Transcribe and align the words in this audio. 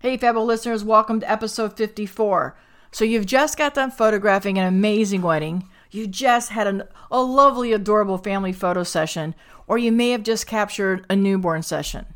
Hey, 0.00 0.16
Fabo 0.16 0.46
listeners, 0.46 0.84
welcome 0.84 1.18
to 1.18 1.28
episode 1.28 1.76
54. 1.76 2.56
So, 2.92 3.04
you've 3.04 3.26
just 3.26 3.58
got 3.58 3.74
done 3.74 3.90
photographing 3.90 4.56
an 4.56 4.64
amazing 4.64 5.22
wedding. 5.22 5.68
You 5.90 6.06
just 6.06 6.50
had 6.50 6.68
an, 6.68 6.84
a 7.10 7.20
lovely, 7.20 7.72
adorable 7.72 8.16
family 8.16 8.52
photo 8.52 8.84
session, 8.84 9.34
or 9.66 9.76
you 9.76 9.90
may 9.90 10.10
have 10.10 10.22
just 10.22 10.46
captured 10.46 11.04
a 11.10 11.16
newborn 11.16 11.62
session. 11.62 12.06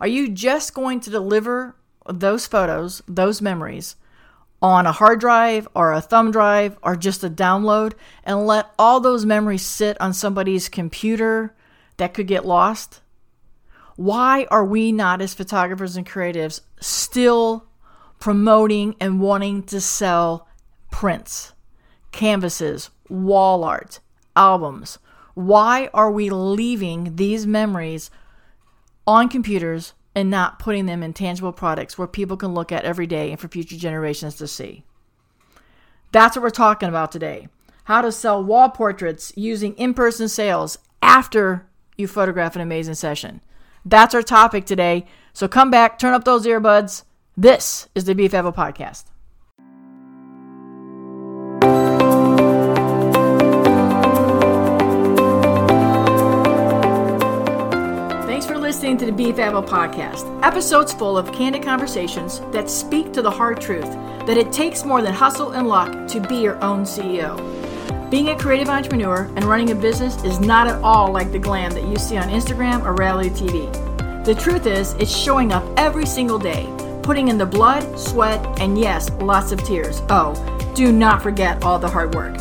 Are 0.00 0.06
you 0.06 0.30
just 0.30 0.72
going 0.72 1.00
to 1.00 1.10
deliver 1.10 1.76
those 2.08 2.46
photos, 2.46 3.02
those 3.06 3.42
memories, 3.42 3.96
on 4.62 4.86
a 4.86 4.92
hard 4.92 5.20
drive 5.20 5.68
or 5.74 5.92
a 5.92 6.00
thumb 6.00 6.30
drive 6.30 6.78
or 6.82 6.96
just 6.96 7.22
a 7.22 7.28
download 7.28 7.92
and 8.24 8.46
let 8.46 8.70
all 8.78 9.00
those 9.00 9.26
memories 9.26 9.66
sit 9.66 10.00
on 10.00 10.14
somebody's 10.14 10.70
computer 10.70 11.54
that 11.98 12.14
could 12.14 12.26
get 12.26 12.46
lost? 12.46 13.02
why 13.98 14.46
are 14.48 14.64
we 14.64 14.92
not, 14.92 15.20
as 15.20 15.34
photographers 15.34 15.96
and 15.96 16.06
creatives, 16.06 16.60
still 16.80 17.66
promoting 18.18 18.96
and 19.00 19.20
wanting 19.20 19.62
to 19.64 19.80
sell 19.80 20.48
prints, 20.90 21.52
canvases, 22.12 22.90
wall 23.08 23.64
art, 23.64 24.00
albums? 24.36 24.98
Why 25.34 25.88
are 25.94 26.10
we 26.10 26.30
leaving 26.30 27.16
these 27.16 27.46
memories 27.46 28.10
on 29.06 29.28
computers 29.28 29.94
and 30.14 30.30
not 30.30 30.58
putting 30.58 30.86
them 30.86 31.02
in 31.02 31.12
tangible 31.12 31.52
products 31.52 31.96
where 31.96 32.08
people 32.08 32.36
can 32.36 32.54
look 32.54 32.72
at 32.72 32.84
every 32.84 33.06
day 33.06 33.30
and 33.30 33.38
for 33.38 33.48
future 33.48 33.76
generations 33.76 34.34
to 34.36 34.48
see? 34.48 34.84
That's 36.10 36.36
what 36.36 36.42
we're 36.42 36.50
talking 36.50 36.88
about 36.88 37.12
today. 37.12 37.48
How 37.84 38.02
to 38.02 38.10
sell 38.10 38.42
wall 38.42 38.68
portraits 38.68 39.32
using 39.36 39.74
in 39.74 39.94
person 39.94 40.28
sales 40.28 40.78
after 41.02 41.66
you 41.96 42.08
photograph 42.08 42.54
an 42.54 42.62
amazing 42.62 42.94
session. 42.94 43.40
That's 43.84 44.14
our 44.14 44.22
topic 44.22 44.66
today. 44.66 45.06
So 45.38 45.46
come 45.46 45.70
back, 45.70 46.00
turn 46.00 46.14
up 46.14 46.24
those 46.24 46.44
earbuds. 46.46 47.04
This 47.36 47.88
is 47.94 48.06
the 48.06 48.12
BFABO 48.12 48.52
podcast. 48.52 49.04
Thanks 58.26 58.46
for 58.46 58.58
listening 58.58 58.96
to 58.96 59.06
the 59.06 59.12
BFABO 59.12 59.64
podcast. 59.68 60.44
Episodes 60.44 60.92
full 60.92 61.16
of 61.16 61.30
candid 61.30 61.62
conversations 61.62 62.40
that 62.50 62.68
speak 62.68 63.12
to 63.12 63.22
the 63.22 63.30
hard 63.30 63.60
truth 63.60 63.92
that 64.26 64.36
it 64.36 64.50
takes 64.50 64.84
more 64.84 65.02
than 65.02 65.14
hustle 65.14 65.52
and 65.52 65.68
luck 65.68 66.08
to 66.08 66.18
be 66.18 66.38
your 66.38 66.60
own 66.64 66.82
CEO. 66.82 67.38
Being 68.10 68.30
a 68.30 68.36
creative 68.36 68.68
entrepreneur 68.68 69.30
and 69.36 69.44
running 69.44 69.70
a 69.70 69.76
business 69.76 70.20
is 70.24 70.40
not 70.40 70.66
at 70.66 70.82
all 70.82 71.12
like 71.12 71.30
the 71.30 71.38
glam 71.38 71.70
that 71.74 71.84
you 71.84 71.94
see 71.94 72.16
on 72.16 72.28
Instagram 72.28 72.84
or 72.84 72.96
reality 72.96 73.30
TV. 73.30 73.87
The 74.28 74.34
truth 74.34 74.66
is, 74.66 74.92
it's 74.98 75.10
showing 75.10 75.52
up 75.52 75.64
every 75.78 76.04
single 76.04 76.38
day, 76.38 76.70
putting 77.02 77.28
in 77.28 77.38
the 77.38 77.46
blood, 77.46 77.98
sweat, 77.98 78.44
and 78.60 78.76
yes, 78.76 79.08
lots 79.22 79.52
of 79.52 79.64
tears. 79.64 80.02
Oh, 80.10 80.34
do 80.74 80.92
not 80.92 81.22
forget 81.22 81.62
all 81.62 81.78
the 81.78 81.88
hard 81.88 82.14
work. 82.14 82.36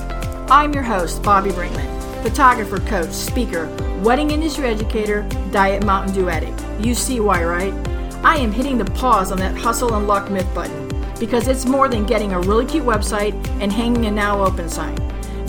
I'm 0.52 0.74
your 0.74 0.84
host, 0.84 1.24
Bobby 1.24 1.52
Brinkman, 1.52 2.22
photographer, 2.24 2.80
coach, 2.80 3.12
speaker, 3.12 3.74
wedding 4.04 4.32
industry 4.32 4.66
educator, 4.66 5.22
diet 5.54 5.86
Mountain 5.86 6.14
Dew 6.14 6.28
addict. 6.28 6.62
You 6.86 6.94
see 6.94 7.22
why, 7.22 7.46
right? 7.46 7.74
I 8.22 8.36
am 8.36 8.52
hitting 8.52 8.78
the 8.78 8.92
pause 8.92 9.32
on 9.32 9.38
that 9.38 9.56
hustle 9.56 9.94
and 9.94 10.10
luck 10.10 10.30
myth 10.30 10.54
button 10.54 10.90
because 11.18 11.48
it's 11.48 11.66
more 11.66 11.88
than 11.88 12.06
getting 12.06 12.34
a 12.34 12.42
really 12.42 12.66
cute 12.66 12.84
website 12.84 13.34
and 13.62 13.72
hanging 13.72 14.08
a 14.08 14.12
now 14.12 14.44
open 14.44 14.68
sign 14.68 14.98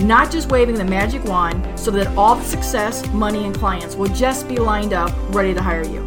not 0.06 0.30
just 0.30 0.48
waving 0.52 0.76
the 0.76 0.84
magic 0.84 1.24
wand 1.24 1.76
so 1.76 1.90
that 1.90 2.06
all 2.16 2.36
the 2.36 2.44
success, 2.44 3.04
money, 3.08 3.44
and 3.44 3.56
clients 3.56 3.96
will 3.96 4.08
just 4.10 4.46
be 4.46 4.56
lined 4.56 4.92
up 4.92 5.10
ready 5.34 5.52
to 5.52 5.60
hire 5.60 5.84
you. 5.84 6.06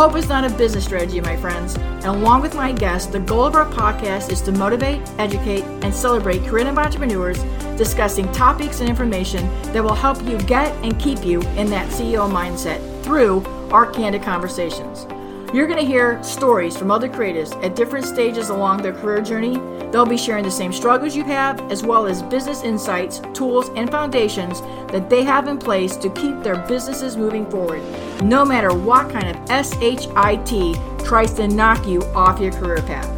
Hope 0.00 0.16
is 0.16 0.30
not 0.30 0.50
a 0.50 0.56
business 0.56 0.86
strategy, 0.86 1.20
my 1.20 1.36
friends. 1.36 1.74
And 1.74 2.06
along 2.06 2.40
with 2.40 2.54
my 2.54 2.72
guests, 2.72 3.12
the 3.12 3.20
goal 3.20 3.44
of 3.44 3.54
our 3.54 3.66
podcast 3.66 4.32
is 4.32 4.40
to 4.40 4.50
motivate, 4.50 5.06
educate, 5.18 5.62
and 5.84 5.92
celebrate 5.92 6.42
creative 6.46 6.78
entrepreneurs 6.78 7.38
discussing 7.76 8.32
topics 8.32 8.80
and 8.80 8.88
information 8.88 9.46
that 9.74 9.84
will 9.84 9.94
help 9.94 10.24
you 10.24 10.38
get 10.44 10.72
and 10.82 10.98
keep 10.98 11.22
you 11.22 11.42
in 11.58 11.68
that 11.68 11.90
CEO 11.90 12.32
mindset 12.32 12.80
through 13.04 13.44
our 13.70 13.90
candid 13.92 14.22
conversations. 14.22 15.06
You're 15.52 15.66
going 15.66 15.80
to 15.80 15.84
hear 15.84 16.22
stories 16.22 16.76
from 16.76 16.92
other 16.92 17.08
creatives 17.08 17.60
at 17.64 17.74
different 17.74 18.06
stages 18.06 18.50
along 18.50 18.82
their 18.82 18.92
career 18.92 19.20
journey. 19.20 19.56
They'll 19.90 20.06
be 20.06 20.16
sharing 20.16 20.44
the 20.44 20.50
same 20.50 20.72
struggles 20.72 21.16
you 21.16 21.24
have, 21.24 21.60
as 21.72 21.82
well 21.82 22.06
as 22.06 22.22
business 22.22 22.62
insights, 22.62 23.20
tools, 23.34 23.68
and 23.70 23.90
foundations 23.90 24.60
that 24.92 25.10
they 25.10 25.24
have 25.24 25.48
in 25.48 25.58
place 25.58 25.96
to 25.96 26.10
keep 26.10 26.44
their 26.44 26.64
businesses 26.68 27.16
moving 27.16 27.50
forward, 27.50 27.82
no 28.22 28.44
matter 28.44 28.72
what 28.72 29.10
kind 29.10 29.26
of 29.26 29.66
SHIT 29.66 30.78
tries 31.04 31.34
to 31.34 31.48
knock 31.48 31.84
you 31.84 32.00
off 32.14 32.38
your 32.38 32.52
career 32.52 32.82
path. 32.82 33.10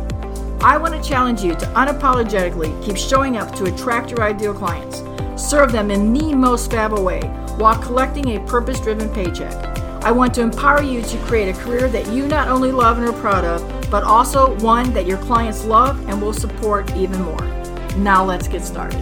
I 0.63 0.79
want 0.79 0.95
to 0.95 1.07
challenge 1.07 1.43
you 1.43 1.55
to 1.55 1.67
unapologetically 1.67 2.83
keep 2.83 2.97
showing 2.97 3.37
up 3.37 3.55
to 3.57 3.65
attract 3.65 4.11
your 4.11 4.23
ideal 4.23 4.55
clients, 4.55 5.03
serve 5.37 5.71
them 5.71 5.91
in 5.91 6.11
the 6.15 6.33
most 6.33 6.71
fab 6.71 6.99
way 6.99 7.21
while 7.59 7.79
collecting 7.83 8.37
a 8.39 8.47
purpose 8.47 8.81
driven 8.81 9.13
paycheck. 9.13 9.72
I 10.05 10.11
want 10.11 10.35
to 10.35 10.41
empower 10.41 10.83
you 10.83 11.01
to 11.01 11.19
create 11.27 11.49
a 11.49 11.59
career 11.61 11.89
that 11.89 12.09
you 12.13 12.27
not 12.27 12.49
only 12.49 12.73
love 12.73 12.99
and 12.99 13.07
are 13.07 13.13
proud 13.21 13.45
of, 13.45 13.89
but 13.89 14.03
also 14.03 14.59
one 14.59 14.93
that 14.95 15.07
your 15.07 15.19
clients 15.19 15.65
love 15.65 15.97
and 16.09 16.21
will 16.21 16.33
support 16.33 16.93
even 16.97 17.23
more. 17.23 17.41
Now 17.99 18.25
let's 18.25 18.49
get 18.49 18.65
started. 18.65 19.01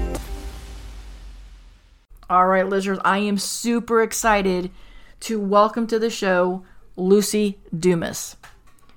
All 2.29 2.47
right, 2.47 2.69
listeners, 2.69 2.99
I 3.03 3.17
am 3.17 3.39
super 3.39 4.03
excited 4.03 4.71
to 5.21 5.41
welcome 5.41 5.87
to 5.87 5.99
the 5.99 6.11
show 6.11 6.65
Lucy 6.97 7.59
Dumas, 7.77 8.37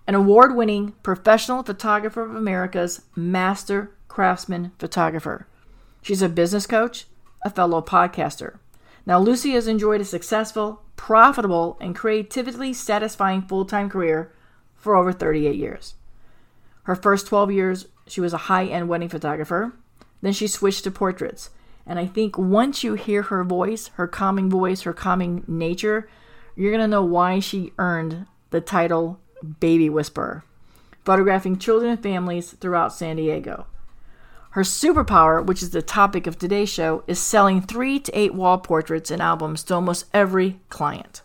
an 0.06 0.13
award 0.13 0.58
winning 0.58 0.92
professional 1.03 1.63
photographer 1.63 2.24
of 2.24 2.36
America's 2.36 3.02
master 3.16 3.92
craftsman 4.09 4.74
photographer. 4.78 5.47
She's 6.02 6.22
a 6.22 6.28
business 6.28 6.68
coach, 6.68 7.06
a 7.46 7.50
fellow 7.50 7.81
podcaster. 7.81 8.58
Now, 9.06 9.19
Lucy 9.19 9.52
has 9.52 9.69
enjoyed 9.69 10.02
a 10.02 10.06
successful, 10.06 10.83
profitable, 11.03 11.78
and 11.81 11.94
creatively 11.94 12.72
satisfying 12.72 13.41
full 13.41 13.66
time 13.66 13.90
career 13.90 14.31
for 14.74 14.96
over 14.96 15.12
38 15.12 15.53
years. 15.53 15.96
Her 16.84 16.96
first 16.96 17.28
12 17.28 17.52
years, 17.52 17.88
she 18.08 18.22
was 18.22 18.31
a 18.31 18.47
high 18.47 18.68
end 18.68 18.88
wedding 18.88 19.09
photographer. 19.09 19.74
Then 20.22 20.31
she 20.31 20.47
switched 20.47 20.86
to 20.86 20.92
portraits. 20.92 21.50
And 21.86 22.00
I 22.00 22.06
think 22.06 22.38
once 22.38 22.86
you 22.86 22.94
hear 22.94 23.24
her 23.24 23.44
voice, 23.44 23.90
her 23.96 24.08
calming 24.08 24.50
voice, 24.50 24.84
her 24.84 24.94
calming 24.94 25.44
nature, 25.46 26.08
you're 26.56 26.72
going 26.72 26.80
to 26.80 26.88
know 26.88 27.03
why 27.03 27.40
she 27.40 27.74
earned 27.78 28.25
the 28.52 28.62
title 28.62 29.19
Baby 29.59 29.90
Whisperer, 29.90 30.46
photographing 31.03 31.59
children 31.59 31.92
and 31.92 32.02
families 32.02 32.53
throughout 32.53 32.94
San 32.94 33.18
Diego. 33.18 33.66
Her 34.53 34.62
superpower, 34.62 35.44
which 35.44 35.64
is 35.64 35.72
the 35.72 35.81
topic 35.81 36.28
of 36.28 36.38
today's 36.38 36.69
show, 36.69 37.03
is 37.08 37.18
selling 37.18 37.59
three 37.59 38.00
to 38.00 38.12
eight 38.16 38.36
wall 38.36 38.59
portraits 38.59 39.09
and 39.09 39.19
albums 39.19 39.64
to 39.64 39.74
almost 39.74 40.06
every 40.14 40.59
client. 40.69 41.24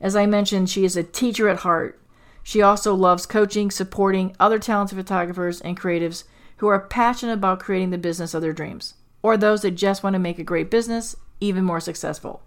As 0.00 0.14
I 0.14 0.26
mentioned, 0.26 0.70
she 0.70 0.84
is 0.84 0.96
a 0.96 1.02
teacher 1.02 1.48
at 1.48 1.58
heart. 1.58 2.00
She 2.44 2.62
also 2.62 2.94
loves 2.94 3.26
coaching, 3.26 3.72
supporting 3.72 4.36
other 4.38 4.60
talented 4.60 4.96
photographers 4.96 5.60
and 5.62 5.76
creatives 5.76 6.22
who 6.58 6.68
are 6.68 6.78
passionate 6.78 7.32
about 7.32 7.58
creating 7.58 7.90
the 7.90 7.98
business 7.98 8.34
of 8.34 8.42
their 8.42 8.52
dreams, 8.52 8.94
or 9.20 9.36
those 9.36 9.62
that 9.62 9.72
just 9.72 10.04
want 10.04 10.14
to 10.14 10.20
make 10.20 10.38
a 10.38 10.44
great 10.44 10.70
business 10.70 11.16
even 11.40 11.64
more 11.64 11.80
successful. 11.80 12.40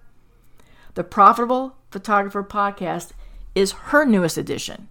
The 0.93 1.03
Profitable 1.03 1.75
Photographer 1.91 2.45
Podcast 2.45 3.11
is 3.55 3.73
her 3.91 4.05
newest 4.05 4.37
addition. 4.37 4.87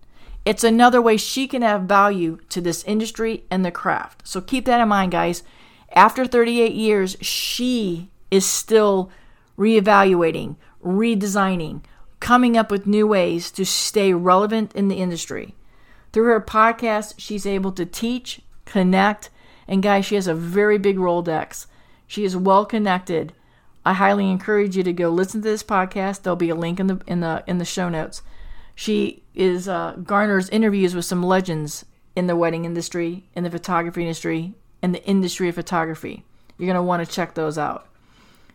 It's 0.47 0.63
another 0.63 1.03
way 1.03 1.17
she 1.17 1.49
can 1.49 1.65
add 1.65 1.89
value 1.89 2.39
to 2.51 2.61
this 2.61 2.85
industry 2.85 3.43
and 3.51 3.65
the 3.65 3.73
craft. 3.73 4.27
So 4.29 4.41
keep 4.41 4.65
that 4.67 4.81
in 4.81 4.89
mind, 4.89 5.11
guys. 5.11 5.43
After 5.91 6.25
38 6.25 6.73
years, 6.73 7.17
she 7.21 8.11
is 8.31 8.47
still 8.47 9.11
reevaluating, 9.59 10.55
redesigning, 10.85 11.81
coming 12.21 12.57
up 12.57 12.71
with 12.71 12.87
new 12.87 13.09
ways 13.09 13.51
to 13.51 13.67
stay 13.67 14.13
relevant 14.13 14.73
in 14.77 14.87
the 14.87 14.99
industry. 14.99 15.57
Through 16.13 16.27
her 16.27 16.41
podcast, 16.41 17.15
she's 17.19 17.45
able 17.45 17.73
to 17.73 17.85
teach, 17.85 18.41
connect, 18.67 19.31
and 19.67 19.83
guys, 19.83 20.07
she 20.07 20.15
has 20.15 20.29
a 20.29 20.35
very 20.35 20.79
big 20.79 20.97
Rolodex. 20.97 21.67
She 22.07 22.25
is 22.25 22.37
well 22.37 22.65
connected. 22.65 23.33
I 23.85 23.95
highly 23.95 24.31
encourage 24.31 24.77
you 24.77 24.85
to 24.85 24.93
go 24.93 25.09
listen 25.09 25.43
to 25.43 25.49
this 25.49 25.65
podcast. 25.65 26.23
There'll 26.23 26.37
be 26.37 26.51
a 26.51 26.55
link 26.55 26.79
in 26.79 26.87
the 26.87 27.01
in 27.09 27.19
the 27.19 27.43
in 27.49 27.59
the 27.59 27.65
show 27.65 27.89
notes. 27.89 28.23
She 28.77 29.25
is 29.35 29.69
uh, 29.69 29.97
garners 30.05 30.51
interviews 30.51 30.95
with 30.95 31.07
some 31.07 31.23
legends 31.23 31.87
in 32.15 32.27
the 32.27 32.37
wedding 32.37 32.67
industry, 32.67 33.25
in 33.35 33.43
the 33.43 33.51
photography 33.51 34.03
industry, 34.03 34.53
in 34.83 34.93
the 34.93 35.03
industry 35.05 35.49
of 35.49 35.55
photography. 35.55 36.25
You're 36.59 36.67
going 36.67 36.77
to 36.77 36.83
want 36.83 37.05
to 37.05 37.13
check 37.13 37.35
those 37.35 37.57
out. 37.57 37.89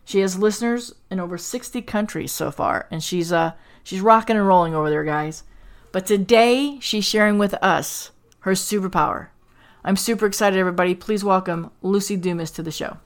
She 0.06 0.20
has 0.20 0.38
listeners 0.38 0.94
in 1.10 1.20
over 1.20 1.40
60 1.40 1.82
countries 1.82 2.32
so 2.32 2.52
far, 2.52 2.88
and 2.92 3.04
she's 3.04 3.32
uh 3.32 3.54
she's 3.84 4.02
rocking 4.02 4.38
and 4.38 4.48
rolling 4.48 4.76
over 4.76 4.90
there, 4.90 5.04
guys. 5.04 5.44
But 5.92 6.06
today 6.06 6.78
she's 6.82 7.06
sharing 7.06 7.40
with 7.40 7.56
us 7.56 8.12
her 8.42 8.52
superpower. 8.52 9.28
I'm 9.84 9.98
super 9.98 10.28
excited, 10.28 10.60
everybody. 10.60 10.94
Please 10.94 11.24
welcome 11.24 11.72
Lucy 11.82 12.16
Dumas 12.16 12.52
to 12.52 12.64
the 12.64 12.72
show. 12.72 12.98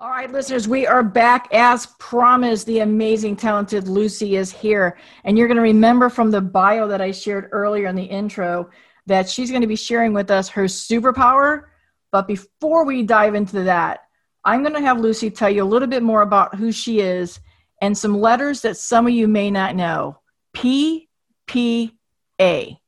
All 0.00 0.10
right, 0.10 0.30
listeners, 0.30 0.68
we 0.68 0.86
are 0.86 1.02
back 1.02 1.52
as 1.52 1.86
promised. 1.98 2.66
The 2.66 2.78
amazing, 2.78 3.34
talented 3.34 3.88
Lucy 3.88 4.36
is 4.36 4.52
here. 4.52 4.96
And 5.24 5.36
you're 5.36 5.48
going 5.48 5.56
to 5.56 5.62
remember 5.62 6.08
from 6.08 6.30
the 6.30 6.40
bio 6.40 6.86
that 6.86 7.00
I 7.00 7.10
shared 7.10 7.48
earlier 7.50 7.88
in 7.88 7.96
the 7.96 8.04
intro 8.04 8.70
that 9.06 9.28
she's 9.28 9.50
going 9.50 9.62
to 9.62 9.66
be 9.66 9.74
sharing 9.74 10.12
with 10.12 10.30
us 10.30 10.50
her 10.50 10.66
superpower. 10.66 11.64
But 12.12 12.28
before 12.28 12.84
we 12.84 13.02
dive 13.02 13.34
into 13.34 13.64
that, 13.64 14.04
I'm 14.44 14.62
going 14.62 14.74
to 14.74 14.80
have 14.80 15.00
Lucy 15.00 15.30
tell 15.30 15.50
you 15.50 15.64
a 15.64 15.72
little 15.72 15.88
bit 15.88 16.04
more 16.04 16.22
about 16.22 16.54
who 16.54 16.70
she 16.70 17.00
is 17.00 17.40
and 17.82 17.98
some 17.98 18.20
letters 18.20 18.60
that 18.60 18.76
some 18.76 19.08
of 19.08 19.12
you 19.12 19.26
may 19.26 19.50
not 19.50 19.74
know. 19.74 20.20
P 20.52 21.08
P 21.48 21.92
A. 22.40 22.78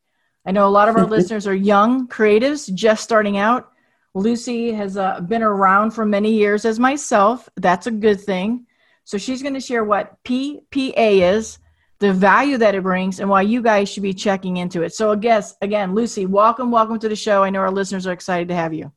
I 0.47 0.53
know 0.53 0.69
a 0.69 0.71
lot 0.71 0.89
of 0.89 0.95
our 0.95 1.07
listeners 1.09 1.49
are 1.49 1.55
young 1.57 2.07
creatives 2.07 2.73
just 2.73 3.03
starting 3.03 3.37
out. 3.37 3.70
Lucy 4.15 4.73
has 4.73 4.97
uh, 4.97 5.21
been 5.21 5.43
around 5.43 5.93
for 5.93 6.05
many 6.05 6.33
years 6.33 6.65
as 6.65 6.81
myself. 6.81 7.49
That's 7.57 7.87
a 7.87 7.91
good 7.91 8.21
thing. 8.21 8.67
So 9.05 9.19
she's 9.19 9.43
going 9.43 9.55
to 9.55 9.61
share 9.61 9.85
what 9.85 10.23
PPA 10.25 11.35
is, 11.35 11.59
the 12.01 12.13
value 12.13 12.59
that 12.59 12.75
it 12.75 12.83
brings, 12.83 13.21
and 13.21 13.29
why 13.29 13.43
you 13.43 13.63
guys 13.63 13.89
should 13.89 14.03
be 14.03 14.15
checking 14.15 14.57
into 14.57 14.83
it. 14.83 14.95
So, 14.95 15.13
I 15.13 15.17
guess 15.17 15.55
again, 15.63 15.95
Lucy, 15.95 16.27
welcome, 16.27 16.71
welcome 16.71 16.99
to 16.99 17.09
the 17.09 17.17
show. 17.17 17.43
I 17.43 17.51
know 17.51 17.61
our 17.61 17.71
listeners 17.71 18.07
are 18.07 18.13
excited 18.13 18.49
to 18.49 18.55
have 18.55 18.73
you. 18.73 18.93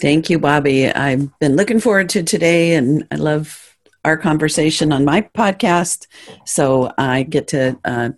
Thank 0.00 0.30
you, 0.30 0.38
Bobby. 0.38 0.90
I've 0.90 1.36
been 1.38 1.56
looking 1.56 1.80
forward 1.80 2.08
to 2.10 2.22
today, 2.22 2.74
and 2.74 3.06
I 3.10 3.16
love 3.16 3.76
our 4.04 4.16
conversation 4.16 4.92
on 4.92 5.04
my 5.04 5.22
podcast. 5.22 6.06
So 6.44 6.92
I 6.98 7.22
get 7.22 7.48
to 7.48 7.78
uh, 7.84 8.10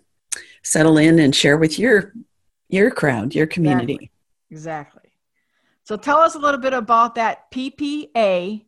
settle 0.63 0.97
in 0.97 1.19
and 1.19 1.35
share 1.35 1.57
with 1.57 1.79
your 1.79 2.13
your 2.69 2.91
crowd, 2.91 3.33
your 3.33 3.47
community. 3.47 3.93
Exactly. 3.93 4.11
exactly. 4.51 4.96
So 5.87 5.95
tell 5.95 6.17
us 6.17 6.35
a 6.35 6.39
little 6.39 6.59
bit 6.59 6.73
about 6.73 7.15
that 7.15 7.49
PPA, 7.49 8.65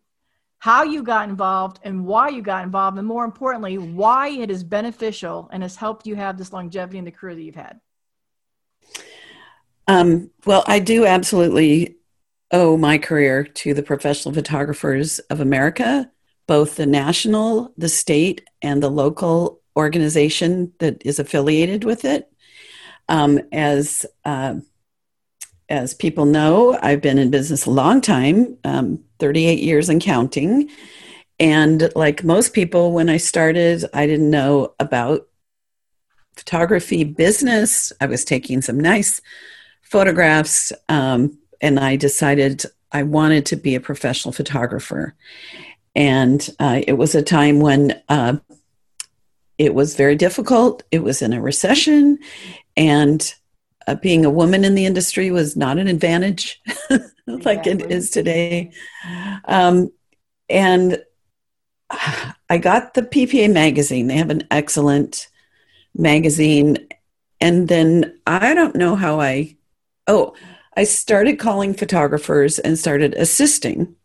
how 0.59 0.83
you 0.83 1.03
got 1.03 1.27
involved 1.27 1.81
and 1.83 2.05
why 2.05 2.29
you 2.29 2.41
got 2.41 2.63
involved, 2.63 2.97
and 2.97 3.05
more 3.05 3.25
importantly, 3.25 3.77
why 3.77 4.29
it 4.29 4.49
is 4.49 4.63
beneficial 4.63 5.49
and 5.51 5.61
has 5.61 5.75
helped 5.75 6.07
you 6.07 6.15
have 6.15 6.37
this 6.37 6.53
longevity 6.53 6.97
in 6.97 7.03
the 7.03 7.11
career 7.11 7.35
that 7.35 7.41
you've 7.41 7.55
had. 7.55 7.81
Um, 9.85 10.31
well, 10.45 10.63
I 10.65 10.79
do 10.79 11.05
absolutely 11.05 11.97
owe 12.51 12.77
my 12.77 12.97
career 12.97 13.43
to 13.43 13.73
the 13.73 13.83
Professional 13.83 14.33
Photographers 14.33 15.19
of 15.19 15.41
America, 15.41 16.09
both 16.47 16.77
the 16.77 16.85
national, 16.85 17.73
the 17.75 17.89
state, 17.89 18.47
and 18.61 18.81
the 18.81 18.89
local 18.89 19.59
organization 19.75 20.71
that 20.79 21.05
is 21.05 21.19
affiliated 21.19 21.83
with 21.83 22.05
it. 22.05 22.31
Um, 23.09 23.41
as 23.51 24.05
uh, 24.23 24.55
as 25.69 25.93
people 25.93 26.25
know, 26.25 26.77
I've 26.81 27.01
been 27.01 27.19
in 27.19 27.29
business 27.29 27.65
a 27.65 27.71
long 27.71 28.01
time, 28.01 28.57
um, 28.63 29.03
38 29.19 29.59
years 29.59 29.87
and 29.87 30.01
counting. 30.01 30.69
And 31.39 31.89
like 31.95 32.23
most 32.23 32.53
people, 32.53 32.91
when 32.91 33.07
I 33.07 33.17
started, 33.17 33.85
I 33.93 34.07
didn't 34.07 34.29
know 34.29 34.73
about 34.79 35.27
photography 36.35 37.03
business. 37.03 37.93
I 38.01 38.07
was 38.07 38.25
taking 38.25 38.61
some 38.61 38.79
nice 38.79 39.21
photographs, 39.81 40.71
um, 40.89 41.37
and 41.61 41.79
I 41.79 41.95
decided 41.95 42.63
I 42.91 43.03
wanted 43.03 43.45
to 43.47 43.55
be 43.55 43.75
a 43.75 43.81
professional 43.81 44.31
photographer. 44.31 45.15
And 45.95 46.47
uh, 46.59 46.81
it 46.87 46.93
was 46.93 47.15
a 47.15 47.21
time 47.21 47.59
when 47.59 48.01
uh, 48.09 48.37
it 49.57 49.73
was 49.73 49.95
very 49.95 50.15
difficult. 50.15 50.83
It 50.91 51.03
was 51.03 51.21
in 51.21 51.33
a 51.33 51.41
recession, 51.41 52.19
and 52.77 53.33
uh, 53.89 53.95
being 53.95 54.23
a 54.23 54.29
woman 54.29 54.63
in 54.63 54.75
the 54.75 54.85
industry 54.85 55.31
was 55.31 55.55
not 55.55 55.79
an 55.79 55.87
advantage 55.87 56.61
like 57.27 57.65
exactly. 57.65 57.71
it 57.71 57.91
is 57.91 58.11
today. 58.11 58.71
Um, 59.45 59.91
and 60.47 61.01
I 62.49 62.57
got 62.59 62.93
the 62.93 63.01
PPA 63.01 63.51
magazine. 63.51 64.07
They 64.07 64.17
have 64.17 64.29
an 64.29 64.47
excellent 64.51 65.27
magazine. 65.95 66.87
And 67.41 67.67
then 67.67 68.19
I 68.27 68.53
don't 68.53 68.75
know 68.75 68.95
how 68.95 69.19
I, 69.19 69.57
oh, 70.05 70.35
I 70.77 70.83
started 70.83 71.39
calling 71.39 71.73
photographers 71.73 72.59
and 72.59 72.77
started 72.77 73.15
assisting. 73.15 73.95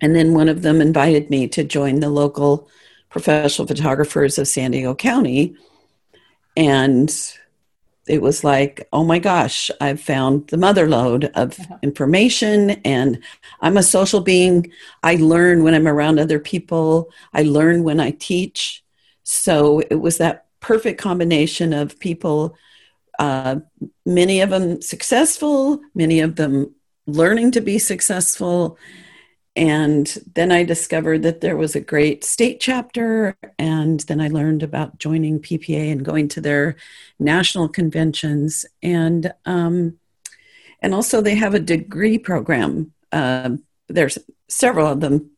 And 0.00 0.16
then 0.16 0.34
one 0.34 0.48
of 0.48 0.62
them 0.62 0.80
invited 0.80 1.30
me 1.30 1.46
to 1.48 1.62
join 1.62 2.00
the 2.00 2.10
local 2.10 2.68
professional 3.10 3.68
photographers 3.68 4.38
of 4.38 4.48
San 4.48 4.72
Diego 4.72 4.94
County. 4.96 5.54
And 6.56 7.14
it 8.08 8.20
was 8.20 8.42
like, 8.42 8.88
oh 8.92 9.04
my 9.04 9.18
gosh, 9.18 9.70
I've 9.80 10.00
found 10.00 10.48
the 10.48 10.56
mother 10.56 10.88
lode 10.88 11.26
of 11.34 11.58
uh-huh. 11.58 11.78
information 11.82 12.70
and 12.84 13.22
I'm 13.60 13.76
a 13.76 13.82
social 13.82 14.20
being. 14.20 14.72
I 15.02 15.16
learn 15.16 15.62
when 15.62 15.74
I'm 15.74 15.86
around 15.86 16.18
other 16.18 16.40
people, 16.40 17.10
I 17.32 17.42
learn 17.42 17.84
when 17.84 18.00
I 18.00 18.10
teach. 18.12 18.82
So 19.22 19.80
it 19.80 20.00
was 20.00 20.18
that 20.18 20.46
perfect 20.60 21.00
combination 21.00 21.72
of 21.72 21.98
people, 22.00 22.56
uh, 23.18 23.60
many 24.04 24.40
of 24.40 24.50
them 24.50 24.82
successful, 24.82 25.80
many 25.94 26.20
of 26.20 26.36
them 26.36 26.74
learning 27.06 27.52
to 27.52 27.60
be 27.60 27.78
successful, 27.78 28.78
and 29.54 30.18
then 30.34 30.50
I 30.50 30.64
discovered 30.64 31.22
that 31.22 31.42
there 31.42 31.56
was 31.56 31.76
a 31.76 31.80
great 31.80 32.24
state 32.24 32.58
chapter. 32.58 33.36
And 33.58 34.00
then 34.00 34.20
I 34.20 34.28
learned 34.28 34.62
about 34.62 34.98
joining 34.98 35.40
PPA 35.40 35.92
and 35.92 36.04
going 36.04 36.28
to 36.28 36.40
their 36.40 36.76
national 37.18 37.68
conventions. 37.68 38.64
And, 38.82 39.32
um, 39.44 39.98
and 40.80 40.94
also, 40.94 41.20
they 41.20 41.34
have 41.34 41.54
a 41.54 41.60
degree 41.60 42.18
program. 42.18 42.92
Uh, 43.12 43.56
there's 43.88 44.18
several 44.48 44.86
of 44.86 45.00
them. 45.00 45.30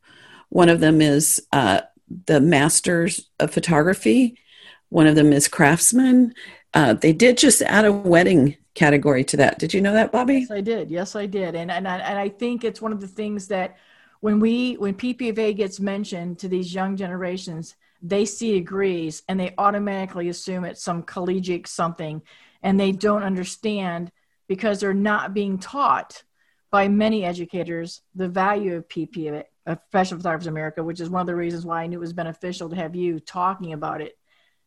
One 0.48 0.68
of 0.68 0.78
them 0.78 1.00
is 1.00 1.44
uh, 1.52 1.80
the 2.26 2.40
Masters 2.40 3.28
of 3.40 3.52
Photography, 3.52 4.38
one 4.90 5.08
of 5.08 5.16
them 5.16 5.32
is 5.32 5.48
Craftsman. 5.48 6.34
Uh, 6.72 6.94
they 6.94 7.12
did 7.12 7.36
just 7.36 7.62
add 7.62 7.84
a 7.84 7.92
wedding 7.92 8.56
category 8.74 9.24
to 9.24 9.36
that. 9.38 9.58
Did 9.58 9.74
you 9.74 9.80
know 9.80 9.92
that, 9.92 10.12
Bobby? 10.12 10.40
Yes, 10.40 10.50
I 10.52 10.60
did. 10.60 10.90
Yes, 10.90 11.16
I 11.16 11.26
did. 11.26 11.56
And, 11.56 11.70
and, 11.70 11.88
I, 11.88 11.98
and 11.98 12.18
I 12.18 12.28
think 12.28 12.62
it's 12.62 12.80
one 12.80 12.92
of 12.92 13.00
the 13.00 13.08
things 13.08 13.48
that 13.48 13.76
when 14.24 14.40
we 14.40 14.72
when 14.76 14.94
PPFA 14.94 15.54
gets 15.54 15.78
mentioned 15.78 16.38
to 16.38 16.48
these 16.48 16.74
young 16.74 16.96
generations, 16.96 17.76
they 18.00 18.24
see 18.24 18.52
degrees 18.52 19.22
and 19.28 19.38
they 19.38 19.52
automatically 19.58 20.30
assume 20.30 20.64
it's 20.64 20.82
some 20.82 21.02
collegiate 21.02 21.66
something, 21.66 22.22
and 22.62 22.80
they 22.80 22.90
don't 22.90 23.22
understand 23.22 24.10
because 24.48 24.80
they're 24.80 24.94
not 24.94 25.34
being 25.34 25.58
taught 25.58 26.22
by 26.70 26.88
many 26.88 27.22
educators 27.22 28.00
the 28.14 28.26
value 28.26 28.76
of 28.76 28.88
PPFA, 28.88 29.44
Professional 29.66 30.20
Photographers 30.20 30.46
of 30.46 30.54
America, 30.54 30.82
which 30.82 31.00
is 31.00 31.10
one 31.10 31.20
of 31.20 31.26
the 31.26 31.36
reasons 31.36 31.66
why 31.66 31.82
I 31.82 31.86
knew 31.86 31.98
it 31.98 32.00
was 32.00 32.14
beneficial 32.14 32.70
to 32.70 32.76
have 32.76 32.96
you 32.96 33.20
talking 33.20 33.74
about 33.74 34.00
it. 34.00 34.16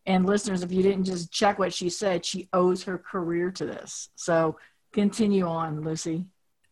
And 0.06 0.28
listeners, 0.28 0.62
if 0.62 0.72
you 0.72 0.84
didn't 0.84 1.06
just 1.06 1.32
check 1.32 1.58
what 1.58 1.74
she 1.74 1.90
said, 1.90 2.24
she 2.24 2.48
owes 2.54 2.84
her 2.84 3.00
career 3.00 3.50
to 3.54 3.66
this. 3.66 4.10
So 4.18 4.60
continue 4.94 5.48
on, 5.48 5.82
Lucy. 5.82 6.26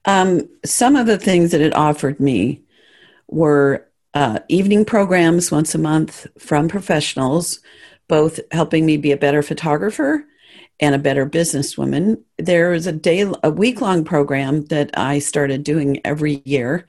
Um, 0.07 0.47
some 0.63 0.95
of 0.95 1.07
the 1.07 1.17
things 1.17 1.49
that 1.49 1.61
it 1.61 1.75
offered 1.75 2.19
me 2.19 2.61
were 3.27 3.87
uh, 4.13 4.39
evening 4.47 4.85
programs 4.85 5.51
once 5.51 5.75
a 5.75 5.79
month 5.79 6.27
from 6.39 6.67
professionals, 6.67 7.59
both 8.07 8.39
helping 8.51 8.85
me 8.85 8.97
be 8.97 9.11
a 9.11 9.17
better 9.17 9.41
photographer 9.41 10.25
and 10.79 10.95
a 10.95 10.99
better 10.99 11.25
businesswoman. 11.25 12.21
There 12.37 12.73
is 12.73 12.87
a 12.87 12.91
day, 12.91 13.29
a 13.43 13.49
week 13.49 13.81
long 13.81 14.03
program 14.03 14.65
that 14.65 14.91
I 14.97 15.19
started 15.19 15.63
doing 15.63 16.01
every 16.05 16.41
year 16.45 16.87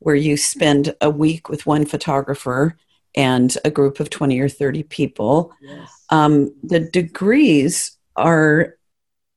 where 0.00 0.14
you 0.14 0.36
spend 0.36 0.94
a 1.00 1.10
week 1.10 1.48
with 1.48 1.66
one 1.66 1.84
photographer 1.84 2.76
and 3.16 3.56
a 3.64 3.70
group 3.70 4.00
of 4.00 4.10
20 4.10 4.38
or 4.38 4.48
30 4.48 4.84
people. 4.84 5.52
Yes. 5.60 6.06
Um, 6.10 6.54
the 6.62 6.80
degrees 6.80 7.96
are, 8.16 8.76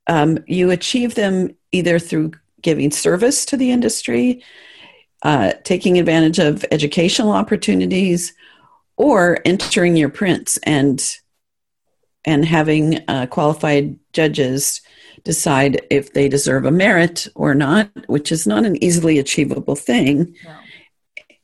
um, 0.08 0.40
you 0.48 0.72
achieve 0.72 1.16
them 1.16 1.56
either 1.72 1.98
through 1.98 2.32
giving 2.62 2.92
service 2.92 3.46
to 3.46 3.58
the 3.58 3.72
industry, 3.72 4.44
uh, 5.24 5.54
taking 5.64 6.00
advantage 6.00 6.40
of 6.40 6.66
educational 6.72 7.32
opportunities 7.32 8.34
or 8.98 9.40
entering 9.46 9.96
your 9.96 10.10
prints 10.10 10.58
and 10.64 11.18
and 12.24 12.46
having 12.46 13.00
uh, 13.08 13.26
qualified 13.26 13.98
judges 14.14 14.82
decide 15.24 15.82
if 15.90 16.14
they 16.14 16.30
deserve 16.30 16.66
a 16.66 16.72
merit 16.72 17.28
or 17.34 17.56
not, 17.56 17.90
which 18.08 18.32
is 18.32 18.46
not 18.46 18.64
an 18.64 18.82
easily 18.84 19.18
achievable 19.18 19.76
thing. 19.76 20.36
No. 20.46 20.56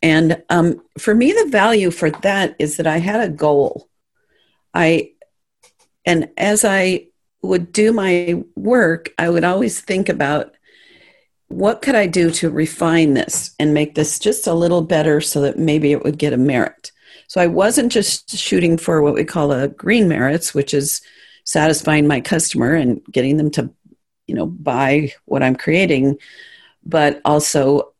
And 0.03 0.43
um, 0.49 0.83
for 0.99 1.15
me, 1.15 1.31
the 1.31 1.49
value 1.49 1.89
for 1.89 2.11
that 2.11 2.55
is 2.59 2.77
that 2.77 2.85
I 2.85 2.97
had 2.97 3.21
a 3.21 3.29
goal. 3.29 3.89
I 4.73 5.13
and 6.05 6.29
as 6.37 6.63
I 6.63 7.07
would 7.41 7.71
do 7.71 7.91
my 7.91 8.43
work, 8.55 9.09
I 9.17 9.29
would 9.29 9.43
always 9.43 9.81
think 9.81 10.09
about 10.09 10.55
what 11.49 11.81
could 11.81 11.95
I 11.95 12.07
do 12.07 12.29
to 12.31 12.49
refine 12.49 13.13
this 13.13 13.55
and 13.59 13.73
make 13.73 13.95
this 13.95 14.19
just 14.19 14.47
a 14.47 14.53
little 14.53 14.81
better 14.81 15.21
so 15.21 15.41
that 15.41 15.57
maybe 15.57 15.91
it 15.91 16.03
would 16.03 16.17
get 16.17 16.33
a 16.33 16.37
merit? 16.37 16.91
So 17.27 17.41
I 17.41 17.47
wasn't 17.47 17.91
just 17.91 18.37
shooting 18.37 18.77
for 18.77 19.01
what 19.01 19.13
we 19.13 19.23
call 19.23 19.51
a 19.51 19.67
green 19.67 20.07
merits, 20.07 20.53
which 20.53 20.73
is 20.73 21.01
satisfying 21.43 22.07
my 22.07 22.21
customer 22.21 22.73
and 22.73 23.01
getting 23.11 23.37
them 23.37 23.51
to, 23.51 23.69
you 24.27 24.35
know, 24.35 24.45
buy 24.45 25.13
what 25.25 25.43
I'm 25.43 25.55
creating, 25.55 26.17
but 26.85 27.21
also 27.23 27.93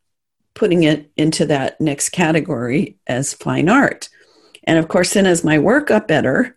putting 0.54 0.82
it 0.82 1.10
into 1.16 1.46
that 1.46 1.80
next 1.80 2.10
category 2.10 2.98
as 3.06 3.34
fine 3.34 3.68
art. 3.68 4.08
And 4.64 4.78
of 4.78 4.88
course, 4.88 5.14
then 5.14 5.24
as 5.24 5.44
my 5.44 5.58
work 5.58 5.88
got 5.88 6.08
better, 6.08 6.56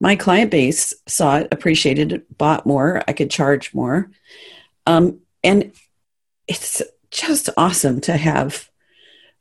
my 0.00 0.16
client 0.16 0.50
base 0.50 0.94
saw 1.06 1.38
it, 1.38 1.48
appreciated 1.52 2.12
it, 2.12 2.38
bought 2.38 2.66
more. 2.66 3.02
I 3.06 3.12
could 3.12 3.30
charge 3.30 3.74
more. 3.74 4.10
Um, 4.86 5.20
and 5.44 5.72
it's 6.52 6.82
just 7.10 7.48
awesome 7.56 8.00
to 8.02 8.16
have 8.16 8.70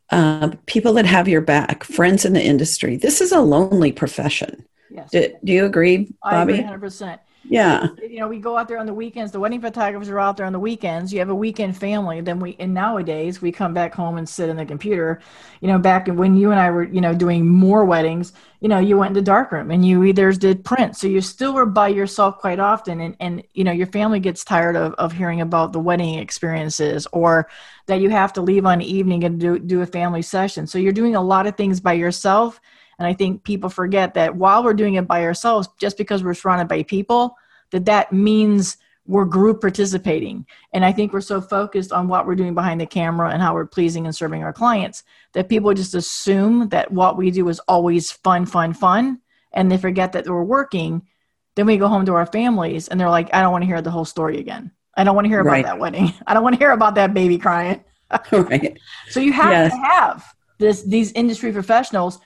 uh, 0.09 0.51
people 0.65 0.93
that 0.93 1.05
have 1.05 1.27
your 1.27 1.41
back, 1.41 1.83
friends 1.83 2.25
in 2.25 2.33
the 2.33 2.43
industry. 2.43 2.97
This 2.97 3.21
is 3.21 3.31
a 3.31 3.39
lonely 3.39 3.91
profession. 3.91 4.65
Yes. 4.89 5.09
Do, 5.11 5.33
do 5.43 5.53
you 5.53 5.65
agree, 5.65 6.13
Bobby? 6.23 6.63
I 6.63 6.73
agree 6.73 6.89
100%. 6.89 7.19
Yeah. 7.43 7.88
You 8.01 8.19
know, 8.19 8.27
we 8.27 8.38
go 8.38 8.55
out 8.55 8.67
there 8.67 8.77
on 8.77 8.86
the 8.86 8.93
weekends. 8.93 9.31
The 9.31 9.39
wedding 9.39 9.62
photographers 9.62 10.10
are 10.10 10.19
out 10.19 10.38
there 10.38 10.45
on 10.45 10.53
the 10.53 10.60
weekends. 10.60 11.12
You 11.12 11.19
have 11.19 11.29
a 11.29 11.36
weekend 11.36 11.75
family. 11.75 12.21
Then 12.21 12.39
we, 12.39 12.55
and 12.60 12.74
nowadays 12.74 13.41
we 13.41 13.51
come 13.51 13.74
back 13.74 13.95
home 13.95 14.17
and 14.17 14.29
sit 14.29 14.48
in 14.48 14.57
the 14.57 14.65
computer. 14.65 15.21
You 15.60 15.67
know, 15.67 15.79
back 15.79 16.07
when 16.07 16.38
you 16.38 16.51
and 16.51 16.60
I 16.60 16.69
were, 16.69 16.83
you 16.83 17.01
know, 17.01 17.15
doing 17.15 17.48
more 17.48 17.83
weddings, 17.83 18.33
you 18.60 18.69
know, 18.69 18.77
you 18.77 18.98
went 18.98 19.10
into 19.10 19.21
darkroom 19.21 19.71
and 19.71 19.83
you 19.83 20.03
either 20.03 20.31
did 20.33 20.63
print. 20.63 20.95
So 20.95 21.07
you 21.07 21.19
still 21.19 21.53
were 21.53 21.65
by 21.65 21.88
yourself 21.88 22.38
quite 22.38 22.60
often. 22.60 23.01
And, 23.01 23.15
and, 23.19 23.43
you 23.53 23.63
know, 23.63 23.71
your 23.71 23.88
family 23.88 24.19
gets 24.19 24.43
tired 24.43 24.75
of, 24.75 24.93
of 24.93 25.12
hearing 25.12 25.41
about 25.41 25.74
the 25.74 25.79
wedding 25.79 26.19
experiences 26.19 27.07
or 27.12 27.50
that 27.88 28.01
you 28.01 28.12
have 28.12 28.33
to 28.33 28.41
leave 28.41 28.67
on 28.67 28.81
evening 28.81 29.24
and 29.24 29.39
do, 29.39 29.57
do 29.57 29.81
a 29.81 29.88
family 29.88 30.21
session. 30.21 30.67
So 30.67 30.77
you're 30.77 30.93
doing 30.93 31.15
a 31.15 31.21
lot 31.21 31.48
of 31.48 31.57
things 31.57 31.79
by 31.79 31.93
yourself 31.93 32.62
and 33.01 33.08
I 33.08 33.15
think 33.15 33.43
people 33.43 33.67
forget 33.67 34.13
that 34.13 34.36
while 34.36 34.63
we're 34.63 34.75
doing 34.75 34.93
it 34.93 35.08
by 35.08 35.24
ourselves, 35.24 35.67
just 35.79 35.98
because 35.98 36.24
we're 36.24 36.36
surrounded 36.36 36.67
by 36.67 36.84
people, 36.84 37.36
that 37.72 37.86
that 37.86 38.13
means 38.13 38.77
we're 39.08 39.25
group 39.25 39.60
participating. 39.60 40.46
And 40.72 40.86
I 40.86 40.91
think 40.91 41.12
we're 41.12 41.22
so 41.22 41.41
focused 41.41 41.91
on 41.91 42.08
what 42.08 42.27
we're 42.27 42.36
doing 42.36 42.53
behind 42.53 42.79
the 42.79 42.86
camera 42.86 43.31
and 43.31 43.41
how 43.41 43.55
we're 43.55 43.65
pleasing 43.65 44.05
and 44.05 44.15
serving 44.15 44.43
our 44.43 44.53
clients 44.53 45.03
that 45.34 45.50
people 45.50 45.74
just 45.74 45.96
assume 45.96 46.70
that 46.70 46.91
what 46.91 47.17
we 47.17 47.31
do 47.31 47.50
is 47.50 47.60
always 47.62 48.12
fun, 48.12 48.46
fun, 48.46 48.72
fun. 48.72 49.20
And 49.51 49.72
they 49.72 49.79
forget 49.79 50.12
that 50.12 50.27
we're 50.27 50.43
working. 50.43 51.01
Then 51.55 51.65
we 51.65 51.77
go 51.77 51.88
home 51.88 52.05
to 52.05 52.13
our 52.13 52.27
families 52.27 52.88
and 52.88 53.00
they're 53.00 53.10
like, 53.10 53.34
I 53.34 53.41
don't 53.41 53.51
want 53.51 53.63
to 53.63 53.67
hear 53.67 53.81
the 53.81 53.89
whole 53.89 54.05
story 54.05 54.38
again. 54.38 54.70
I 54.96 55.03
don't 55.03 55.15
want 55.15 55.25
to 55.25 55.29
hear 55.29 55.39
about 55.39 55.53
right. 55.53 55.65
that 55.65 55.79
wedding. 55.79 56.13
I 56.27 56.36
don't 56.36 56.43
want 56.43 56.53
to 56.53 56.60
hear 56.60 56.72
about 56.72 56.93
that 56.96 57.15
baby 57.15 57.39
crying. 57.39 57.84
right. 58.31 58.77
So 59.10 59.20
you 59.20 59.34
have 59.34 59.51
yes. 59.51 59.72
to 59.72 59.77
have 59.79 60.36
this 60.60 60.84
these 60.84 61.12
industry 61.13 61.51
professionals 61.51 62.20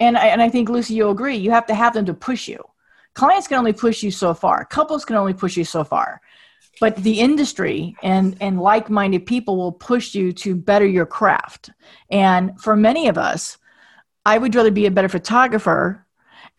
and 0.00 0.16
I, 0.16 0.28
and 0.28 0.42
I 0.42 0.48
think 0.48 0.68
Lucy, 0.68 0.94
you'll 0.94 1.12
agree. 1.12 1.36
You 1.36 1.50
have 1.50 1.66
to 1.66 1.74
have 1.74 1.94
them 1.94 2.06
to 2.06 2.14
push 2.14 2.48
you. 2.48 2.62
Clients 3.14 3.46
can 3.46 3.58
only 3.58 3.72
push 3.72 4.02
you 4.02 4.10
so 4.10 4.34
far. 4.34 4.64
Couples 4.64 5.04
can 5.04 5.16
only 5.16 5.34
push 5.34 5.56
you 5.56 5.64
so 5.64 5.84
far. 5.84 6.20
But 6.80 6.96
the 6.96 7.20
industry 7.20 7.94
and 8.02 8.36
and 8.40 8.60
like-minded 8.60 9.26
people 9.26 9.56
will 9.56 9.72
push 9.72 10.14
you 10.14 10.32
to 10.32 10.56
better 10.56 10.86
your 10.86 11.06
craft. 11.06 11.70
And 12.10 12.58
for 12.60 12.74
many 12.74 13.08
of 13.08 13.18
us, 13.18 13.58
I 14.24 14.38
would 14.38 14.54
rather 14.54 14.70
be 14.70 14.86
a 14.86 14.90
better 14.90 15.08
photographer 15.08 16.06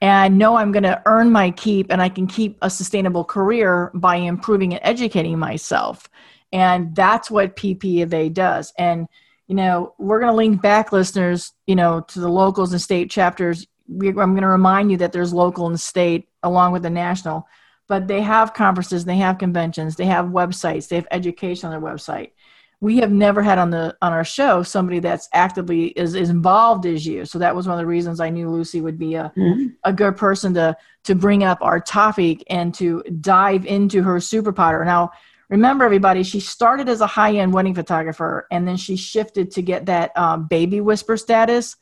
and 0.02 0.38
know 0.38 0.56
I'm 0.56 0.72
going 0.72 0.84
to 0.84 1.02
earn 1.06 1.32
my 1.32 1.52
keep 1.52 1.92
and 1.92 2.02
I 2.02 2.10
can 2.10 2.28
keep 2.28 2.58
a 2.62 2.70
sustainable 2.70 3.24
career 3.24 3.92
by 3.94 4.16
improving 4.16 4.74
and 4.74 4.82
educating 4.84 5.38
myself. 5.38 6.10
And 6.52 6.96
that's 6.96 7.32
what 7.32 7.56
PPA 7.56 8.34
does. 8.34 8.74
And 8.78 9.08
you 9.52 9.56
know, 9.56 9.94
we're 9.98 10.22
going 10.22 10.32
to 10.32 10.38
link 10.38 10.62
back 10.62 10.94
listeners, 10.94 11.52
you 11.68 11.76
know, 11.76 12.00
to 12.00 12.22
the 12.22 12.30
locals 12.30 12.72
and 12.72 12.82
state 12.82 13.12
chapters. 13.12 13.68
We, 13.86 14.08
I'm 14.08 14.16
going 14.32 14.44
to 14.44 14.48
remind 14.48 14.90
you 14.90 14.96
that 15.00 15.12
there's 15.12 15.34
local 15.34 15.68
and 15.68 15.78
state 15.78 16.30
along 16.42 16.72
with 16.72 16.84
the 16.84 16.90
national, 16.90 17.46
but 17.90 18.08
they 18.08 18.22
have 18.22 18.54
conferences, 18.54 19.04
they 19.04 19.18
have 19.18 19.40
conventions, 19.40 19.98
they 19.98 20.06
have 20.06 20.28
websites, 20.28 20.88
they 20.88 20.96
have 20.96 21.08
education 21.12 21.70
on 21.70 21.74
their 21.74 21.92
website. 21.92 22.32
We 22.80 23.00
have 23.00 23.12
never 23.12 23.42
had 23.42 23.60
on 23.60 23.72
the 23.72 23.98
on 24.02 24.14
our 24.14 24.24
show 24.24 24.64
somebody 24.64 25.00
that's 25.00 25.28
actively 25.34 25.88
is, 25.88 26.16
is 26.16 26.30
involved 26.30 26.86
as 26.86 27.06
you. 27.06 27.26
So 27.26 27.38
that 27.40 27.54
was 27.54 27.68
one 27.68 27.78
of 27.78 27.82
the 27.82 27.86
reasons 27.86 28.22
I 28.22 28.30
knew 28.30 28.50
Lucy 28.50 28.80
would 28.80 28.98
be 28.98 29.16
a 29.16 29.34
mm-hmm. 29.36 29.68
a 29.84 29.92
good 29.92 30.16
person 30.16 30.54
to 30.54 30.78
to 31.04 31.14
bring 31.14 31.44
up 31.44 31.58
our 31.62 31.82
topic 31.82 32.42
and 32.50 32.74
to 32.76 33.04
dive 33.20 33.66
into 33.66 34.02
her 34.02 34.22
super 34.22 34.54
powder. 34.54 34.86
Now, 34.86 35.12
remember 35.52 35.86
everybody 35.86 36.24
she 36.24 36.40
started 36.40 36.90
as 36.90 37.02
a 37.02 37.08
high-end 37.08 37.54
wedding 37.54 37.76
photographer 37.76 38.48
and 38.50 38.68
then 38.68 38.78
she 38.78 38.96
shifted 38.96 39.52
to 39.52 39.62
get 39.62 39.86
that 39.86 40.18
um, 40.18 40.48
baby 40.48 40.82
whisper 40.82 41.18
status. 41.18 41.76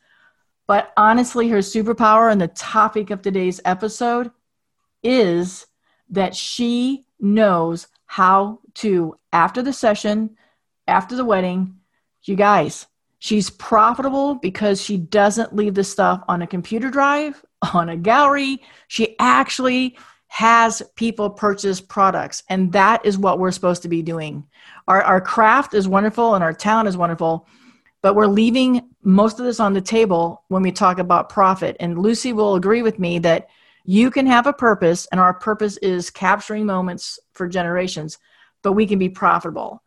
But 0.66 0.92
honestly 0.96 1.48
her 1.48 1.58
superpower 1.58 2.30
and 2.30 2.40
the 2.40 2.48
topic 2.48 3.10
of 3.10 3.22
today's 3.22 3.60
episode 3.64 4.30
is 5.02 5.66
that 6.10 6.36
she 6.36 7.06
knows 7.18 7.86
how 8.04 8.58
to 8.74 9.16
after 9.32 9.62
the 9.62 9.72
session 9.72 10.36
after 10.86 11.14
the 11.16 11.24
wedding 11.24 11.76
you 12.24 12.34
guys 12.34 12.86
she's 13.20 13.50
profitable 13.50 14.34
because 14.34 14.82
she 14.82 14.96
doesn't 14.96 15.54
leave 15.54 15.74
the 15.74 15.84
stuff 15.84 16.22
on 16.26 16.42
a 16.42 16.46
computer 16.46 16.90
drive 16.90 17.44
on 17.74 17.88
a 17.88 17.96
gallery. 17.96 18.60
She 18.88 19.16
actually 19.18 19.96
has 20.32 20.80
people 20.94 21.28
purchase 21.28 21.80
products. 21.80 22.44
And 22.48 22.70
that 22.72 23.04
is 23.04 23.18
what 23.18 23.40
we're 23.40 23.50
supposed 23.50 23.82
to 23.82 23.88
be 23.88 24.00
doing. 24.00 24.46
Our, 24.86 25.02
our 25.02 25.20
craft 25.20 25.74
is 25.74 25.88
wonderful 25.88 26.36
and 26.36 26.44
our 26.44 26.52
talent 26.52 26.88
is 26.88 26.96
wonderful, 26.96 27.48
but 28.00 28.14
we're 28.14 28.28
leaving 28.28 28.90
most 29.02 29.40
of 29.40 29.44
this 29.44 29.58
on 29.58 29.72
the 29.72 29.80
table 29.80 30.44
when 30.46 30.62
we 30.62 30.70
talk 30.70 31.00
about 31.00 31.30
profit. 31.30 31.76
And 31.80 31.98
Lucy 31.98 32.32
will 32.32 32.54
agree 32.54 32.80
with 32.80 33.00
me 33.00 33.18
that 33.18 33.48
you 33.84 34.08
can 34.12 34.24
have 34.26 34.46
a 34.46 34.52
purpose, 34.52 35.08
and 35.10 35.20
our 35.20 35.34
purpose 35.34 35.76
is 35.78 36.10
capturing 36.10 36.64
moments 36.64 37.18
for 37.32 37.48
generations, 37.48 38.18
but 38.62 38.74
we 38.74 38.86
can 38.86 39.00
be 39.00 39.08
profitable. 39.08 39.82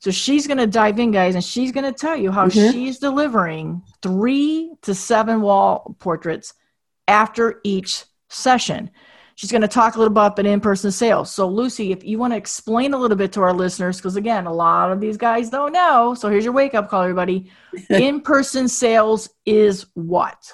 So 0.00 0.10
she's 0.10 0.48
going 0.48 0.58
to 0.58 0.66
dive 0.66 0.98
in, 0.98 1.12
guys, 1.12 1.36
and 1.36 1.44
she's 1.44 1.70
going 1.70 1.84
to 1.84 1.96
tell 1.96 2.16
you 2.16 2.32
how 2.32 2.48
mm-hmm. 2.48 2.72
she's 2.72 2.98
delivering 2.98 3.82
three 4.02 4.74
to 4.82 4.92
seven 4.92 5.40
wall 5.40 5.94
portraits 6.00 6.52
after 7.06 7.60
each 7.62 8.04
session. 8.28 8.90
She's 9.36 9.50
going 9.50 9.62
to 9.62 9.68
talk 9.68 9.96
a 9.96 9.98
little 9.98 10.12
about 10.12 10.38
in 10.38 10.60
person 10.60 10.92
sales. 10.92 11.30
So, 11.30 11.48
Lucy, 11.48 11.90
if 11.90 12.04
you 12.04 12.18
want 12.18 12.32
to 12.32 12.36
explain 12.36 12.94
a 12.94 12.98
little 12.98 13.16
bit 13.16 13.32
to 13.32 13.42
our 13.42 13.52
listeners, 13.52 13.96
because 13.96 14.16
again, 14.16 14.46
a 14.46 14.52
lot 14.52 14.92
of 14.92 15.00
these 15.00 15.16
guys 15.16 15.50
don't 15.50 15.72
know. 15.72 16.14
So, 16.14 16.28
here's 16.28 16.44
your 16.44 16.52
wake 16.52 16.74
up 16.74 16.88
call, 16.88 17.02
everybody. 17.02 17.50
in 17.90 18.20
person 18.20 18.68
sales 18.68 19.30
is 19.44 19.86
what? 19.94 20.52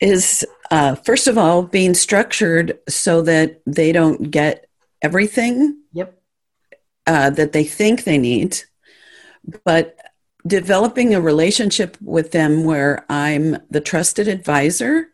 Is 0.00 0.44
uh, 0.70 0.94
first 0.96 1.26
of 1.26 1.38
all 1.38 1.62
being 1.62 1.94
structured 1.94 2.78
so 2.88 3.22
that 3.22 3.62
they 3.66 3.92
don't 3.92 4.30
get 4.30 4.68
everything 5.02 5.80
yep. 5.92 6.20
Uh, 7.06 7.30
that 7.30 7.52
they 7.52 7.62
think 7.62 8.02
they 8.02 8.18
need, 8.18 8.58
but 9.64 9.96
developing 10.46 11.14
a 11.14 11.20
relationship 11.20 11.96
with 12.00 12.32
them 12.32 12.64
where 12.64 13.04
I'm 13.08 13.58
the 13.70 13.80
trusted 13.80 14.28
advisor 14.28 15.08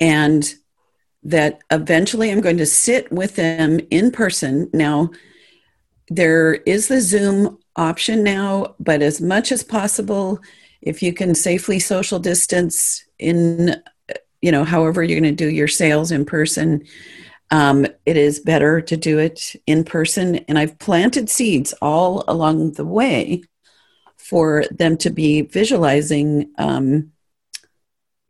and 0.00 0.54
that 1.22 1.60
eventually 1.70 2.30
I'm 2.30 2.40
going 2.40 2.58
to 2.58 2.66
sit 2.66 3.10
with 3.10 3.36
them 3.36 3.80
in 3.90 4.10
person. 4.10 4.70
Now, 4.72 5.10
there 6.08 6.54
is 6.54 6.88
the 6.88 7.00
Zoom 7.00 7.58
option 7.76 8.22
now, 8.22 8.74
but 8.80 9.02
as 9.02 9.20
much 9.20 9.52
as 9.52 9.62
possible, 9.62 10.38
if 10.80 11.02
you 11.02 11.12
can 11.12 11.34
safely 11.34 11.78
social 11.78 12.18
distance 12.18 13.04
in, 13.18 13.82
you 14.40 14.52
know, 14.52 14.64
however 14.64 15.02
you're 15.02 15.20
going 15.20 15.36
to 15.36 15.44
do 15.44 15.50
your 15.50 15.68
sales 15.68 16.10
in 16.10 16.24
person, 16.24 16.84
um, 17.50 17.86
it 18.06 18.16
is 18.16 18.40
better 18.40 18.80
to 18.80 18.96
do 18.96 19.18
it 19.18 19.56
in 19.66 19.84
person. 19.84 20.36
And 20.48 20.58
I've 20.58 20.78
planted 20.78 21.30
seeds 21.30 21.72
all 21.80 22.24
along 22.28 22.72
the 22.72 22.84
way 22.84 23.42
for 24.16 24.64
them 24.70 24.96
to 24.98 25.10
be 25.10 25.42
visualizing 25.42 26.52
um, 26.58 27.12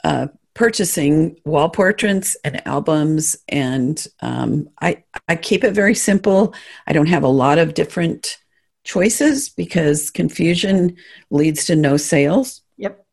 uh, 0.04 0.28
purchasing 0.58 1.36
wall 1.44 1.68
portraits 1.68 2.36
and 2.42 2.66
albums 2.66 3.36
and 3.48 4.08
um, 4.22 4.68
I, 4.82 5.04
I 5.28 5.36
keep 5.36 5.62
it 5.62 5.70
very 5.70 5.94
simple. 5.94 6.52
I 6.88 6.92
don't 6.92 7.06
have 7.06 7.22
a 7.22 7.28
lot 7.28 7.58
of 7.58 7.74
different 7.74 8.38
choices 8.82 9.50
because 9.50 10.10
confusion 10.10 10.96
leads 11.30 11.64
to 11.66 11.76
no 11.76 11.96
sales. 11.96 12.62
Yep. 12.76 13.06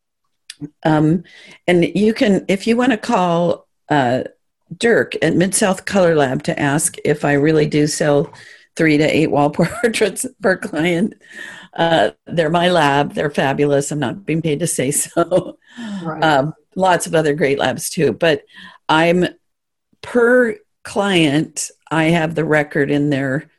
Um, 0.83 1.23
and 1.67 1.85
you 1.95 2.15
can 2.15 2.45
if 2.47 2.65
you 2.65 2.77
want 2.77 2.93
to 2.93 2.97
call 2.97 3.67
uh, 3.89 4.23
dirk 4.75 5.13
at 5.21 5.35
mid-south 5.35 5.85
color 5.85 6.15
lab 6.15 6.41
to 6.41 6.59
ask 6.59 6.95
if 7.05 7.23
i 7.23 7.33
really 7.33 7.67
do 7.67 7.85
sell 7.85 8.33
three 8.75 8.97
to 8.97 9.03
eight 9.03 9.29
wall 9.29 9.49
portraits 9.51 10.25
per 10.41 10.57
client 10.57 11.13
uh, 11.75 12.11
they're 12.25 12.49
my 12.49 12.69
lab. 12.69 13.13
They're 13.13 13.29
fabulous. 13.29 13.91
I'm 13.91 13.99
not 13.99 14.25
being 14.25 14.41
paid 14.41 14.59
to 14.59 14.67
say 14.67 14.91
so. 14.91 15.57
Right. 16.01 16.23
um, 16.23 16.53
lots 16.75 17.07
of 17.07 17.15
other 17.15 17.33
great 17.33 17.59
labs 17.59 17.89
too, 17.89 18.13
but 18.13 18.43
I'm 18.89 19.25
per 20.01 20.57
client, 20.83 21.71
I 21.89 22.05
have 22.05 22.35
the 22.35 22.45
record 22.45 22.91
in 22.91 23.09
their 23.09 23.49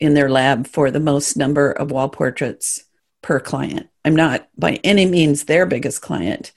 in 0.00 0.14
their 0.14 0.28
lab 0.28 0.66
for 0.66 0.90
the 0.90 1.00
most 1.00 1.36
number 1.36 1.70
of 1.70 1.90
wall 1.90 2.08
portraits 2.08 2.84
per 3.22 3.38
client. 3.38 3.88
I'm 4.04 4.16
not 4.16 4.48
by 4.58 4.80
any 4.84 5.06
means 5.06 5.44
their 5.44 5.66
biggest 5.66 6.02
client, 6.02 6.52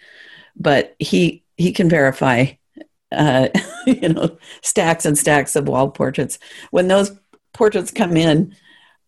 but 0.55 0.95
he 0.99 1.43
he 1.55 1.71
can 1.71 1.89
verify 1.89 2.53
uh, 3.11 3.49
you 3.85 4.09
know 4.09 4.37
stacks 4.61 5.05
and 5.05 5.17
stacks 5.17 5.55
of 5.55 5.67
wall 5.67 5.89
portraits. 5.89 6.39
When 6.71 6.87
those 6.87 7.11
portraits 7.53 7.91
come 7.91 8.17
in, 8.17 8.55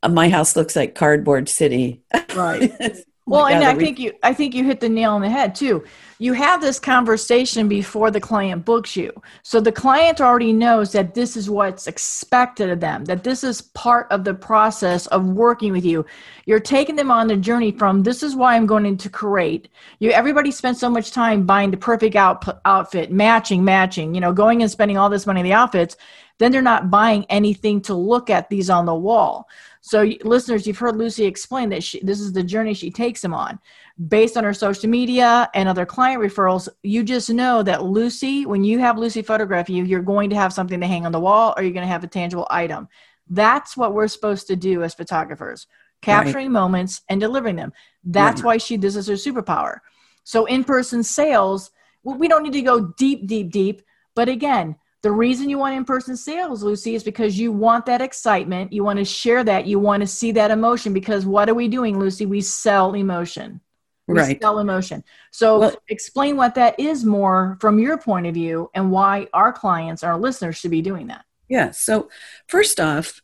uh, 0.03 0.09
my 0.09 0.29
house 0.29 0.55
looks 0.55 0.75
like 0.75 0.95
cardboard 0.95 1.49
city. 1.49 2.01
Right. 2.35 2.71
well, 3.29 3.47
and 3.47 3.63
I 3.63 3.75
think 3.75 3.99
you 3.99 4.13
I 4.23 4.33
think 4.33 4.53
you 4.55 4.63
hit 4.63 4.79
the 4.79 4.89
nail 4.89 5.11
on 5.11 5.21
the 5.21 5.29
head 5.29 5.55
too. 5.55 5.83
You 6.21 6.33
have 6.33 6.59
this 6.59 6.79
conversation 6.79 7.69
before 7.69 8.11
the 8.11 8.19
client 8.19 8.65
books 8.65 8.95
you. 8.95 9.13
So 9.41 9.61
the 9.61 9.71
client 9.71 10.19
already 10.19 10.51
knows 10.51 10.91
that 10.91 11.13
this 11.13 11.37
is 11.37 11.49
what's 11.49 11.87
expected 11.87 12.69
of 12.69 12.81
them, 12.81 13.05
that 13.05 13.23
this 13.23 13.41
is 13.43 13.61
part 13.61 14.07
of 14.11 14.25
the 14.25 14.33
process 14.33 15.07
of 15.07 15.25
working 15.25 15.71
with 15.71 15.85
you. 15.85 16.05
You're 16.45 16.59
taking 16.59 16.97
them 16.97 17.09
on 17.09 17.27
the 17.27 17.37
journey 17.37 17.71
from 17.71 18.03
this 18.03 18.21
is 18.21 18.35
why 18.35 18.55
I'm 18.55 18.65
going 18.65 18.97
to 18.97 19.09
create. 19.09 19.69
You 19.99 20.11
everybody 20.11 20.51
spends 20.51 20.79
so 20.79 20.89
much 20.89 21.11
time 21.11 21.45
buying 21.45 21.71
the 21.71 21.77
perfect 21.77 22.15
out, 22.15 22.43
outfit, 22.65 23.11
matching, 23.11 23.63
matching, 23.63 24.13
you 24.13 24.21
know, 24.21 24.33
going 24.33 24.61
and 24.61 24.71
spending 24.71 24.97
all 24.97 25.09
this 25.09 25.25
money 25.25 25.39
on 25.39 25.45
the 25.45 25.53
outfits, 25.53 25.95
then 26.39 26.51
they're 26.51 26.61
not 26.61 26.89
buying 26.89 27.25
anything 27.29 27.81
to 27.81 27.93
look 27.93 28.29
at 28.29 28.49
these 28.49 28.69
on 28.69 28.85
the 28.85 28.95
wall. 28.95 29.47
So, 29.81 30.09
listeners, 30.23 30.67
you've 30.67 30.77
heard 30.77 30.97
Lucy 30.97 31.25
explain 31.25 31.69
that 31.69 31.83
she, 31.83 32.01
this 32.01 32.19
is 32.19 32.33
the 32.33 32.43
journey 32.43 32.73
she 32.73 32.91
takes 32.91 33.21
them 33.21 33.33
on. 33.33 33.59
Based 34.07 34.35
on 34.35 34.43
her 34.43 34.53
social 34.53 34.89
media 34.89 35.49
and 35.53 35.69
other 35.69 35.85
client 35.85 36.21
referrals, 36.21 36.67
you 36.83 37.03
just 37.03 37.29
know 37.29 37.63
that 37.63 37.83
Lucy, 37.83 38.45
when 38.45 38.63
you 38.63 38.79
have 38.79 38.97
Lucy 38.97 39.21
photograph 39.21 39.69
you, 39.69 39.83
you're 39.85 40.01
going 40.01 40.29
to 40.31 40.35
have 40.35 40.51
something 40.51 40.81
to 40.81 40.87
hang 40.87 41.05
on 41.05 41.11
the 41.11 41.19
wall 41.19 41.53
or 41.55 41.63
you're 41.63 41.73
going 41.73 41.85
to 41.85 41.91
have 41.91 42.03
a 42.03 42.07
tangible 42.07 42.47
item. 42.49 42.89
That's 43.29 43.77
what 43.77 43.93
we're 43.93 44.07
supposed 44.07 44.47
to 44.47 44.55
do 44.55 44.83
as 44.83 44.93
photographers 44.93 45.67
capturing 46.01 46.47
right. 46.47 46.51
moments 46.51 47.01
and 47.09 47.19
delivering 47.19 47.55
them. 47.55 47.73
That's 48.03 48.41
right. 48.41 48.47
why 48.47 48.57
she, 48.57 48.77
this 48.77 48.95
is 48.95 49.07
her 49.07 49.13
superpower. 49.13 49.79
So, 50.23 50.45
in 50.45 50.63
person 50.63 51.03
sales, 51.03 51.71
we 52.03 52.27
don't 52.27 52.43
need 52.43 52.53
to 52.53 52.61
go 52.61 52.93
deep, 52.97 53.27
deep, 53.27 53.51
deep. 53.51 53.81
But 54.15 54.29
again, 54.29 54.75
the 55.01 55.11
reason 55.11 55.49
you 55.49 55.57
want 55.57 55.75
in 55.75 55.85
person 55.85 56.17
sales, 56.17 56.61
Lucy, 56.61 56.95
is 56.95 57.03
because 57.03 57.39
you 57.39 57.51
want 57.51 57.85
that 57.85 58.01
excitement. 58.01 58.73
You 58.73 58.83
want 58.83 58.99
to 58.99 59.05
share 59.05 59.43
that. 59.45 59.65
You 59.65 59.79
want 59.79 60.01
to 60.01 60.07
see 60.07 60.31
that 60.33 60.51
emotion 60.51 60.93
because 60.93 61.25
what 61.25 61.49
are 61.49 61.53
we 61.53 61.67
doing, 61.69 61.97
Lucy? 61.97 62.25
We 62.25 62.41
sell 62.41 62.93
emotion. 62.93 63.61
We 64.07 64.17
right. 64.17 64.41
sell 64.41 64.59
emotion. 64.59 65.03
So 65.31 65.59
well, 65.59 65.75
explain 65.87 66.35
what 66.35 66.55
that 66.55 66.79
is 66.79 67.05
more 67.05 67.57
from 67.61 67.79
your 67.79 67.97
point 67.97 68.25
of 68.27 68.33
view 68.33 68.69
and 68.73 68.91
why 68.91 69.27
our 69.33 69.53
clients, 69.53 70.03
our 70.03 70.19
listeners 70.19 70.57
should 70.57 70.71
be 70.71 70.81
doing 70.81 71.07
that. 71.07 71.23
Yeah. 71.47 71.71
So, 71.71 72.09
first 72.47 72.79
off, 72.79 73.21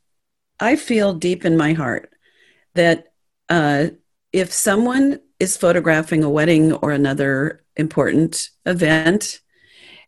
I 0.60 0.76
feel 0.76 1.14
deep 1.14 1.44
in 1.44 1.58
my 1.58 1.74
heart 1.74 2.14
that 2.76 3.08
uh, 3.50 3.88
if 4.32 4.54
someone 4.54 5.20
is 5.40 5.58
photographing 5.58 6.24
a 6.24 6.30
wedding 6.30 6.74
or 6.74 6.92
another 6.92 7.64
important 7.76 8.50
event, 8.66 9.42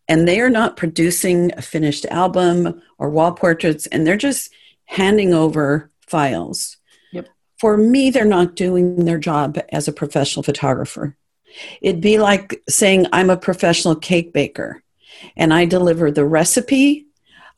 and 0.08 0.28
they 0.28 0.40
are 0.40 0.50
not 0.50 0.78
producing 0.78 1.52
a 1.58 1.62
finished 1.62 2.06
album 2.06 2.82
or 2.98 3.10
wall 3.10 3.34
portraits 3.34 3.88
and 3.88 4.06
they're 4.06 4.18
just 4.18 4.52
handing 4.86 5.34
over 5.34 5.92
files. 6.02 6.78
Yep. 7.12 7.28
For 7.60 7.78
me, 7.78 8.10
they're 8.10 8.26
not 8.26 8.56
doing 8.56 9.06
their 9.06 9.18
job 9.18 9.60
as 9.72 9.88
a 9.88 9.94
professional 9.94 10.44
photographer. 10.44 11.16
It'd 11.82 12.02
be 12.02 12.20
like 12.20 12.62
saying 12.70 13.08
I'm 13.12 13.30
a 13.30 13.38
professional 13.38 13.96
cake 13.96 14.34
baker 14.34 14.84
and 15.36 15.54
I 15.54 15.66
deliver 15.66 16.12
the 16.12 16.26
recipe, 16.26 17.08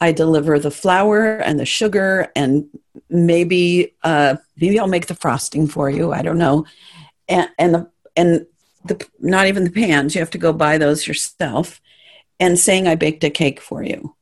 I 0.01 0.11
deliver 0.11 0.57
the 0.59 0.71
flour 0.71 1.37
and 1.37 1.59
the 1.59 1.65
sugar, 1.65 2.31
and 2.35 2.67
maybe 3.09 3.93
uh, 4.03 4.37
maybe 4.57 4.79
I'll 4.79 4.87
make 4.87 5.07
the 5.07 5.15
frosting 5.15 5.67
for 5.67 5.89
you. 5.89 6.13
I 6.13 6.21
don't 6.21 6.37
know, 6.37 6.65
and 7.27 7.49
and 7.59 7.75
the 7.75 7.91
and 8.15 8.45
the 8.85 9.05
not 9.19 9.47
even 9.47 9.65
the 9.65 9.71
pans. 9.71 10.15
You 10.15 10.21
have 10.21 10.29
to 10.29 10.37
go 10.37 10.53
buy 10.53 10.77
those 10.77 11.05
yourself 11.05 11.81
and 12.39 12.57
saying, 12.57 12.87
I 12.87 12.95
baked 12.95 13.23
a 13.23 13.29
cake 13.29 13.59
for 13.59 13.83
you. 13.83 14.15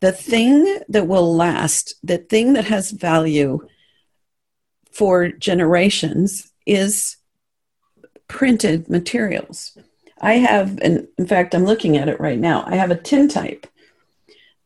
The 0.00 0.12
thing 0.12 0.80
that 0.88 1.06
will 1.06 1.34
last, 1.34 1.94
the 2.02 2.18
thing 2.18 2.54
that 2.54 2.64
has 2.66 2.90
value 2.90 3.66
for 4.90 5.28
generations 5.28 6.52
is 6.66 7.16
printed 8.28 8.88
materials. 8.88 9.76
I 10.20 10.34
have, 10.34 10.78
and 10.80 11.08
in 11.18 11.26
fact, 11.26 11.54
I'm 11.54 11.64
looking 11.64 11.96
at 11.96 12.08
it 12.08 12.20
right 12.20 12.38
now. 12.38 12.64
I 12.66 12.76
have 12.76 12.90
a 12.90 12.96
tintype 12.96 13.66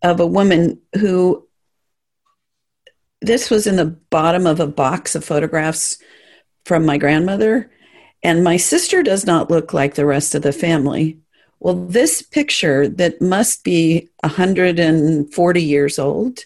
of 0.02 0.20
a 0.20 0.26
woman 0.26 0.80
who, 0.98 1.46
this 3.20 3.50
was 3.50 3.66
in 3.66 3.76
the 3.76 3.96
bottom 4.10 4.46
of 4.46 4.60
a 4.60 4.66
box 4.66 5.14
of 5.14 5.24
photographs 5.24 5.98
from 6.64 6.86
my 6.86 6.98
grandmother. 6.98 7.70
And 8.22 8.44
my 8.44 8.56
sister 8.56 9.02
does 9.02 9.26
not 9.26 9.50
look 9.50 9.72
like 9.72 9.94
the 9.94 10.06
rest 10.06 10.34
of 10.34 10.42
the 10.42 10.52
family. 10.52 11.18
Well, 11.60 11.74
this 11.74 12.22
picture 12.22 12.88
that 12.88 13.20
must 13.20 13.64
be 13.64 14.08
140 14.20 15.62
years 15.62 15.98
old 15.98 16.40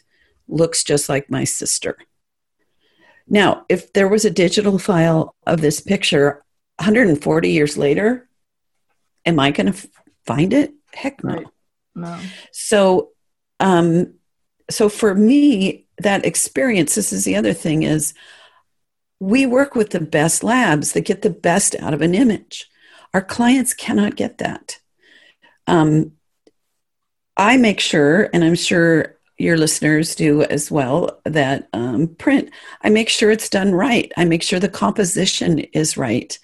looks 0.49 0.85
just 0.85 1.09
like 1.09 1.31
my 1.31 1.45
sister. 1.45 1.97
Now, 3.29 3.65
if 3.69 3.93
there 3.93 4.09
was 4.09 4.25
a 4.25 4.31
digital 4.31 4.79
file 4.79 5.35
of 5.47 5.61
this 5.61 5.81
picture 5.81 6.45
140 6.79 7.51
years 7.51 7.77
later, 7.77 8.29
am 9.25 9.39
I 9.39 9.51
going 9.51 9.73
to 9.73 9.89
find 10.27 10.53
it? 10.53 10.73
Heck 10.93 11.23
no. 11.23 11.35
Right. 11.35 11.47
No. 11.95 12.19
So, 12.53 13.11
um, 13.61 14.15
so 14.71 14.89
for 14.89 15.15
me, 15.15 15.87
that 15.99 16.25
experience, 16.25 16.95
this 16.95 17.13
is 17.13 17.25
the 17.25 17.37
other 17.37 17.53
thing 17.53 17.83
is 17.83 18.15
we 19.21 19.47
work 19.47 19.75
with 19.75 19.91
the 19.91 20.01
best 20.01 20.43
labs 20.43 20.93
that 20.93 21.05
get 21.05 21.23
the 21.23 21.31
best 21.31 21.77
out 21.77 21.95
of 21.95 22.03
an 22.03 22.15
image. 22.15 22.69
Our 23.15 23.23
clients 23.23 23.75
cannot 23.75 24.17
get 24.17 24.39
that 24.39 24.81
um, 25.67 26.13
I 27.37 27.57
make 27.57 27.81
sure, 27.81 28.29
and 28.33 28.45
I'm 28.45 28.55
sure 28.55 29.17
your 29.39 29.57
listeners 29.57 30.15
do 30.15 30.43
as 30.43 30.71
well, 30.71 31.21
that 31.25 31.69
um, 31.73 32.09
print, 32.17 32.51
I 32.83 32.91
make 32.91 33.09
sure 33.09 33.31
it's 33.31 33.49
done 33.49 33.73
right. 33.73 34.13
I 34.17 34.25
make 34.25 34.43
sure 34.43 34.61
the 34.61 34.69
composition 34.69 35.59
is 35.59 35.97
right, 35.97 36.39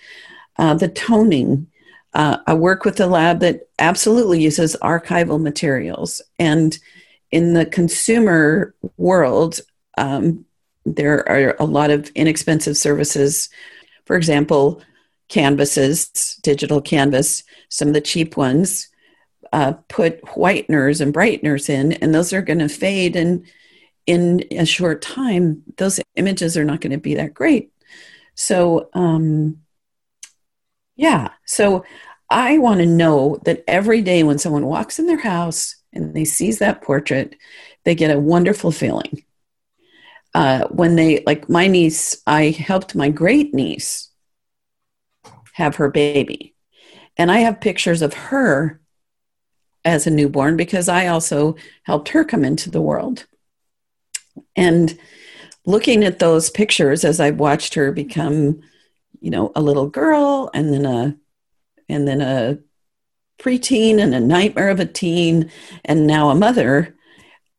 uh, 0.56 0.74
the 0.74 0.88
toning. 0.88 1.66
Uh, 2.14 2.38
I 2.46 2.54
work 2.54 2.84
with 2.84 2.98
a 3.00 3.06
lab 3.06 3.40
that 3.40 3.68
absolutely 3.78 4.42
uses 4.42 4.76
archival 4.82 5.40
materials. 5.40 6.22
And 6.38 6.76
in 7.30 7.52
the 7.52 7.66
consumer 7.66 8.74
world, 8.96 9.60
um, 9.98 10.44
there 10.86 11.28
are 11.28 11.54
a 11.60 11.64
lot 11.64 11.90
of 11.90 12.08
inexpensive 12.14 12.76
services. 12.76 13.50
For 14.06 14.16
example, 14.16 14.82
canvases, 15.28 16.40
digital 16.42 16.80
canvas, 16.80 17.44
some 17.68 17.88
of 17.88 17.94
the 17.94 18.00
cheap 18.00 18.36
ones 18.36 18.87
uh, 19.52 19.74
put 19.88 20.20
whiteners 20.22 21.00
and 21.00 21.14
brighteners 21.14 21.68
in, 21.68 21.92
and 21.94 22.14
those 22.14 22.32
are 22.32 22.42
going 22.42 22.58
to 22.60 22.68
fade. 22.68 23.16
And 23.16 23.46
in 24.06 24.44
a 24.50 24.64
short 24.64 25.02
time, 25.02 25.62
those 25.76 26.00
images 26.16 26.56
are 26.56 26.64
not 26.64 26.80
going 26.80 26.92
to 26.92 26.98
be 26.98 27.14
that 27.14 27.34
great. 27.34 27.72
So, 28.34 28.88
um, 28.94 29.58
yeah. 30.96 31.30
So 31.44 31.84
I 32.30 32.58
want 32.58 32.80
to 32.80 32.86
know 32.86 33.40
that 33.44 33.64
every 33.66 34.02
day 34.02 34.22
when 34.22 34.38
someone 34.38 34.66
walks 34.66 34.98
in 34.98 35.06
their 35.06 35.20
house 35.20 35.76
and 35.92 36.14
they 36.14 36.24
sees 36.24 36.58
that 36.58 36.82
portrait, 36.82 37.36
they 37.84 37.94
get 37.94 38.14
a 38.14 38.20
wonderful 38.20 38.70
feeling. 38.70 39.24
Uh, 40.34 40.66
when 40.68 40.94
they, 40.94 41.22
like 41.26 41.48
my 41.48 41.66
niece, 41.66 42.20
I 42.26 42.50
helped 42.50 42.94
my 42.94 43.08
great 43.08 43.54
niece 43.54 44.10
have 45.54 45.76
her 45.76 45.90
baby. 45.90 46.54
And 47.16 47.32
I 47.32 47.38
have 47.38 47.60
pictures 47.60 48.02
of 48.02 48.14
her 48.14 48.80
as 49.88 50.06
a 50.06 50.10
newborn 50.10 50.56
because 50.56 50.88
I 50.88 51.06
also 51.06 51.56
helped 51.84 52.10
her 52.10 52.24
come 52.24 52.44
into 52.44 52.70
the 52.70 52.80
world. 52.80 53.26
And 54.54 54.98
looking 55.64 56.04
at 56.04 56.18
those 56.18 56.50
pictures 56.50 57.04
as 57.04 57.20
I've 57.20 57.40
watched 57.40 57.74
her 57.74 57.90
become, 57.90 58.60
you 59.20 59.30
know, 59.30 59.50
a 59.56 59.62
little 59.62 59.88
girl 59.88 60.50
and 60.54 60.72
then 60.72 60.84
a 60.84 61.16
and 61.88 62.06
then 62.06 62.20
a 62.20 62.58
preteen 63.40 63.98
and 63.98 64.14
a 64.14 64.20
nightmare 64.20 64.68
of 64.68 64.80
a 64.80 64.84
teen 64.84 65.50
and 65.84 66.06
now 66.06 66.28
a 66.28 66.34
mother, 66.34 66.94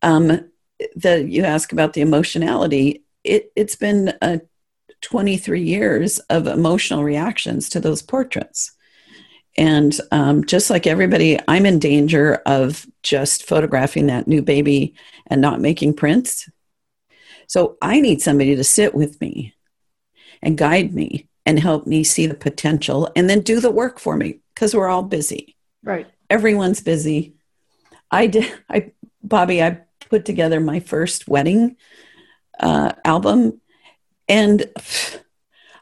um, 0.03 0.49
the 0.95 1.25
you 1.27 1.43
ask 1.43 1.71
about 1.71 1.93
the 1.93 2.01
emotionality, 2.01 3.03
it, 3.23 3.51
it's 3.55 3.75
been 3.75 4.09
a 4.21 4.35
uh, 4.35 4.37
23 5.01 5.61
years 5.61 6.19
of 6.29 6.45
emotional 6.45 7.03
reactions 7.03 7.69
to 7.69 7.79
those 7.79 8.01
portraits. 8.01 8.71
And 9.59 9.99
um, 10.11 10.45
just 10.45 10.69
like 10.69 10.87
everybody, 10.87 11.37
I'm 11.49 11.65
in 11.65 11.79
danger 11.79 12.35
of 12.45 12.87
just 13.03 13.43
photographing 13.43 14.07
that 14.07 14.25
new 14.25 14.41
baby 14.41 14.95
and 15.27 15.41
not 15.41 15.59
making 15.59 15.95
prints. 15.95 16.49
So 17.47 17.77
I 17.81 17.99
need 17.99 18.21
somebody 18.21 18.55
to 18.55 18.63
sit 18.63 18.95
with 18.95 19.19
me 19.19 19.53
and 20.41 20.57
guide 20.57 20.93
me 20.93 21.27
and 21.45 21.59
help 21.59 21.85
me 21.85 22.05
see 22.05 22.25
the 22.25 22.35
potential 22.35 23.11
and 23.17 23.29
then 23.29 23.41
do 23.41 23.59
the 23.59 23.69
work 23.69 23.99
for 23.99 24.15
me 24.15 24.39
because 24.55 24.73
we're 24.73 24.87
all 24.87 25.03
busy. 25.03 25.57
Right. 25.83 26.07
Everyone's 26.29 26.79
busy. 26.79 27.33
I 28.09 28.27
did, 28.27 28.49
I, 28.69 28.93
Bobby, 29.21 29.61
I 29.61 29.81
put 30.09 30.23
together 30.23 30.61
my 30.61 30.79
first 30.79 31.27
wedding 31.27 31.75
uh, 32.61 32.93
album 33.03 33.59
and 34.29 34.63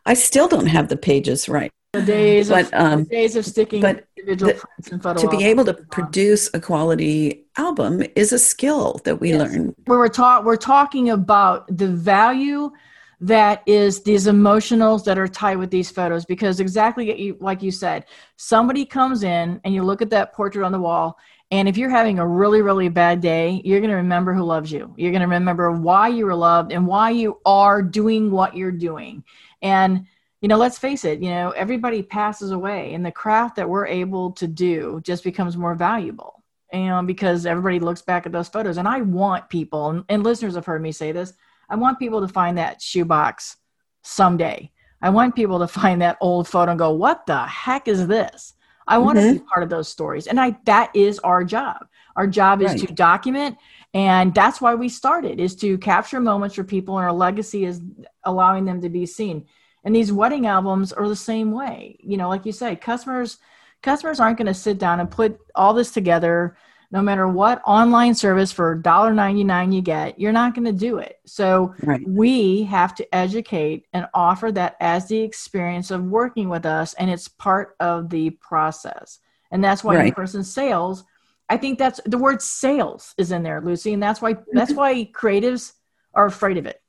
I 0.03 0.15
still 0.15 0.47
don't 0.47 0.65
have 0.65 0.87
the 0.87 0.97
pages 0.97 1.47
right 1.47 1.71
the 1.99 2.05
days 2.05 2.49
but, 2.49 2.65
of, 2.65 2.73
um, 2.73 3.03
days 3.05 3.36
of 3.36 3.45
sticking 3.45 3.81
but 3.81 4.05
individual 4.17 4.53
the, 4.79 4.91
and 4.91 5.03
photo 5.03 5.21
to 5.21 5.29
be 5.29 5.43
able 5.43 5.65
to 5.65 5.73
produce 5.73 6.49
a 6.53 6.60
quality 6.60 7.45
album 7.57 8.03
is 8.15 8.31
a 8.31 8.39
skill 8.39 8.99
that 9.03 9.19
we 9.19 9.29
yes. 9.29 9.39
learn. 9.41 9.75
We're 9.86 10.07
taught 10.10 10.45
we're 10.45 10.57
talking 10.57 11.10
about 11.10 11.65
the 11.75 11.88
value 11.88 12.71
that 13.19 13.63
is 13.65 14.03
these 14.03 14.27
emotionals 14.27 15.03
that 15.05 15.17
are 15.17 15.27
tied 15.27 15.57
with 15.57 15.71
these 15.71 15.89
photos 15.89 16.23
because 16.23 16.60
exactly 16.60 17.36
like 17.39 17.63
you 17.63 17.71
said 17.71 18.05
somebody 18.36 18.86
comes 18.86 19.23
in 19.23 19.60
and 19.63 19.73
you 19.73 19.83
look 19.83 20.03
at 20.03 20.12
that 20.12 20.33
portrait 20.33 20.63
on 20.63 20.71
the 20.71 20.79
wall 20.79 21.17
and 21.49 21.67
if 21.67 21.77
you're 21.77 21.89
having 21.89 22.19
a 22.19 22.27
really 22.27 22.62
really 22.62 22.89
bad 22.89 23.19
day 23.19 23.60
you're 23.65 23.79
going 23.79 23.89
to 23.89 23.95
remember 23.95 24.36
who 24.36 24.43
loves 24.43 24.71
you. 24.71 24.93
You're 24.97 25.12
going 25.12 25.21
to 25.21 25.27
remember 25.27 25.71
why 25.71 26.10
you 26.10 26.27
were 26.27 26.36
loved 26.36 26.71
and 26.71 26.86
why 26.86 27.10
you 27.10 27.39
are 27.45 27.81
doing 27.81 28.29
what 28.29 28.55
you're 28.55 28.71
doing. 28.71 29.23
And 29.63 30.05
you 30.41 30.47
know 30.47 30.58
let's 30.58 30.78
face 30.78 31.06
it 31.06 31.19
you 31.19 31.30
know 31.30 31.52
everybody 31.52 32.02
passes 32.02 32.52
away 32.52 32.93
and 32.93 33.06
the 33.06 33.12
craft 33.12 33.56
that 33.56 33.69
we're 33.69 33.88
able 33.88 34.32
to 34.32 34.47
do 34.47 35.00
just 35.04 35.23
becomes 35.23 35.58
more 35.58 35.76
valuable 35.76 36.43
and 36.73 37.08
because 37.08 37.45
everybody 37.45 37.80
looks 37.80 38.02
back 38.02 38.26
at 38.26 38.32
those 38.32 38.50
photos 38.50 38.78
and 38.78 38.88
i 38.88 39.02
want 39.02 39.50
people 39.50 39.89
and, 39.89 40.04
and 40.10 40.23
listeners 40.23 40.56
have 40.56 40.65
heard 40.65 40.82
me 40.82 40.91
say 40.91 41.12
this 41.12 41.34
I 41.69 41.76
want 41.76 42.00
people 42.00 42.21
to 42.21 42.28
find 42.28 42.58
that 42.58 42.82
shoebox 42.82 43.58
someday. 44.02 44.71
I 45.02 45.10
want 45.10 45.36
people 45.36 45.60
to 45.60 45.67
find 45.67 46.02
that 46.02 46.17
old 46.21 46.47
photo 46.47 46.71
and 46.71 46.80
go, 46.80 46.91
what 46.91 47.26
the 47.26 47.45
heck 47.45 47.88
is 47.88 48.08
this? 48.08 48.54
I 48.88 48.97
want 48.97 49.19
mm-hmm. 49.19 49.34
to 49.34 49.39
be 49.39 49.45
part 49.45 49.63
of 49.63 49.69
those 49.69 49.89
stories. 49.89 50.28
And 50.28 50.39
I 50.39 50.58
that 50.65 50.91
is 50.95 51.19
our 51.19 51.43
job. 51.43 51.88
Our 52.15 52.26
job 52.26 52.62
is 52.62 52.71
right. 52.71 52.88
to 52.88 52.93
document 52.93 53.58
and 53.93 54.34
that's 54.34 54.62
why 54.62 54.76
we 54.76 54.89
started 54.89 55.39
is 55.39 55.56
to 55.58 55.78
capture 55.78 56.19
moments 56.19 56.56
for 56.56 56.63
people 56.63 56.97
and 56.97 57.06
our 57.06 57.13
legacy 57.13 57.65
is 57.65 57.82
allowing 58.23 58.65
them 58.65 58.82
to 58.82 58.89
be 58.89 59.06
seen. 59.06 59.45
And 59.88 59.95
these 59.95 60.12
wedding 60.12 60.47
albums 60.47 60.91
are 60.91 61.08
the 61.08 61.15
same 61.15 61.54
way. 61.54 61.95
You 62.02 62.17
know, 62.17 62.28
like 62.28 62.45
you 62.45 62.52
say, 62.52 62.76
customers 62.76 63.38
customers 63.82 64.19
aren't 64.19 64.38
going 64.38 64.47
to 64.47 64.54
sit 64.54 64.80
down 64.80 65.00
and 65.00 65.10
put 65.10 65.39
all 65.56 65.73
this 65.73 65.91
together 65.91 66.58
no 66.91 67.02
matter 67.02 67.26
what 67.26 67.62
online 67.65 68.13
service 68.13 68.52
for 68.52 68.82
$1.99 68.82 69.73
you 69.73 69.82
get, 69.82 70.19
you're 70.19 70.34
not 70.34 70.54
going 70.54 70.65
to 70.65 70.73
do 70.73 70.97
it. 70.97 71.21
So 71.26 71.73
right. 71.84 72.02
we 72.06 72.63
have 72.63 72.95
to 72.95 73.15
educate 73.15 73.86
and 73.93 74.08
offer 74.13 74.52
that 74.52 74.76
as 74.82 75.08
the 75.08 75.19
experience 75.19 75.89
of 75.89 76.04
working 76.04 76.50
with 76.50 76.65
us, 76.65 76.93
and 76.95 77.10
it's 77.10 77.30
part 77.30 77.78
of 77.80 78.10
the 78.10 78.32
process. 78.32 79.19
And 79.52 79.63
that's 79.63 79.86
why 79.86 79.95
right. 79.95 80.08
in-person 80.08 80.43
sales, 80.43 81.06
I 81.47 81.56
think 81.56 81.80
that's 81.80 82.02
the 82.06 82.17
word 82.17 82.41
sales 82.41 83.15
is 83.17 83.32
in 83.32 83.41
there, 83.41 83.62
Lucy, 83.62 83.93
and 83.93 84.04
that's 84.04 84.21
why 84.21 84.36
that's 84.52 84.73
why 84.73 85.06
creatives 85.06 85.71
are 86.13 86.26
afraid 86.26 86.58
of 86.58 86.65
it. 86.65 86.82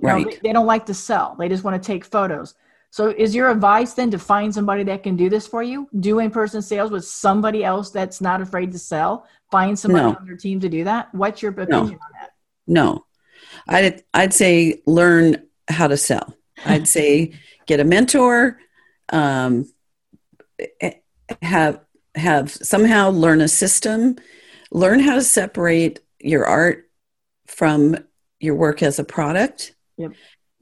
Right. 0.00 0.24
Know, 0.24 0.30
they, 0.30 0.38
they 0.42 0.52
don't 0.52 0.66
like 0.66 0.86
to 0.86 0.94
sell; 0.94 1.36
they 1.38 1.48
just 1.48 1.64
want 1.64 1.80
to 1.80 1.86
take 1.86 2.04
photos. 2.04 2.54
So 2.90 3.08
is 3.08 3.34
your 3.34 3.50
advice 3.50 3.92
then 3.92 4.10
to 4.12 4.18
find 4.18 4.54
somebody 4.54 4.82
that 4.84 5.02
can 5.02 5.16
do 5.16 5.28
this 5.28 5.46
for 5.46 5.62
you? 5.62 5.88
Do 6.00 6.18
in-person 6.18 6.62
sales 6.62 6.90
with 6.90 7.04
somebody 7.04 7.62
else 7.62 7.90
that's 7.90 8.20
not 8.20 8.40
afraid 8.40 8.72
to 8.72 8.78
sell? 8.78 9.26
Find 9.50 9.78
somebody 9.78 10.04
no. 10.04 10.16
on 10.18 10.26
your 10.26 10.36
team 10.36 10.60
to 10.60 10.68
do 10.68 10.84
that? 10.84 11.14
What's 11.14 11.42
your 11.42 11.50
opinion 11.52 11.68
no. 11.70 11.82
on 11.82 11.98
that? 12.20 12.30
No. 12.66 13.06
I'd 13.68 14.02
I'd 14.14 14.34
say 14.34 14.82
learn 14.86 15.46
how 15.68 15.88
to 15.88 15.96
sell. 15.96 16.34
I'd 16.64 16.88
say 16.96 17.34
get 17.66 17.80
a 17.80 17.84
mentor, 17.84 18.58
um, 19.10 19.70
have 21.42 21.80
have 22.14 22.50
somehow 22.50 23.10
learn 23.10 23.40
a 23.40 23.48
system, 23.48 24.16
learn 24.70 25.00
how 25.00 25.14
to 25.16 25.22
separate 25.22 26.00
your 26.18 26.46
art 26.46 26.90
from 27.46 27.96
your 28.40 28.54
work 28.54 28.82
as 28.82 28.98
a 28.98 29.04
product. 29.04 29.75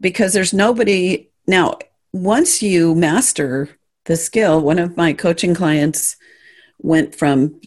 Because 0.01 0.33
there's 0.33 0.53
nobody 0.53 1.31
now 1.47 1.79
once 2.13 2.63
you 2.63 2.95
master 2.95 3.69
the 4.05 4.17
skill, 4.17 4.61
one 4.61 4.79
of 4.79 4.97
my 4.97 5.13
coaching 5.13 5.55
clients 5.55 6.17
went 6.79 7.15
from 7.15 7.61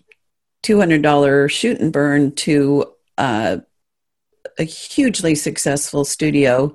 $200 0.63 1.49
shoot 1.49 1.79
and 1.79 1.93
burn 1.93 2.33
to 2.33 2.85
uh, 3.17 3.57
a 4.57 4.63
hugely 4.63 5.35
successful 5.35 6.03
studio. 6.05 6.73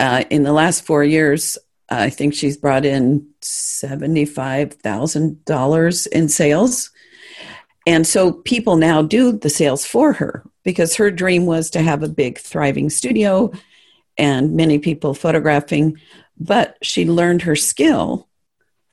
Uh, 0.00 0.24
in 0.30 0.42
the 0.42 0.52
last 0.52 0.84
four 0.84 1.04
years, 1.04 1.56
I 1.88 2.10
think 2.10 2.34
she's 2.34 2.56
brought 2.56 2.84
in 2.84 3.28
$75,000 3.42 6.06
in 6.08 6.28
sales. 6.28 6.90
And 7.86 8.04
so 8.06 8.32
people 8.32 8.76
now 8.76 9.02
do 9.02 9.32
the 9.32 9.50
sales 9.50 9.84
for 9.84 10.14
her 10.14 10.42
because 10.64 10.96
her 10.96 11.10
dream 11.10 11.44
was 11.46 11.70
to 11.70 11.82
have 11.82 12.02
a 12.02 12.08
big, 12.08 12.38
thriving 12.38 12.88
studio 12.88 13.52
and 14.16 14.54
many 14.54 14.78
people 14.78 15.14
photographing 15.14 15.98
but 16.38 16.76
she 16.82 17.08
learned 17.08 17.42
her 17.42 17.56
skill 17.56 18.28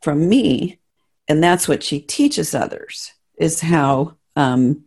from 0.01 0.27
me 0.29 0.79
and 1.27 1.43
that's 1.43 1.67
what 1.67 1.83
she 1.83 1.99
teaches 1.99 2.53
others 2.53 3.13
is 3.37 3.61
how 3.61 4.15
um, 4.35 4.83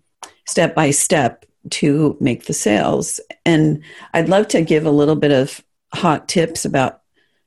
step 0.46 0.74
by 0.74 0.90
step 0.90 1.44
to 1.70 2.16
make 2.20 2.44
the 2.44 2.52
sales. 2.52 3.20
And 3.44 3.82
i'd 4.12 4.28
love 4.28 4.48
to 4.48 4.62
give 4.62 4.86
a 4.86 4.90
little 4.90 5.16
bit 5.16 5.32
of 5.32 5.62
hot 5.92 6.28
tips 6.28 6.64
about 6.64 7.00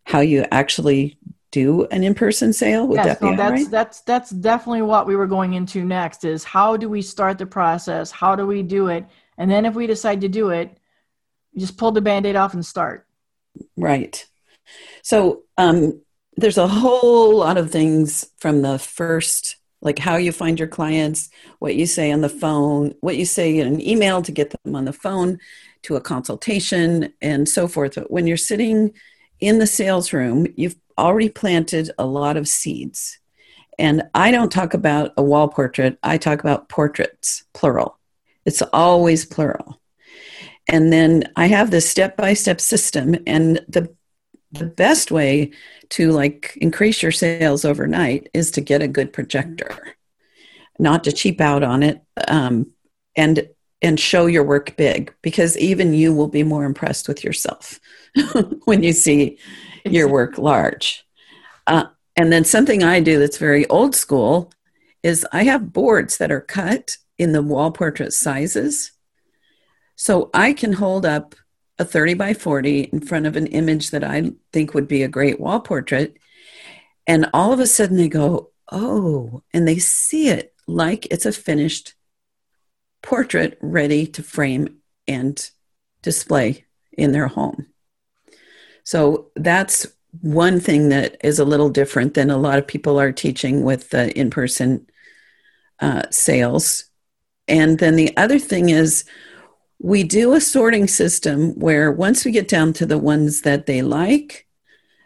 how 0.06 0.22
you 0.22 0.46
actually 0.52 1.18
do 1.52 1.86
an 1.86 2.04
in-person 2.04 2.54
sale. 2.54 2.88
Would 2.88 2.96
yes, 2.96 3.06
that 3.06 3.22
be 3.22 3.36
that's 3.36 3.52
right? 3.52 3.72
that's 3.72 4.02
that's 4.02 4.30
definitely 4.32 4.82
what 4.82 5.08
we 5.08 5.16
were 5.16 5.28
going 5.28 5.54
into 5.54 5.84
next 5.86 6.24
is 6.24 6.44
how 6.44 6.76
do 6.78 6.90
we 6.90 7.02
start 7.02 7.38
the 7.38 7.46
process? 7.46 8.12
How 8.12 8.36
do 8.36 8.46
we 8.46 8.64
do 8.64 8.88
it? 8.88 9.06
And 9.38 9.50
then 9.50 9.66
if 9.66 9.76
we 9.76 9.88
decide 9.88 10.22
to 10.22 10.28
do 10.28 10.50
it 10.50 10.78
just 11.58 11.78
pull 11.78 11.92
the 11.92 12.02
band-aid 12.02 12.36
off 12.36 12.54
and 12.54 12.66
start 12.66 13.06
right 13.76 14.28
so 15.02 15.44
um, 15.58 16.02
there's 16.38 16.58
a 16.58 16.68
whole 16.68 17.38
lot 17.38 17.58
of 17.58 17.72
things 17.72 18.30
from 18.38 18.62
the 18.62 18.78
first, 18.78 19.58
like 19.82 20.00
how 20.00 20.16
you 20.16 20.32
find 20.32 20.60
your 20.60 20.68
clients, 20.68 21.30
what 21.60 21.76
you 21.76 21.86
say 21.86 22.12
on 22.12 22.22
the 22.22 22.30
phone, 22.30 22.94
what 23.02 23.18
you 23.18 23.26
say 23.26 23.58
in 23.58 23.68
an 23.68 23.82
email 23.82 24.22
to 24.22 24.32
get 24.32 24.52
them 24.52 24.76
on 24.76 24.86
the 24.86 24.94
phone, 24.94 25.40
to 25.84 25.96
a 25.96 26.02
consultation, 26.02 27.14
and 27.22 27.50
so 27.50 27.68
forth. 27.68 27.96
But 27.96 28.12
when 28.12 28.28
you're 28.28 28.38
sitting 28.38 28.94
in 29.40 29.60
the 29.60 29.68
sales 29.68 30.14
room, 30.14 30.48
you've 30.56 30.76
already 30.98 31.30
planted 31.30 31.92
a 31.98 32.06
lot 32.06 32.38
of 32.38 32.48
seeds. 32.48 33.20
And 33.80 34.04
I 34.14 34.32
don't 34.32 34.52
talk 34.52 34.74
about 34.74 35.14
a 35.18 35.24
wall 35.24 35.48
portrait, 35.48 35.98
I 36.04 36.18
talk 36.18 36.40
about 36.40 36.70
portraits, 36.70 37.44
plural. 37.54 37.98
It's 38.46 38.62
always 38.74 39.26
plural. 39.26 39.80
And 40.68 40.92
then 40.92 41.32
I 41.36 41.48
have 41.48 41.72
this 41.72 41.90
step 41.90 42.18
by 42.18 42.34
step 42.34 42.60
system, 42.60 43.16
and 43.26 43.58
the 43.68 43.94
the 44.52 44.66
best 44.66 45.12
way 45.12 45.52
to 45.90 46.12
like 46.12 46.58
increase 46.62 47.02
your 47.02 47.12
sales 47.12 47.66
overnight 47.66 48.30
is 48.34 48.52
to 48.52 48.62
get 48.62 48.82
a 48.82 48.88
good 48.88 49.12
projector. 49.14 49.96
Not 50.80 51.04
to 51.04 51.12
cheap 51.12 51.42
out 51.42 51.64
on 51.64 51.84
it 51.84 52.02
um, 52.28 52.72
and 53.16 53.48
and 53.82 54.00
show 54.00 54.26
your 54.26 54.44
work 54.44 54.76
big 54.76 55.14
because 55.22 55.58
even 55.58 55.94
you 55.94 56.14
will 56.14 56.28
be 56.28 56.44
more 56.44 56.66
impressed 56.66 57.08
with 57.08 57.24
yourself 57.24 57.80
when 58.66 58.84
you 58.84 58.92
see 58.92 59.38
your 59.86 60.08
work 60.08 60.38
large. 60.38 61.06
Uh, 61.68 61.86
and 62.18 62.34
then 62.34 62.44
something 62.44 62.84
i 62.84 63.00
do 63.00 63.20
that's 63.20 63.38
very 63.38 63.66
old 63.68 63.96
school 63.96 64.52
is 65.04 65.26
i 65.32 65.44
have 65.44 65.72
boards 65.72 66.18
that 66.18 66.32
are 66.32 66.42
cut 66.42 66.98
in 67.18 67.32
the 67.32 67.42
wall 67.42 67.72
portrait 67.72 68.12
sizes 68.12 68.92
so 69.98 70.30
i 70.34 70.54
can 70.54 70.72
hold 70.72 71.06
up 71.06 71.36
a 71.80 71.86
30 71.86 72.16
by 72.16 72.34
40 72.34 72.82
in 72.82 73.00
front 73.00 73.26
of 73.26 73.36
an 73.36 73.48
image 73.48 73.92
that 73.92 74.04
I 74.04 74.32
think 74.52 74.74
would 74.74 74.88
be 74.88 75.04
a 75.04 75.08
great 75.08 75.40
wall 75.40 75.60
portrait. 75.60 76.18
And 77.06 77.30
all 77.34 77.54
of 77.54 77.60
a 77.60 77.68
sudden 77.68 77.98
they 77.98 78.10
go, 78.10 78.52
oh, 78.72 79.44
and 79.54 79.68
they 79.68 79.78
see 79.78 80.30
it 80.30 80.54
like 80.66 81.06
it's 81.08 81.26
a 81.26 81.32
finished 81.32 81.94
portrait 83.02 83.58
ready 83.62 84.08
to 84.08 84.24
frame 84.24 84.78
and 85.08 85.50
display 86.02 86.66
in 86.92 87.12
their 87.12 87.28
home. 87.28 87.68
So 88.84 89.32
that's 89.36 89.88
one 90.22 90.60
thing 90.60 90.90
that 90.90 91.18
is 91.24 91.40
a 91.40 91.46
little 91.46 91.70
different 91.70 92.16
than 92.16 92.32
a 92.32 92.38
lot 92.38 92.58
of 92.58 92.68
people 92.68 93.00
are 93.00 93.12
teaching 93.12 93.64
with 93.64 93.92
the 93.92 94.18
in 94.18 94.30
person 94.30 94.88
uh, 95.80 96.04
sales. 96.10 96.86
And 97.48 97.78
then 97.78 97.96
the 97.96 98.18
other 98.18 98.40
thing 98.40 98.70
is, 98.70 99.06
we 99.80 100.04
do 100.04 100.34
a 100.34 100.42
sorting 100.42 100.88
system 100.88 101.52
where 101.60 101.92
once 101.92 102.26
we 102.26 102.32
get 102.32 102.48
down 102.48 102.74
to 102.74 102.86
the 102.86 102.98
ones 102.98 103.42
that 103.42 103.66
they 103.66 103.82
like, 103.82 104.48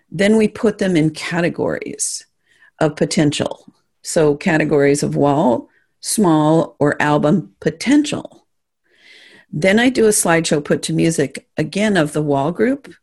then 0.10 0.38
we 0.38 0.48
put 0.48 0.78
them 0.78 0.96
in 0.96 1.10
categories 1.10 2.26
of 2.80 2.96
potential. 2.96 3.66
So, 4.04 4.36
categories 4.36 5.04
of 5.04 5.16
wall, 5.16 5.70
small, 6.00 6.76
or 6.80 7.02
album 7.02 7.56
potential. 7.60 8.48
Then 9.52 9.80
I 9.80 9.90
do 9.90 10.06
a 10.06 10.10
slideshow 10.10 10.64
put 10.64 10.82
to 10.84 10.94
music 10.94 11.48
again 11.58 11.98
of 11.98 12.14
the 12.14 12.22
wall 12.22 12.52
group 12.52 12.94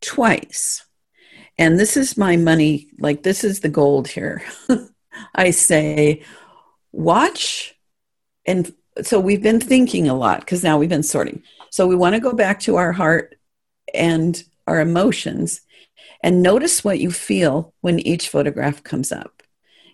twice. 0.00 0.84
And 1.58 1.78
this 1.78 1.96
is 1.96 2.16
my 2.16 2.36
money, 2.36 2.88
like, 3.00 3.22
this 3.22 3.42
is 3.42 3.60
the 3.60 3.68
gold 3.68 4.08
here. 4.08 4.42
I 5.34 5.50
say, 5.50 6.22
watch 6.92 7.74
and 8.46 8.72
so 9.02 9.20
we've 9.20 9.42
been 9.42 9.60
thinking 9.60 10.08
a 10.08 10.14
lot 10.14 10.40
because 10.40 10.64
now 10.64 10.78
we've 10.78 10.88
been 10.88 11.02
sorting. 11.02 11.42
So 11.70 11.86
we 11.86 11.96
want 11.96 12.14
to 12.14 12.20
go 12.20 12.32
back 12.32 12.60
to 12.60 12.76
our 12.76 12.92
heart 12.92 13.38
and 13.94 14.42
our 14.66 14.80
emotions 14.80 15.60
and 16.22 16.42
notice 16.42 16.84
what 16.84 16.98
you 16.98 17.10
feel 17.10 17.74
when 17.80 18.00
each 18.00 18.28
photograph 18.28 18.82
comes 18.82 19.12
up. 19.12 19.42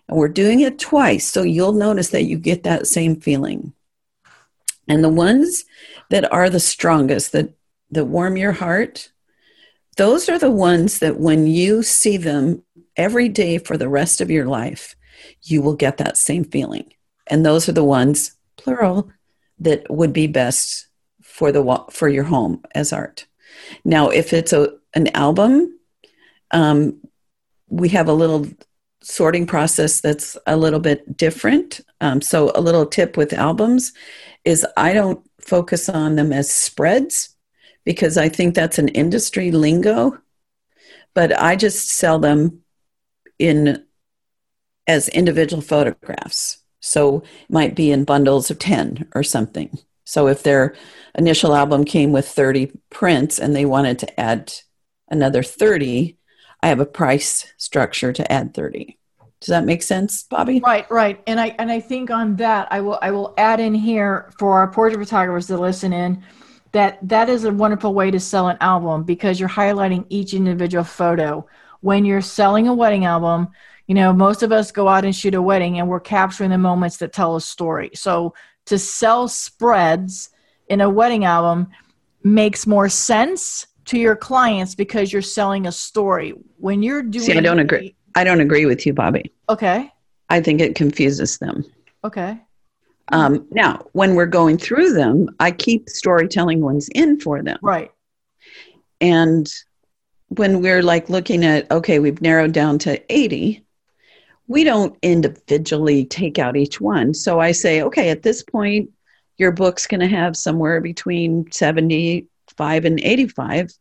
And 0.07 0.17
we're 0.17 0.27
doing 0.27 0.59
it 0.59 0.79
twice, 0.79 1.25
so 1.25 1.43
you'll 1.43 1.73
notice 1.73 2.09
that 2.09 2.23
you 2.23 2.37
get 2.37 2.63
that 2.63 2.87
same 2.87 3.19
feeling. 3.19 3.73
And 4.87 5.03
the 5.03 5.09
ones 5.09 5.65
that 6.09 6.31
are 6.31 6.49
the 6.49 6.59
strongest, 6.59 7.31
that, 7.31 7.53
that 7.91 8.05
warm 8.05 8.37
your 8.37 8.51
heart, 8.51 9.11
those 9.97 10.29
are 10.29 10.37
the 10.37 10.51
ones 10.51 10.99
that 10.99 11.19
when 11.19 11.47
you 11.47 11.81
see 11.81 12.17
them 12.17 12.63
every 12.95 13.29
day 13.29 13.57
for 13.57 13.77
the 13.77 13.89
rest 13.89 14.21
of 14.21 14.29
your 14.29 14.45
life, 14.45 14.95
you 15.41 15.61
will 15.61 15.75
get 15.75 15.97
that 15.97 16.17
same 16.17 16.43
feeling. 16.43 16.93
And 17.27 17.45
those 17.45 17.67
are 17.67 17.73
the 17.73 17.83
ones, 17.83 18.34
plural, 18.57 19.11
that 19.59 19.89
would 19.89 20.13
be 20.13 20.27
best 20.27 20.87
for 21.21 21.51
the 21.51 21.85
for 21.91 22.07
your 22.07 22.23
home 22.23 22.63
as 22.73 22.93
art. 22.93 23.25
Now, 23.83 24.09
if 24.09 24.33
it's 24.33 24.53
a 24.53 24.73
an 24.93 25.07
album, 25.15 25.79
um, 26.51 27.01
we 27.67 27.89
have 27.89 28.07
a 28.07 28.13
little 28.13 28.47
sorting 29.01 29.45
process 29.45 30.01
that's 30.01 30.37
a 30.47 30.57
little 30.57 30.79
bit 30.79 31.17
different. 31.17 31.81
Um, 32.01 32.21
so, 32.21 32.51
a 32.55 32.61
little 32.61 32.85
tip 32.85 33.17
with 33.17 33.33
albums 33.33 33.93
is 34.43 34.65
I 34.77 34.93
don't 34.93 35.25
focus 35.41 35.89
on 35.89 36.15
them 36.15 36.31
as 36.31 36.51
spreads 36.51 37.35
because 37.83 38.17
I 38.17 38.29
think 38.29 38.55
that's 38.55 38.79
an 38.79 38.87
industry 38.89 39.51
lingo, 39.51 40.17
but 41.13 41.37
I 41.39 41.55
just 41.55 41.89
sell 41.89 42.19
them 42.19 42.61
in 43.37 43.83
as 44.87 45.09
individual 45.09 45.61
photographs. 45.61 46.59
So, 46.85 47.17
it 47.19 47.49
might 47.49 47.75
be 47.75 47.91
in 47.91 48.03
bundles 48.03 48.51
of 48.51 48.59
10 48.59 49.09
or 49.15 49.23
something. 49.23 49.77
So, 50.03 50.27
if 50.27 50.43
their 50.43 50.75
initial 51.17 51.55
album 51.55 51.83
came 51.83 52.11
with 52.11 52.27
30 52.27 52.71
prints 52.89 53.39
and 53.39 53.55
they 53.55 53.65
wanted 53.65 53.99
to 53.99 54.19
add 54.19 54.53
another 55.09 55.43
30, 55.43 56.17
I 56.61 56.67
have 56.67 56.79
a 56.79 56.85
price 56.85 57.51
structure 57.57 58.13
to 58.13 58.31
add 58.31 58.53
30. 58.53 58.97
Does 59.41 59.49
that 59.49 59.65
make 59.65 59.83
sense, 59.83 60.23
Bobby? 60.23 60.61
Right, 60.65 60.89
right. 60.89 61.21
And 61.27 61.39
I 61.39 61.55
and 61.59 61.71
I 61.71 61.79
think 61.79 62.09
on 62.09 62.35
that 62.37 62.67
I 62.71 62.81
will 62.81 62.97
I 63.01 63.11
will 63.11 63.33
add 63.37 63.59
in 63.59 63.75
here 63.75 64.31
for 64.39 64.57
our 64.57 64.71
portrait 64.71 64.99
photographers 64.99 65.47
to 65.47 65.57
listen 65.57 65.93
in 65.93 66.23
that 66.71 66.97
that 67.07 67.29
is 67.29 67.43
a 67.43 67.53
wonderful 67.53 67.93
way 67.93 68.11
to 68.11 68.19
sell 68.19 68.47
an 68.47 68.57
album 68.61 69.03
because 69.03 69.39
you're 69.39 69.47
highlighting 69.47 70.05
each 70.09 70.33
individual 70.33 70.83
photo. 70.83 71.47
When 71.81 72.05
you're 72.05 72.21
selling 72.21 72.67
a 72.67 72.73
wedding 72.73 73.05
album, 73.05 73.49
you 73.87 73.95
know, 73.95 74.13
most 74.13 74.43
of 74.43 74.51
us 74.51 74.71
go 74.71 74.87
out 74.87 75.05
and 75.05 75.15
shoot 75.15 75.35
a 75.35 75.41
wedding 75.41 75.79
and 75.79 75.87
we're 75.87 75.99
capturing 75.99 76.49
the 76.49 76.57
moments 76.57 76.97
that 76.97 77.13
tell 77.13 77.35
a 77.35 77.41
story. 77.41 77.91
So 77.93 78.33
to 78.65 78.79
sell 78.79 79.27
spreads 79.27 80.29
in 80.67 80.81
a 80.81 80.89
wedding 80.89 81.25
album 81.25 81.67
makes 82.23 82.65
more 82.65 82.89
sense 82.89 83.67
to 83.85 83.99
your 83.99 84.15
clients 84.15 84.73
because 84.73 85.13
you're 85.13 85.21
selling 85.21 85.67
a 85.67 85.71
story. 85.71 86.33
When 86.57 86.81
you're 86.81 87.03
doing 87.03 87.25
See, 87.25 87.37
I 87.37 87.41
don't 87.41 87.59
agree. 87.59 87.95
I 88.15 88.23
don't 88.23 88.41
agree 88.41 88.65
with 88.65 88.85
you, 88.85 88.93
Bobby. 88.93 89.31
Okay. 89.49 89.91
I 90.29 90.41
think 90.41 90.61
it 90.61 90.75
confuses 90.75 91.37
them. 91.37 91.63
Okay. 92.03 92.39
Um, 93.09 93.47
now, 93.51 93.85
when 93.91 94.15
we're 94.15 94.25
going 94.25 94.57
through 94.57 94.93
them, 94.93 95.29
I 95.39 95.51
keep 95.51 95.89
storytelling 95.89 96.61
ones 96.61 96.89
in 96.95 97.19
for 97.19 97.43
them. 97.43 97.59
Right. 97.61 97.91
And 98.99 99.51
when 100.29 100.61
we're 100.61 100.81
like 100.81 101.09
looking 101.09 101.45
at, 101.45 101.69
okay, 101.69 101.99
we've 101.99 102.21
narrowed 102.21 102.51
down 102.51 102.79
to 102.79 103.01
80, 103.13 103.64
we 104.47 104.63
don't 104.63 104.97
individually 105.01 106.05
take 106.05 106.37
out 106.39 106.55
each 106.55 106.79
one. 106.79 107.13
So 107.13 107.39
I 107.39 107.51
say, 107.51 107.81
okay, 107.83 108.09
at 108.09 108.23
this 108.23 108.43
point, 108.43 108.91
your 109.37 109.51
book's 109.51 109.87
going 109.87 110.01
to 110.01 110.07
have 110.07 110.37
somewhere 110.37 110.81
between 110.81 111.51
75 111.51 112.85
and 112.85 112.99
85 112.99 113.71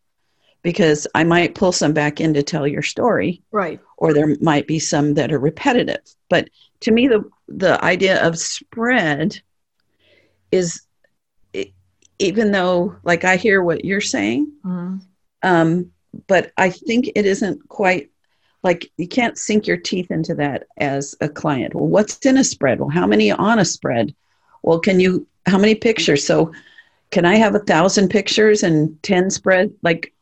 because 0.62 1.06
I 1.14 1.24
might 1.24 1.54
pull 1.54 1.72
some 1.72 1.92
back 1.92 2.20
in 2.20 2.34
to 2.34 2.42
tell 2.42 2.66
your 2.66 2.82
story. 2.82 3.42
Right. 3.52 3.78
Or 3.98 4.14
there 4.14 4.36
might 4.40 4.66
be 4.66 4.78
some 4.78 5.14
that 5.14 5.32
are 5.32 5.38
repetitive. 5.38 6.00
But 6.30 6.48
to 6.80 6.90
me, 6.90 7.08
the, 7.08 7.24
the 7.48 7.82
idea 7.84 8.26
of 8.26 8.38
spread 8.38 9.40
is 10.50 10.80
even 12.18 12.52
though, 12.52 12.96
like, 13.02 13.24
I 13.24 13.36
hear 13.36 13.62
what 13.62 13.84
you're 13.84 14.00
saying, 14.00 14.52
mm-hmm. 14.64 14.98
um, 15.42 15.90
but 16.26 16.52
I 16.56 16.70
think 16.70 17.10
it 17.14 17.26
isn't 17.26 17.68
quite 17.68 18.10
like 18.64 18.90
you 18.96 19.06
can't 19.06 19.38
sink 19.38 19.66
your 19.66 19.76
teeth 19.76 20.10
into 20.10 20.34
that 20.34 20.66
as 20.78 21.14
a 21.20 21.28
client. 21.28 21.74
Well, 21.74 21.86
what's 21.86 22.16
in 22.26 22.38
a 22.38 22.44
spread? 22.44 22.80
Well, 22.80 22.88
how 22.88 23.06
many 23.06 23.30
on 23.30 23.58
a 23.58 23.64
spread? 23.64 24.14
Well, 24.62 24.80
can 24.80 24.98
you, 24.98 25.26
how 25.46 25.58
many 25.58 25.74
pictures? 25.74 26.26
So, 26.26 26.52
can 27.10 27.26
I 27.26 27.36
have 27.36 27.54
a 27.54 27.60
thousand 27.60 28.08
pictures 28.08 28.64
and 28.64 29.00
10 29.04 29.30
spread? 29.30 29.72
Like, 29.82 30.12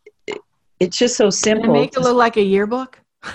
it's 0.80 0.98
just 0.98 1.16
so 1.16 1.30
simple. 1.30 1.62
Can 1.62 1.70
I 1.70 1.80
make 1.80 1.96
it 1.96 2.00
look 2.00 2.16
like 2.16 2.36
a 2.36 2.42
yearbook? 2.42 2.98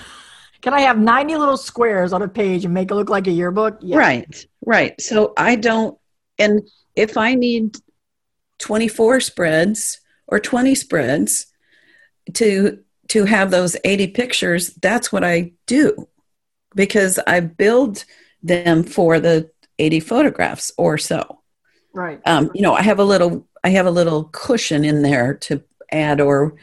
Can 0.60 0.74
I 0.74 0.80
have 0.80 0.98
90 0.98 1.36
little 1.36 1.56
squares 1.56 2.12
on 2.12 2.20
a 2.20 2.28
page 2.28 2.64
and 2.64 2.74
make 2.74 2.90
it 2.90 2.94
look 2.94 3.08
like 3.08 3.28
a 3.28 3.30
yearbook? 3.30 3.78
Yeah. 3.80 3.96
Right, 3.96 4.46
right. 4.66 5.00
So 5.00 5.32
I 5.36 5.54
don't, 5.54 5.96
and 6.38 6.68
if 6.96 7.16
I 7.16 7.34
need 7.36 7.76
24 8.58 9.20
spreads 9.20 10.00
or 10.26 10.40
20 10.40 10.74
spreads 10.74 11.46
to 12.34 12.80
to 13.08 13.24
have 13.24 13.50
those 13.50 13.76
80 13.84 14.08
pictures, 14.08 14.68
that's 14.74 15.12
what 15.12 15.24
I 15.24 15.52
do 15.66 16.08
because 16.74 17.18
I 17.26 17.40
build 17.40 18.04
them 18.42 18.82
for 18.82 19.18
the 19.18 19.50
80 19.78 20.00
photographs 20.00 20.72
or 20.76 20.98
so. 20.98 21.40
Right. 21.92 22.20
Um, 22.26 22.50
you 22.54 22.62
know, 22.62 22.74
I 22.74 22.82
have 22.82 22.98
a 22.98 23.04
little 23.04 23.46
I 23.64 23.70
have 23.70 23.86
a 23.86 23.90
little 23.90 24.24
cushion 24.24 24.84
in 24.84 25.02
there 25.02 25.34
to 25.34 25.62
add 25.90 26.20
or 26.20 26.54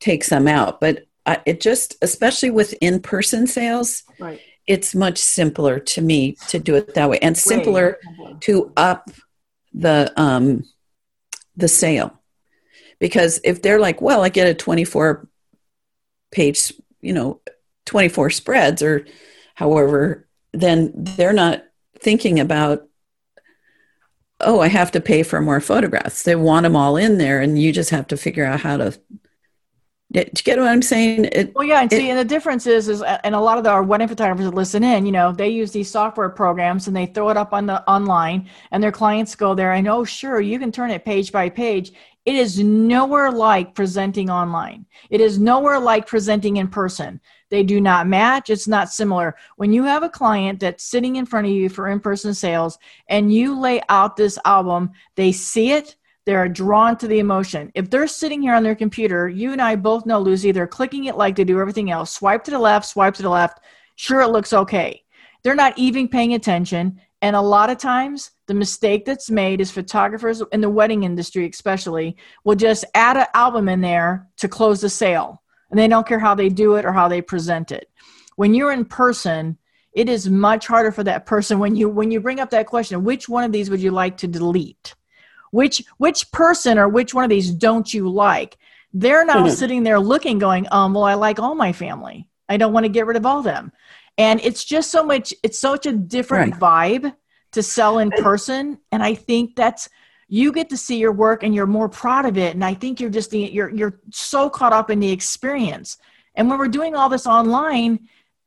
take 0.00 0.24
some 0.24 0.48
out, 0.48 0.80
but 0.80 1.06
I, 1.24 1.40
it 1.46 1.60
just, 1.60 1.96
especially 2.02 2.50
with 2.50 2.74
in 2.80 3.00
person 3.00 3.46
sales, 3.46 4.02
right. 4.18 4.40
it's 4.66 4.94
much 4.94 5.18
simpler 5.18 5.78
to 5.78 6.00
me 6.00 6.36
to 6.48 6.58
do 6.58 6.74
it 6.74 6.94
that 6.94 7.08
way, 7.08 7.18
and 7.20 7.36
simpler 7.36 7.98
to 8.40 8.72
up 8.76 9.10
the 9.72 10.12
um, 10.16 10.64
the 11.56 11.68
sale 11.68 12.20
because 12.98 13.40
if 13.44 13.62
they're 13.62 13.78
like, 13.78 14.00
well, 14.00 14.22
I 14.22 14.28
get 14.30 14.48
a 14.48 14.54
twenty 14.54 14.84
four 14.84 15.28
page, 16.30 16.72
you 17.00 17.12
know, 17.12 17.40
twenty 17.86 18.08
four 18.08 18.30
spreads 18.30 18.82
or 18.82 19.06
however, 19.54 20.26
then 20.52 20.92
they're 20.94 21.32
not 21.32 21.64
thinking 21.98 22.40
about 22.40 22.86
oh, 24.40 24.60
I 24.60 24.68
have 24.68 24.90
to 24.92 25.00
pay 25.00 25.22
for 25.22 25.40
more 25.40 25.60
photographs. 25.60 26.22
They 26.22 26.34
want 26.34 26.64
them 26.64 26.76
all 26.76 26.96
in 26.96 27.18
there, 27.18 27.40
and 27.40 27.60
you 27.60 27.72
just 27.72 27.90
have 27.90 28.06
to 28.08 28.16
figure 28.16 28.44
out 28.44 28.60
how 28.60 28.78
to. 28.78 28.98
Did 30.12 30.30
you 30.34 30.42
get 30.42 30.58
what 30.58 30.66
I'm 30.66 30.82
saying? 30.82 31.26
It, 31.26 31.54
well, 31.54 31.62
yeah, 31.62 31.82
and 31.82 31.92
it, 31.92 31.96
see, 31.96 32.10
and 32.10 32.18
the 32.18 32.24
difference 32.24 32.66
is, 32.66 32.88
is, 32.88 33.00
and 33.22 33.32
a 33.32 33.40
lot 33.40 33.58
of 33.58 33.64
the, 33.64 33.70
our 33.70 33.84
wedding 33.84 34.08
photographers 34.08 34.44
that 34.44 34.56
listen 34.56 34.82
in, 34.82 35.06
you 35.06 35.12
know, 35.12 35.30
they 35.30 35.48
use 35.48 35.70
these 35.70 35.88
software 35.88 36.28
programs 36.28 36.88
and 36.88 36.96
they 36.96 37.06
throw 37.06 37.28
it 37.28 37.36
up 37.36 37.52
on 37.52 37.66
the 37.66 37.88
online, 37.88 38.48
and 38.72 38.82
their 38.82 38.90
clients 38.90 39.36
go 39.36 39.54
there 39.54 39.72
and 39.72 39.86
oh, 39.86 40.02
sure, 40.02 40.40
you 40.40 40.58
can 40.58 40.72
turn 40.72 40.90
it 40.90 41.04
page 41.04 41.30
by 41.30 41.48
page. 41.48 41.92
It 42.26 42.34
is 42.34 42.58
nowhere 42.58 43.32
like 43.32 43.74
presenting 43.74 44.28
online. 44.28 44.84
It 45.08 45.20
is 45.20 45.38
nowhere 45.38 45.80
like 45.80 46.06
presenting 46.06 46.58
in 46.58 46.68
person. 46.68 47.20
They 47.48 47.62
do 47.62 47.80
not 47.80 48.06
match. 48.06 48.50
It's 48.50 48.68
not 48.68 48.92
similar. 48.92 49.36
When 49.56 49.72
you 49.72 49.84
have 49.84 50.02
a 50.02 50.08
client 50.08 50.60
that's 50.60 50.84
sitting 50.84 51.16
in 51.16 51.26
front 51.26 51.46
of 51.46 51.52
you 51.52 51.68
for 51.68 51.88
in 51.88 51.98
person 51.98 52.34
sales 52.34 52.78
and 53.08 53.32
you 53.32 53.58
lay 53.58 53.80
out 53.88 54.16
this 54.16 54.38
album, 54.44 54.90
they 55.16 55.32
see 55.32 55.72
it, 55.72 55.96
they're 56.26 56.48
drawn 56.48 56.96
to 56.98 57.08
the 57.08 57.18
emotion. 57.18 57.72
If 57.74 57.88
they're 57.88 58.06
sitting 58.06 58.42
here 58.42 58.54
on 58.54 58.62
their 58.62 58.74
computer, 58.74 59.28
you 59.28 59.52
and 59.52 59.60
I 59.60 59.74
both 59.74 60.04
know, 60.04 60.20
Lucy, 60.20 60.52
they're 60.52 60.66
clicking 60.66 61.04
it 61.04 61.16
like 61.16 61.34
they 61.34 61.44
do 61.44 61.58
everything 61.58 61.90
else. 61.90 62.12
Swipe 62.12 62.44
to 62.44 62.50
the 62.50 62.58
left, 62.58 62.86
swipe 62.86 63.14
to 63.14 63.22
the 63.22 63.30
left. 63.30 63.60
Sure, 63.96 64.20
it 64.20 64.28
looks 64.28 64.52
okay. 64.52 65.02
They're 65.42 65.54
not 65.54 65.78
even 65.78 66.06
paying 66.06 66.34
attention. 66.34 67.00
And 67.22 67.36
a 67.36 67.40
lot 67.40 67.70
of 67.70 67.78
times, 67.78 68.30
the 68.46 68.54
mistake 68.54 69.04
that's 69.04 69.30
made 69.30 69.60
is 69.60 69.70
photographers 69.70 70.42
in 70.52 70.60
the 70.60 70.70
wedding 70.70 71.02
industry, 71.02 71.48
especially, 71.48 72.16
will 72.44 72.54
just 72.54 72.84
add 72.94 73.16
an 73.16 73.26
album 73.34 73.68
in 73.68 73.80
there 73.80 74.28
to 74.38 74.48
close 74.48 74.80
the 74.80 74.88
sale 74.88 75.42
and 75.70 75.78
they 75.78 75.88
don't 75.88 76.06
care 76.06 76.18
how 76.18 76.34
they 76.34 76.48
do 76.48 76.74
it 76.74 76.84
or 76.84 76.92
how 76.92 77.08
they 77.08 77.22
present 77.22 77.72
it. 77.72 77.90
When 78.36 78.54
you're 78.54 78.72
in 78.72 78.84
person, 78.84 79.58
it 79.92 80.08
is 80.08 80.28
much 80.28 80.66
harder 80.66 80.92
for 80.92 81.04
that 81.04 81.26
person 81.26 81.58
when 81.58 81.76
you 81.76 81.88
when 81.88 82.10
you 82.10 82.20
bring 82.20 82.40
up 82.40 82.50
that 82.50 82.66
question, 82.66 83.04
which 83.04 83.28
one 83.28 83.44
of 83.44 83.52
these 83.52 83.70
would 83.70 83.80
you 83.80 83.90
like 83.90 84.16
to 84.18 84.28
delete? 84.28 84.94
Which 85.50 85.82
which 85.98 86.30
person 86.32 86.78
or 86.78 86.88
which 86.88 87.12
one 87.12 87.24
of 87.24 87.30
these 87.30 87.50
don't 87.50 87.92
you 87.92 88.08
like? 88.08 88.56
They're 88.92 89.24
now 89.24 89.44
mm-hmm. 89.44 89.54
sitting 89.54 89.82
there 89.82 90.00
looking, 90.00 90.38
going, 90.38 90.66
um, 90.72 90.94
well, 90.94 91.04
I 91.04 91.14
like 91.14 91.38
all 91.38 91.54
my 91.54 91.72
family. 91.72 92.28
I 92.48 92.56
don't 92.56 92.72
want 92.72 92.84
to 92.84 92.90
get 92.90 93.06
rid 93.06 93.16
of 93.16 93.26
all 93.26 93.42
them. 93.42 93.72
And 94.20 94.38
it's 94.42 94.64
just 94.64 94.90
so 94.90 95.02
much, 95.02 95.32
it's 95.42 95.58
such 95.58 95.86
a 95.86 95.92
different 95.92 96.60
right. 96.60 97.00
vibe 97.00 97.16
to 97.52 97.62
sell 97.62 97.98
in 97.98 98.10
person. 98.10 98.78
And 98.92 99.02
I 99.02 99.14
think 99.14 99.56
that's 99.56 99.88
you 100.28 100.52
get 100.52 100.70
to 100.70 100.76
see 100.76 100.96
your 100.96 101.10
work 101.10 101.42
and 101.42 101.54
you're 101.54 101.66
more 101.66 101.88
proud 101.88 102.24
of 102.24 102.38
it 102.38 102.54
and 102.54 102.64
i 102.64 102.72
think 102.72 103.00
you're 103.00 103.10
just 103.10 103.30
the, 103.30 103.40
you're 103.40 103.68
you're 103.70 104.00
so 104.10 104.48
caught 104.48 104.72
up 104.72 104.88
in 104.88 105.00
the 105.00 105.10
experience 105.10 105.98
and 106.36 106.48
when 106.48 106.56
we're 106.56 106.68
doing 106.68 106.94
all 106.94 107.08
this 107.08 107.26
online 107.26 107.98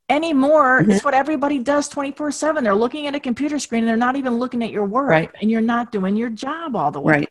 anymore 0.10 0.80
mm-hmm. 0.80 0.92
it's 0.92 1.04
what 1.04 1.14
everybody 1.14 1.60
does 1.60 1.90
24 1.90 2.32
7 2.32 2.64
they're 2.64 2.74
looking 2.74 3.06
at 3.06 3.16
a 3.16 3.20
computer 3.20 3.60
screen 3.60 3.84
and 3.84 3.90
they're 3.90 3.98
not 3.98 4.16
even 4.16 4.38
looking 4.40 4.64
at 4.64 4.72
your 4.72 4.86
work 4.86 5.10
right. 5.10 5.30
and 5.42 5.52
you're 5.52 5.62
not 5.62 5.92
doing 5.92 6.16
your 6.16 6.30
job 6.30 6.76
all 6.76 6.90
the 6.90 7.02
way 7.02 7.14
right 7.14 7.30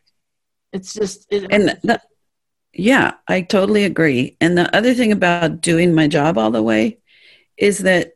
it's 0.71 0.93
just 0.93 1.25
it, 1.31 1.51
and 1.51 1.75
the, 1.81 1.99
yeah 2.73 3.13
i 3.27 3.41
totally 3.41 3.85
agree 3.85 4.37
and 4.39 4.55
the 4.55 4.73
other 4.75 4.93
thing 4.93 5.11
about 5.11 5.61
doing 5.61 5.95
my 5.95 6.07
job 6.07 6.37
all 6.37 6.51
the 6.51 6.61
way 6.61 6.99
is 7.57 7.79
that 7.79 8.13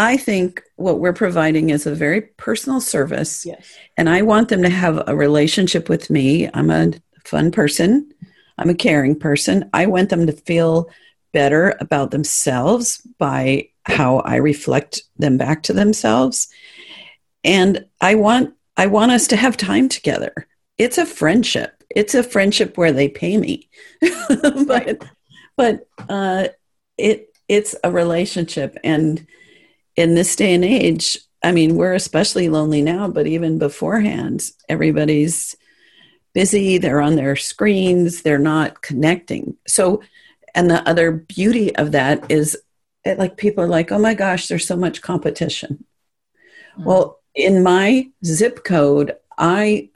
I 0.00 0.16
think 0.16 0.62
what 0.76 0.98
we're 0.98 1.12
providing 1.12 1.68
is 1.68 1.84
a 1.84 1.94
very 1.94 2.22
personal 2.22 2.80
service. 2.80 3.44
Yes. 3.44 3.76
And 3.98 4.08
I 4.08 4.22
want 4.22 4.48
them 4.48 4.62
to 4.62 4.70
have 4.70 5.04
a 5.06 5.14
relationship 5.14 5.90
with 5.90 6.08
me. 6.08 6.48
I'm 6.54 6.70
a 6.70 6.92
fun 7.26 7.50
person. 7.50 8.10
I'm 8.56 8.70
a 8.70 8.74
caring 8.74 9.18
person. 9.18 9.68
I 9.74 9.84
want 9.84 10.08
them 10.08 10.26
to 10.26 10.32
feel 10.32 10.88
better 11.34 11.76
about 11.80 12.12
themselves 12.12 13.06
by 13.18 13.68
how 13.84 14.20
I 14.20 14.36
reflect 14.36 15.02
them 15.18 15.36
back 15.36 15.64
to 15.64 15.74
themselves. 15.74 16.48
And 17.44 17.84
I 18.00 18.14
want 18.14 18.54
I 18.78 18.86
want 18.86 19.12
us 19.12 19.26
to 19.28 19.36
have 19.36 19.58
time 19.58 19.90
together. 19.90 20.48
It's 20.78 20.96
a 20.96 21.04
friendship. 21.04 21.84
It's 21.90 22.14
a 22.14 22.22
friendship 22.22 22.78
where 22.78 22.92
they 22.92 23.10
pay 23.10 23.36
me. 23.36 23.68
but 24.66 25.04
but 25.58 25.86
uh, 26.08 26.48
it 26.96 27.34
it's 27.48 27.74
a 27.84 27.90
relationship 27.90 28.78
and 28.82 29.26
in 30.00 30.14
this 30.14 30.34
day 30.36 30.54
and 30.54 30.64
age, 30.64 31.18
I 31.42 31.52
mean, 31.52 31.76
we're 31.76 31.94
especially 31.94 32.48
lonely 32.48 32.82
now, 32.82 33.08
but 33.08 33.26
even 33.26 33.58
beforehand, 33.58 34.42
everybody's 34.68 35.56
busy, 36.34 36.78
they're 36.78 37.00
on 37.00 37.16
their 37.16 37.36
screens, 37.36 38.22
they're 38.22 38.38
not 38.38 38.82
connecting. 38.82 39.56
So 39.66 40.02
and 40.54 40.70
the 40.70 40.86
other 40.88 41.12
beauty 41.12 41.74
of 41.76 41.92
that 41.92 42.30
is 42.30 42.56
it, 43.04 43.18
like 43.18 43.36
people 43.36 43.64
are 43.64 43.68
like, 43.68 43.92
oh 43.92 43.98
my 43.98 44.14
gosh, 44.14 44.48
there's 44.48 44.66
so 44.66 44.76
much 44.76 45.02
competition. 45.02 45.84
Mm-hmm. 46.72 46.84
Well, 46.84 47.20
in 47.34 47.62
my 47.62 48.08
zip 48.24 48.64
code, 48.64 49.16
I 49.38 49.90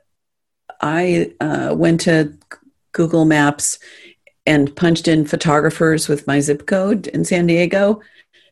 I 0.80 1.32
uh, 1.40 1.74
went 1.76 2.00
to 2.02 2.34
Google 2.92 3.24
Maps 3.24 3.78
and 4.46 4.74
punched 4.76 5.08
in 5.08 5.26
photographers 5.26 6.08
with 6.08 6.26
my 6.26 6.40
zip 6.40 6.66
code 6.66 7.06
in 7.08 7.24
San 7.24 7.46
Diego. 7.46 8.00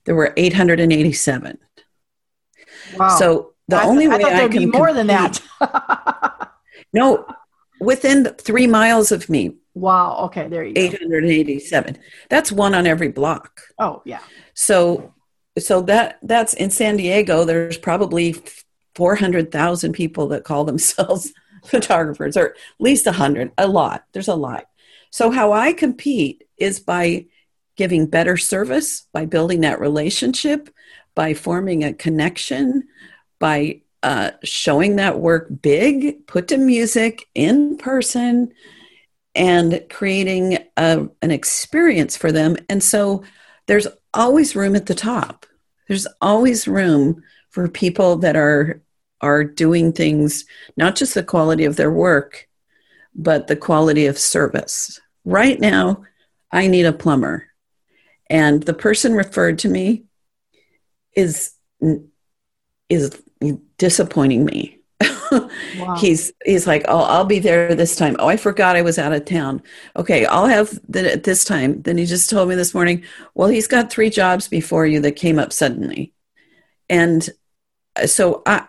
There 0.04 0.14
were 0.14 0.32
887. 0.36 1.58
Wow. 2.96 3.08
So 3.08 3.52
the 3.68 3.76
I 3.76 3.84
only 3.84 4.08
th- 4.08 4.22
way 4.22 4.30
I, 4.30 4.44
I 4.44 4.48
can 4.48 4.70
more 4.70 4.88
compete, 4.88 4.94
than 4.94 5.06
that. 5.08 6.50
no, 6.92 7.26
within 7.80 8.24
three 8.38 8.66
miles 8.66 9.12
of 9.12 9.28
me. 9.28 9.56
Wow. 9.74 10.18
Okay. 10.24 10.48
There 10.48 10.64
you 10.64 10.74
go. 10.74 10.80
887. 10.80 11.98
That's 12.28 12.52
one 12.52 12.74
on 12.74 12.86
every 12.86 13.08
block. 13.08 13.62
Oh, 13.78 14.02
yeah. 14.04 14.20
So, 14.54 15.14
so 15.58 15.80
that 15.82 16.18
that's 16.22 16.54
in 16.54 16.70
San 16.70 16.96
Diego. 16.96 17.44
There's 17.44 17.78
probably 17.78 18.36
400,000 18.94 19.92
people 19.92 20.28
that 20.28 20.44
call 20.44 20.64
themselves 20.64 21.32
photographers, 21.64 22.36
or 22.36 22.48
at 22.48 22.56
least 22.78 23.06
a 23.06 23.10
100, 23.10 23.52
a 23.56 23.68
lot. 23.68 24.04
There's 24.12 24.28
a 24.28 24.34
lot. 24.34 24.66
So, 25.10 25.30
how 25.30 25.52
I 25.52 25.72
compete 25.72 26.44
is 26.58 26.80
by 26.80 27.26
giving 27.82 28.06
better 28.06 28.36
service, 28.36 29.08
by 29.12 29.26
building 29.26 29.62
that 29.62 29.80
relationship, 29.80 30.70
by 31.16 31.34
forming 31.34 31.82
a 31.82 31.92
connection, 31.92 32.86
by 33.40 33.82
uh, 34.04 34.30
showing 34.44 34.94
that 34.94 35.18
work 35.18 35.48
big, 35.60 36.24
put 36.28 36.46
to 36.46 36.58
music 36.58 37.26
in 37.34 37.76
person, 37.76 38.52
and 39.34 39.82
creating 39.90 40.58
a, 40.76 41.08
an 41.22 41.32
experience 41.32 42.16
for 42.16 42.30
them. 42.30 42.56
And 42.68 42.84
so 42.84 43.24
there's 43.66 43.88
always 44.14 44.54
room 44.54 44.76
at 44.76 44.86
the 44.86 44.94
top. 44.94 45.44
There's 45.88 46.06
always 46.20 46.68
room 46.68 47.24
for 47.50 47.66
people 47.68 48.18
that 48.18 48.36
are 48.36 48.80
are 49.20 49.42
doing 49.42 49.92
things 49.92 50.44
not 50.76 50.94
just 50.94 51.14
the 51.14 51.24
quality 51.24 51.64
of 51.64 51.74
their 51.74 51.90
work, 51.90 52.48
but 53.12 53.48
the 53.48 53.56
quality 53.56 54.06
of 54.06 54.18
service. 54.18 55.00
Right 55.24 55.58
now, 55.58 56.04
I 56.52 56.68
need 56.68 56.86
a 56.86 56.92
plumber. 56.92 57.51
And 58.32 58.62
the 58.62 58.72
person 58.72 59.12
referred 59.12 59.58
to 59.60 59.68
me 59.68 60.04
is 61.14 61.52
is 62.88 63.22
disappointing 63.76 64.46
me. 64.46 64.78
wow. 65.30 65.96
He's 65.98 66.32
he's 66.42 66.66
like, 66.66 66.82
"Oh, 66.88 67.02
I'll 67.02 67.26
be 67.26 67.40
there 67.40 67.74
this 67.74 67.94
time." 67.94 68.16
Oh, 68.18 68.28
I 68.28 68.38
forgot 68.38 68.74
I 68.74 68.80
was 68.80 68.98
out 68.98 69.12
of 69.12 69.26
town. 69.26 69.62
Okay, 69.96 70.24
I'll 70.24 70.46
have 70.46 70.70
the, 70.88 71.20
this 71.22 71.44
time. 71.44 71.82
Then 71.82 71.98
he 71.98 72.06
just 72.06 72.30
told 72.30 72.48
me 72.48 72.54
this 72.54 72.72
morning, 72.72 73.04
"Well, 73.34 73.48
he's 73.48 73.66
got 73.66 73.92
three 73.92 74.08
jobs 74.08 74.48
before 74.48 74.86
you 74.86 75.00
that 75.00 75.12
came 75.12 75.38
up 75.38 75.52
suddenly." 75.52 76.14
And 76.88 77.28
uh, 77.96 78.06
so 78.06 78.42
I 78.46 78.66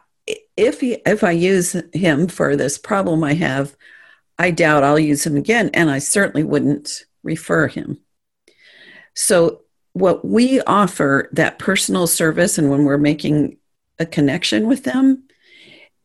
if 0.57 0.81
he 0.81 0.97
if 1.05 1.23
I 1.23 1.31
use 1.31 1.73
him 1.93 2.27
for 2.27 2.57
this 2.57 2.77
problem 2.77 3.23
I 3.23 3.35
have, 3.35 3.77
I 4.37 4.51
doubt 4.51 4.83
I'll 4.83 4.99
use 4.99 5.25
him 5.25 5.37
again 5.37 5.69
and 5.73 5.89
I 5.89 5.99
certainly 5.99 6.43
wouldn't 6.43 7.05
refer 7.23 7.67
him. 7.67 7.99
So 9.13 9.61
what 9.93 10.25
we 10.25 10.59
offer 10.61 11.29
that 11.33 11.59
personal 11.59 12.07
service 12.07 12.57
and 12.57 12.69
when 12.69 12.83
we're 12.83 12.97
making 12.97 13.57
a 13.99 14.05
connection 14.05 14.67
with 14.67 14.83
them 14.83 15.23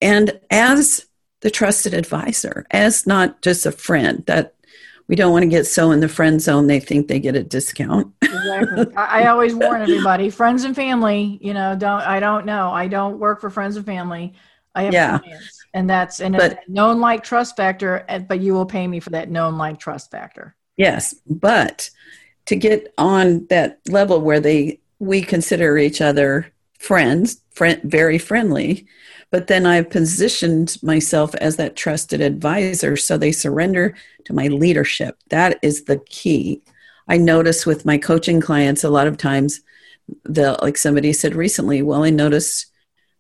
and 0.00 0.38
as 0.50 1.06
the 1.40 1.50
trusted 1.50 1.94
advisor 1.94 2.66
as 2.70 3.06
not 3.06 3.40
just 3.42 3.66
a 3.66 3.72
friend 3.72 4.24
that 4.26 4.54
we 5.08 5.16
don't 5.16 5.32
want 5.32 5.42
to 5.42 5.48
get 5.48 5.66
so 5.66 5.90
in 5.90 6.00
the 6.00 6.08
friend 6.08 6.40
zone 6.40 6.66
they 6.66 6.80
think 6.80 7.08
they 7.08 7.18
get 7.18 7.34
a 7.34 7.42
discount. 7.42 8.12
Exactly. 8.22 8.94
I, 8.94 9.22
I, 9.22 9.26
always 9.28 9.54
warn 9.54 9.80
everybody 9.80 10.28
friends 10.28 10.64
and 10.64 10.76
family 10.76 11.38
you 11.40 11.54
know 11.54 11.74
don't 11.74 12.02
i 12.02 12.20
don't 12.20 12.44
know. 12.44 12.70
I 12.70 12.88
don't 12.88 13.18
work 13.18 13.40
for 13.40 13.50
friends 13.50 13.76
and 13.76 13.86
family. 13.86 14.34
I 14.74 14.82
have 14.84 14.92
yeah. 14.92 15.18
clients 15.18 15.64
and 15.74 15.88
that's 15.88 16.20
and 16.20 16.36
but, 16.36 16.52
a 16.52 16.58
known 16.70 17.00
like 17.00 17.24
trust 17.24 17.56
factor 17.56 18.04
but 18.28 18.40
you 18.40 18.52
will 18.52 18.66
pay 18.66 18.86
me 18.86 19.00
for 19.00 19.10
that 19.10 19.30
known 19.30 19.56
like 19.56 19.78
trust 19.78 20.10
factor. 20.10 20.54
Yes 20.76 21.14
but 21.26 21.90
to 22.48 22.56
get 22.56 22.94
on 22.96 23.46
that 23.48 23.78
level 23.88 24.22
where 24.22 24.40
they 24.40 24.80
we 24.98 25.20
consider 25.20 25.76
each 25.76 26.00
other 26.00 26.50
friends 26.78 27.42
friend, 27.50 27.80
very 27.82 28.18
friendly. 28.18 28.86
But 29.30 29.48
then 29.48 29.66
i've 29.66 29.90
positioned 29.90 30.78
myself 30.82 31.34
as 31.34 31.56
that 31.56 31.76
trusted 31.76 32.22
advisor 32.22 32.96
so 32.96 33.18
they 33.18 33.32
surrender 33.32 33.94
to 34.24 34.32
my 34.32 34.46
leadership. 34.46 35.18
That 35.28 35.58
is 35.62 35.84
the 35.84 35.98
key. 36.08 36.62
I 37.06 37.18
notice 37.18 37.66
with 37.66 37.84
my 37.84 37.98
coaching 37.98 38.40
clients 38.40 38.84
a 38.84 38.90
lot 38.90 39.06
of 39.06 39.18
times 39.18 39.60
the 40.24 40.56
like 40.62 40.78
somebody 40.78 41.12
said 41.12 41.34
recently 41.34 41.82
well 41.82 42.02
i 42.02 42.08
notice 42.08 42.64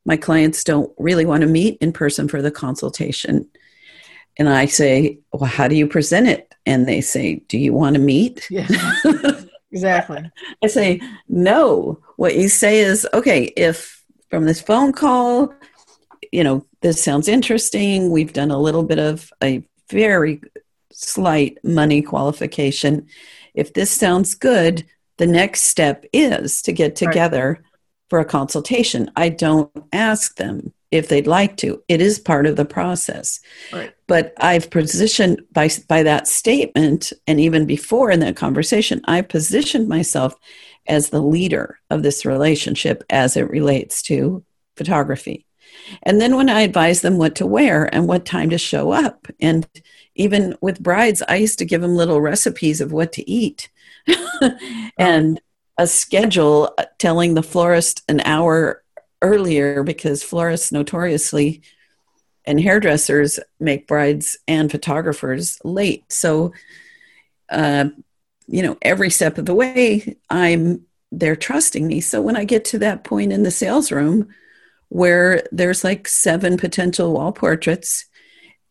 my 0.06 0.16
clients 0.16 0.64
don't 0.64 0.90
really 0.96 1.26
want 1.26 1.42
to 1.42 1.46
meet 1.46 1.76
in 1.82 1.92
person 1.92 2.28
for 2.28 2.40
the 2.40 2.50
consultation. 2.50 3.46
And 4.38 4.48
i 4.48 4.64
say 4.64 5.18
well 5.34 5.50
how 5.50 5.68
do 5.68 5.74
you 5.74 5.86
present 5.86 6.28
it 6.28 6.47
and 6.68 6.86
they 6.86 7.00
say, 7.00 7.36
Do 7.48 7.58
you 7.58 7.72
want 7.72 7.94
to 7.94 8.00
meet? 8.00 8.46
Yeah. 8.50 8.68
exactly. 9.72 10.30
I 10.62 10.66
say, 10.66 11.00
No. 11.28 12.00
What 12.16 12.36
you 12.36 12.48
say 12.48 12.80
is, 12.80 13.08
Okay, 13.14 13.44
if 13.56 14.04
from 14.30 14.44
this 14.44 14.60
phone 14.60 14.92
call, 14.92 15.52
you 16.30 16.44
know, 16.44 16.66
this 16.82 17.02
sounds 17.02 17.26
interesting. 17.26 18.10
We've 18.10 18.32
done 18.32 18.50
a 18.50 18.60
little 18.60 18.82
bit 18.82 18.98
of 18.98 19.32
a 19.42 19.66
very 19.90 20.42
slight 20.92 21.58
money 21.64 22.02
qualification. 22.02 23.06
If 23.54 23.72
this 23.72 23.90
sounds 23.90 24.34
good, 24.34 24.84
the 25.16 25.26
next 25.26 25.62
step 25.62 26.04
is 26.12 26.60
to 26.62 26.72
get 26.72 26.94
together 26.94 27.58
right. 27.60 27.72
for 28.10 28.18
a 28.20 28.24
consultation. 28.24 29.10
I 29.16 29.30
don't 29.30 29.70
ask 29.92 30.36
them 30.36 30.74
if 30.90 31.08
they'd 31.08 31.26
like 31.26 31.56
to. 31.58 31.82
It 31.88 32.00
is 32.00 32.18
part 32.18 32.46
of 32.46 32.56
the 32.56 32.64
process. 32.64 33.40
Right. 33.72 33.92
But 34.06 34.32
I've 34.38 34.70
positioned 34.70 35.42
by 35.52 35.70
by 35.88 36.02
that 36.02 36.26
statement, 36.28 37.12
and 37.26 37.40
even 37.40 37.66
before 37.66 38.10
in 38.10 38.20
that 38.20 38.36
conversation, 38.36 39.00
I 39.04 39.22
positioned 39.22 39.88
myself 39.88 40.34
as 40.86 41.10
the 41.10 41.22
leader 41.22 41.78
of 41.90 42.02
this 42.02 42.24
relationship 42.24 43.04
as 43.10 43.36
it 43.36 43.50
relates 43.50 44.02
to 44.02 44.44
photography. 44.76 45.44
And 46.02 46.20
then 46.20 46.36
when 46.36 46.48
I 46.48 46.62
advise 46.62 47.02
them 47.02 47.18
what 47.18 47.34
to 47.36 47.46
wear 47.46 47.92
and 47.94 48.08
what 48.08 48.24
time 48.24 48.50
to 48.50 48.58
show 48.58 48.92
up, 48.92 49.26
and 49.40 49.66
even 50.14 50.56
with 50.60 50.82
brides, 50.82 51.22
I 51.28 51.36
used 51.36 51.58
to 51.58 51.64
give 51.64 51.82
them 51.82 51.94
little 51.94 52.20
recipes 52.20 52.80
of 52.80 52.92
what 52.92 53.12
to 53.12 53.30
eat. 53.30 53.68
Oh. 54.40 54.50
and 54.96 55.40
a 55.78 55.86
schedule 55.86 56.74
uh, 56.76 56.84
telling 56.98 57.34
the 57.34 57.42
florist 57.42 58.02
an 58.08 58.20
hour 58.20 58.82
earlier 59.22 59.82
because 59.82 60.22
florists 60.22 60.72
notoriously 60.72 61.62
and 62.48 62.60
hairdressers 62.60 63.38
make 63.60 63.86
brides 63.86 64.38
and 64.48 64.70
photographers 64.70 65.58
late. 65.64 66.10
So, 66.10 66.52
uh, 67.50 67.90
you 68.46 68.62
know, 68.62 68.78
every 68.80 69.10
step 69.10 69.36
of 69.36 69.44
the 69.44 69.54
way, 69.54 70.16
I'm 70.30 70.86
they're 71.12 71.36
trusting 71.36 71.86
me. 71.86 72.00
So 72.00 72.20
when 72.20 72.36
I 72.36 72.44
get 72.44 72.64
to 72.66 72.78
that 72.78 73.04
point 73.04 73.32
in 73.32 73.42
the 73.42 73.50
sales 73.50 73.90
room 73.92 74.28
where 74.88 75.42
there's 75.52 75.84
like 75.84 76.08
seven 76.08 76.56
potential 76.56 77.12
wall 77.12 77.32
portraits, 77.32 78.06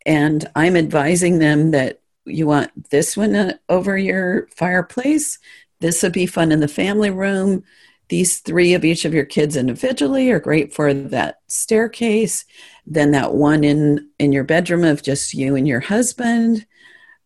and 0.06 0.50
I'm 0.56 0.76
advising 0.76 1.40
them 1.40 1.72
that 1.72 2.02
you 2.26 2.48
want 2.48 2.90
this 2.90 3.16
one 3.16 3.36
uh, 3.36 3.54
over 3.70 3.98
your 3.98 4.48
fireplace. 4.56 5.38
This 5.80 6.02
would 6.02 6.14
be 6.14 6.26
fun 6.26 6.52
in 6.52 6.60
the 6.60 6.68
family 6.68 7.12
room 7.12 7.64
these 8.10 8.40
three 8.40 8.74
of 8.74 8.86
each 8.86 9.06
of 9.06 9.14
your 9.14 9.26
kids 9.26 9.56
individually 9.56 10.30
are 10.32 10.40
great 10.40 10.74
for 10.74 10.94
that 10.94 11.38
staircase 11.48 12.46
then 12.86 13.12
that 13.12 13.34
one 13.34 13.64
in 13.64 14.10
in 14.20 14.32
your 14.32 14.44
bedroom 14.44 14.84
of 14.84 15.04
just 15.04 15.34
you 15.34 15.56
and 15.56 15.68
your 15.68 15.80
husband 15.80 16.66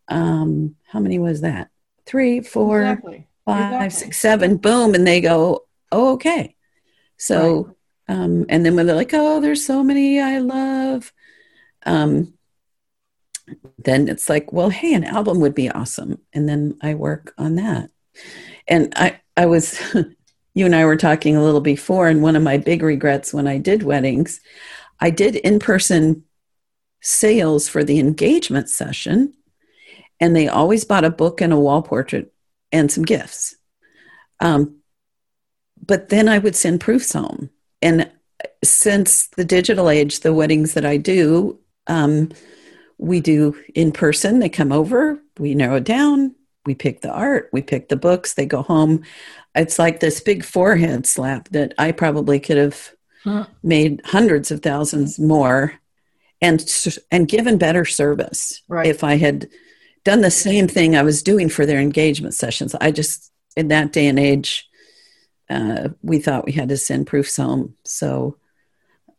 um 0.08 0.76
how 0.88 1.00
many 1.00 1.20
was 1.20 1.42
that 1.42 1.70
three 2.06 2.42
four 2.42 2.82
exactly. 2.82 3.28
five, 3.46 3.74
exactly. 3.74 3.90
six, 3.90 4.18
seven. 4.18 4.58
boom 4.58 4.94
and 4.94 5.06
they 5.06 5.22
go 5.22 5.66
oh, 5.92 6.14
okay 6.14 6.56
so 7.18 7.76
right. 8.08 8.18
um 8.18 8.46
and 8.50 8.66
then 8.66 8.76
when 8.76 8.88
they're 8.88 8.96
like 8.96 9.14
oh 9.14 9.40
there's 9.40 9.66
so 9.66 9.84
many 9.84 10.20
i 10.20 10.40
love 10.40 11.14
um 11.86 12.34
then 13.78 14.08
it's 14.08 14.30
like, 14.30 14.52
well, 14.54 14.70
hey, 14.70 14.94
an 14.94 15.04
album 15.04 15.40
would 15.40 15.56
be 15.56 15.70
awesome. 15.70 16.20
And 16.34 16.48
then 16.48 16.78
I 16.82 16.94
work 16.94 17.34
on 17.38 17.56
that. 17.56 17.90
And 18.68 18.94
I, 18.96 19.20
I 19.36 19.46
was, 19.46 19.80
you 20.54 20.66
and 20.66 20.76
I 20.76 20.86
were 20.86 20.97
talking 20.97 21.36
a 21.36 21.43
little 21.43 21.62
before, 21.62 22.08
and 22.08 22.22
one 22.22 22.36
of 22.36 22.43
my 22.43 22.58
big 22.58 22.84
regrets 22.84 23.34
when 23.34 23.47
I 23.47 23.58
did 23.58 23.84
weddings, 23.84 24.41
I 24.99 25.10
did 25.10 25.36
in 25.36 25.60
person 25.60 26.24
sales 27.02 27.68
for 27.68 27.84
the 27.84 27.99
engagement 27.99 28.70
session, 28.70 29.34
and 30.20 30.36
they 30.36 30.47
always 30.47 30.86
bought 30.86 31.06
a 31.06 31.10
book 31.10 31.41
and 31.41 31.52
a 31.52 31.60
wall 31.60 31.82
portrait 31.82 32.34
and 32.72 32.91
some 32.91 33.04
gifts. 33.04 33.56
Um, 34.39 34.78
but 35.86 36.10
then 36.10 36.30
I 36.30 36.38
would 36.38 36.56
send 36.56 36.82
proofs 36.82 37.14
home. 37.14 37.49
And 37.82 38.12
since 38.64 39.28
the 39.28 39.45
digital 39.45 39.89
age, 39.89 40.20
the 40.20 40.34
weddings 40.34 40.74
that 40.76 40.86
I 40.86 40.97
do, 40.97 41.60
um, 41.88 42.30
we 42.97 43.20
do 43.20 43.56
in 43.74 43.91
person. 43.91 44.39
They 44.39 44.49
come 44.49 44.72
over, 44.72 45.20
we 45.39 45.56
narrow 45.56 45.78
it 45.78 45.84
down, 45.84 46.36
we 46.66 46.76
pick 46.76 47.01
the 47.01 47.12
art, 47.12 47.49
we 47.51 47.62
pick 47.62 47.89
the 47.89 47.95
books, 47.95 48.34
they 48.34 48.45
go 48.45 48.62
home. 48.62 49.03
It's 49.55 49.80
like 49.80 49.99
this 49.99 50.22
big 50.22 50.43
forehead 50.43 51.05
slap 51.05 51.49
that 51.49 51.74
I 51.78 51.91
probably 51.91 52.39
could 52.39 52.57
have 52.57 52.91
huh. 53.24 53.45
made 53.64 54.01
hundreds 54.05 54.51
of 54.51 54.62
thousands 54.62 55.20
more 55.20 55.74
and 56.41 56.64
and 57.12 57.28
given 57.28 57.57
better 57.57 57.86
service 57.86 58.62
right. 58.68 58.88
if 58.88 59.03
I 59.03 59.18
had 59.18 59.47
done 60.03 60.22
the 60.22 60.32
same 60.32 60.68
thing 60.68 60.95
I 60.95 61.03
was 61.03 61.22
doing 61.22 61.49
for 61.49 61.66
their 61.66 61.80
engagement 61.80 62.34
sessions. 62.34 62.76
I 62.80 62.91
just 62.91 63.32
in 63.55 63.68
that 63.68 63.91
day 63.91 64.07
and 64.07 64.20
age, 64.20 64.68
uh, 65.49 65.89
we 66.01 66.20
thought 66.20 66.45
we 66.45 66.53
had 66.53 66.70
to 66.70 66.78
send 66.78 67.07
proofs 67.07 67.38
home. 67.38 67.76
So, 67.84 68.38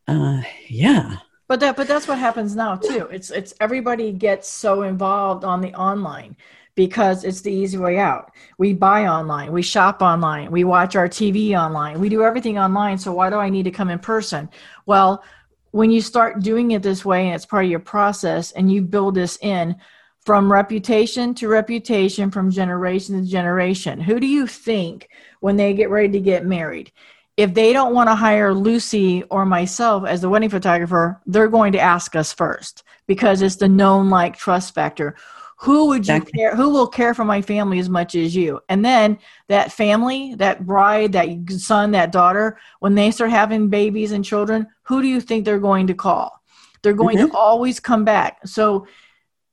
uh, 0.09 0.43
yeah. 0.69 1.19
But 1.47 1.61
that, 1.61 1.77
but 1.77 1.87
that's 1.87 2.09
what 2.09 2.19
happens 2.19 2.57
now 2.57 2.77
too. 2.77 3.09
It's 3.13 3.31
it's 3.31 3.53
everybody 3.61 4.13
gets 4.13 4.49
so 4.49 4.83
involved 4.83 5.45
on 5.45 5.61
the 5.61 5.75
online 5.75 6.37
because 6.75 7.25
it's 7.25 7.43
the 7.43 7.53
easy 7.53 7.79
way 7.79 7.99
out. 7.99 8.31
We 8.59 8.73
buy 8.73 9.07
online, 9.07 9.53
we 9.53 9.63
shop 9.63 10.03
online, 10.03 10.51
we 10.51 10.65
watch 10.65 10.97
our 10.97 11.09
TV 11.09 11.59
online, 11.59 12.01
we 12.01 12.09
do 12.09 12.23
everything 12.23 12.59
online. 12.59 12.99
So 12.99 13.13
why 13.13 13.31
do 13.31 13.37
I 13.37 13.51
need 13.51 13.65
to 13.65 13.71
come 13.71 13.91
in 13.91 13.99
person? 13.99 14.49
Well, 14.87 15.23
when 15.71 15.91
you 15.91 16.01
start 16.01 16.41
doing 16.41 16.73
it 16.73 16.83
this 16.83 17.05
way 17.05 17.27
and 17.27 17.35
it's 17.35 17.47
part 17.47 17.65
of 17.65 17.71
your 17.71 17.81
process 17.81 18.53
and 18.53 18.71
you 18.71 18.83
build 18.83 19.15
this 19.15 19.39
in 19.43 19.77
from 20.25 20.53
reputation 20.53 21.35
to 21.35 21.49
reputation, 21.49 22.31
from 22.31 22.51
generation 22.51 23.21
to 23.21 23.29
generation, 23.29 24.01
who 24.01 24.21
do 24.21 24.27
you 24.27 24.47
think 24.47 25.09
when 25.41 25.57
they 25.57 25.75
get 25.75 25.91
ready 25.91 26.11
to 26.11 26.21
get 26.21 26.47
married? 26.47 26.93
if 27.37 27.55
they 27.55 27.73
don't 27.73 27.95
want 27.95 28.09
to 28.09 28.15
hire 28.15 28.53
Lucy 28.53 29.23
or 29.25 29.47
myself 29.47 30.05
as 30.07 30.21
the 30.21 30.29
wedding 30.29 30.51
photographer, 30.51 31.21
they're 31.27 31.49
going 31.49 31.73
to 31.73 31.81
ask 31.81 32.15
us 32.15 32.33
first 32.33 32.83
because 33.07 33.41
it's 33.43 33.57
the 33.57 33.69
known 33.69 34.11
like 34.11 34.37
trust 34.37 34.75
factor. 34.75 35.17
Who 35.63 35.87
would 35.89 36.09
you 36.09 36.15
exactly. 36.15 36.39
care? 36.41 36.57
Who 36.57 36.71
will 36.71 36.89
care 36.89 37.15
for 37.15 37.25
my 37.25 37.41
family 37.41 37.79
as 37.79 37.89
much 37.89 38.15
as 38.15 38.35
you? 38.35 38.61
And 38.69 38.85
then 38.85 39.19
that 39.49 39.73
family, 39.73 40.35
that 40.37 40.67
bride, 40.67 41.13
that 41.13 41.29
son, 41.51 41.93
that 41.93 42.13
daughter, 42.13 42.59
when 42.81 42.95
they 42.95 43.11
start 43.11 43.31
having 43.31 43.69
babies 43.69 44.13
and 44.13 44.25
children, 44.25 44.67
who 44.83 45.01
do 45.01 45.09
you 45.09 45.21
think 45.21 45.45
they're 45.45 45.59
going 45.59 45.87
to 45.87 45.95
call? 45.95 46.43
They're 46.83 46.93
going 46.93 47.17
mm-hmm. 47.17 47.29
to 47.29 47.37
always 47.37 47.79
come 47.79 48.05
back. 48.05 48.47
So 48.47 48.87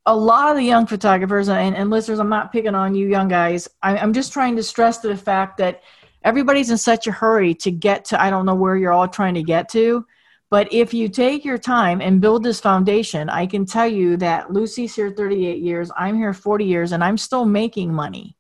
a 0.06 0.16
lot 0.16 0.50
of 0.50 0.58
the 0.58 0.64
young 0.64 0.88
photographers 0.88 1.48
and, 1.48 1.76
and 1.76 1.90
listeners, 1.90 2.20
I'm 2.20 2.30
not 2.30 2.52
picking 2.52 2.74
on 2.74 2.96
you 2.96 3.08
young 3.08 3.28
guys. 3.28 3.68
I, 3.84 3.98
I'm 3.98 4.14
just 4.14 4.34
trying 4.34 4.56
to 4.56 4.64
stress 4.64 4.98
the 5.00 5.16
fact 5.16 5.58
that 5.58 5.84
everybody's 6.24 6.70
in 6.70 6.78
such 6.78 7.08
a 7.08 7.12
hurry 7.12 7.54
to 7.56 7.72
get 7.72 8.06
to 8.06 8.22
i 8.22 8.30
don't 8.30 8.46
know 8.46 8.56
where 8.56 8.76
you're 8.76 8.92
all 8.92 9.08
trying 9.08 9.34
to 9.34 9.44
get 9.44 9.70
to 9.70 10.06
but 10.50 10.72
if 10.74 10.94
you 10.94 11.08
take 11.08 11.46
your 11.46 11.58
time 11.58 12.02
and 12.02 12.22
build 12.22 12.44
this 12.44 12.60
foundation 12.60 13.30
i 13.30 13.46
can 13.46 13.66
tell 13.66 13.88
you 13.88 14.18
that 14.18 14.52
lucy's 14.52 14.96
here 14.96 15.12
38 15.12 15.60
years 15.60 15.92
i'm 15.98 16.18
here 16.18 16.34
40 16.34 16.66
years 16.66 16.92
and 16.92 17.04
i'm 17.04 17.18
still 17.18 17.46
making 17.46 17.94
money. 17.94 18.36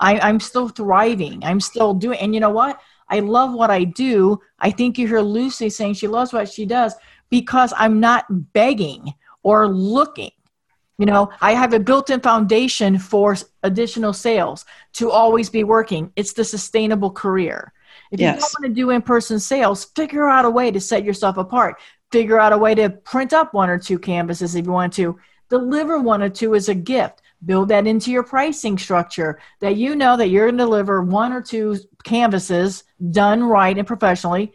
I, 0.00 0.28
am 0.28 0.40
still 0.40 0.68
thriving. 0.68 1.44
I'm 1.44 1.60
still 1.60 1.94
doing 1.94 2.18
and 2.18 2.34
you 2.34 2.40
know 2.40 2.50
what? 2.50 2.80
I 3.08 3.20
love 3.20 3.54
what 3.54 3.70
i 3.70 3.84
do. 3.84 4.40
I 4.58 4.70
think 4.70 4.98
you 4.98 5.06
hear 5.06 5.20
lucy 5.20 5.70
saying 5.70 5.94
she 5.94 6.08
loves 6.08 6.32
what 6.32 6.48
she 6.48 6.66
does 6.66 6.94
because 7.30 7.72
i'm 7.76 8.00
not 8.00 8.24
begging 8.52 9.14
or 9.42 9.68
looking. 9.68 10.30
You 10.98 11.06
know, 11.06 11.30
I 11.40 11.54
have 11.54 11.72
a 11.74 11.80
built 11.80 12.10
in 12.10 12.20
foundation 12.20 12.98
for 12.98 13.36
additional 13.64 14.12
sales 14.12 14.64
to 14.94 15.10
always 15.10 15.50
be 15.50 15.64
working. 15.64 16.12
It's 16.14 16.34
the 16.34 16.44
sustainable 16.44 17.10
career. 17.10 17.72
If 18.10 18.20
yes. 18.20 18.34
you 18.36 18.40
don't 18.40 18.54
want 18.60 18.74
to 18.74 18.80
do 18.80 18.90
in 18.90 19.02
person 19.02 19.38
sales, 19.40 19.86
figure 19.96 20.28
out 20.28 20.44
a 20.44 20.50
way 20.50 20.70
to 20.70 20.80
set 20.80 21.04
yourself 21.04 21.36
apart. 21.36 21.80
Figure 22.12 22.38
out 22.38 22.52
a 22.52 22.58
way 22.58 22.74
to 22.74 22.90
print 22.90 23.32
up 23.32 23.54
one 23.54 23.70
or 23.70 23.78
two 23.78 23.98
canvases 23.98 24.54
if 24.54 24.66
you 24.66 24.72
want 24.72 24.92
to. 24.94 25.18
Deliver 25.50 26.00
one 26.00 26.22
or 26.22 26.28
two 26.28 26.54
as 26.54 26.68
a 26.68 26.74
gift. 26.74 27.22
Build 27.44 27.68
that 27.68 27.86
into 27.86 28.10
your 28.10 28.22
pricing 28.22 28.78
structure 28.78 29.40
that 29.60 29.76
you 29.76 29.94
know 29.94 30.16
that 30.16 30.28
you're 30.28 30.46
going 30.46 30.58
to 30.58 30.64
deliver 30.64 31.02
one 31.02 31.32
or 31.32 31.42
two 31.42 31.78
canvases 32.04 32.84
done 33.10 33.42
right 33.44 33.76
and 33.76 33.86
professionally 33.86 34.52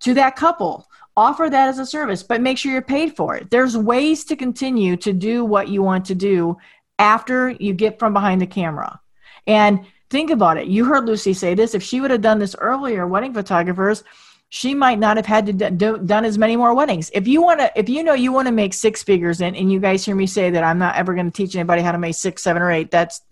to 0.00 0.14
that 0.14 0.34
couple 0.34 0.88
offer 1.16 1.48
that 1.48 1.68
as 1.68 1.78
a 1.78 1.86
service, 1.86 2.22
but 2.22 2.40
make 2.40 2.58
sure 2.58 2.72
you're 2.72 2.82
paid 2.82 3.16
for 3.16 3.36
it. 3.36 3.50
There's 3.50 3.76
ways 3.76 4.24
to 4.24 4.36
continue 4.36 4.96
to 4.98 5.12
do 5.12 5.44
what 5.44 5.68
you 5.68 5.82
want 5.82 6.06
to 6.06 6.14
do 6.14 6.56
after 6.98 7.50
you 7.50 7.72
get 7.72 7.98
from 7.98 8.12
behind 8.12 8.40
the 8.40 8.46
camera. 8.46 9.00
And 9.46 9.86
think 10.10 10.30
about 10.30 10.58
it. 10.58 10.66
You 10.66 10.84
heard 10.84 11.06
Lucy 11.06 11.32
say 11.32 11.54
this. 11.54 11.74
If 11.74 11.82
she 11.82 12.00
would 12.00 12.10
have 12.10 12.20
done 12.20 12.38
this 12.38 12.54
earlier, 12.58 13.06
wedding 13.06 13.34
photographers, 13.34 14.04
she 14.48 14.74
might 14.74 14.98
not 14.98 15.16
have 15.16 15.26
had 15.26 15.46
to 15.46 15.52
do, 15.52 15.70
do, 15.70 15.98
done 15.98 16.24
as 16.24 16.38
many 16.38 16.56
more 16.56 16.74
weddings. 16.74 17.10
If 17.12 17.26
you 17.26 17.42
want 17.42 17.60
to, 17.60 17.72
if 17.74 17.88
you 17.88 18.04
know 18.04 18.14
you 18.14 18.30
want 18.30 18.46
to 18.46 18.52
make 18.52 18.72
six 18.72 19.02
figures, 19.02 19.40
and, 19.40 19.56
and 19.56 19.72
you 19.72 19.80
guys 19.80 20.04
hear 20.04 20.14
me 20.14 20.26
say 20.26 20.50
that 20.50 20.62
I'm 20.62 20.78
not 20.78 20.94
ever 20.94 21.14
going 21.14 21.30
to 21.30 21.36
teach 21.36 21.56
anybody 21.56 21.82
how 21.82 21.92
to 21.92 21.98
make 21.98 22.14
six, 22.14 22.42
seven, 22.42 22.62
or 22.62 22.70
eight. 22.70 22.90
That's 22.90 23.22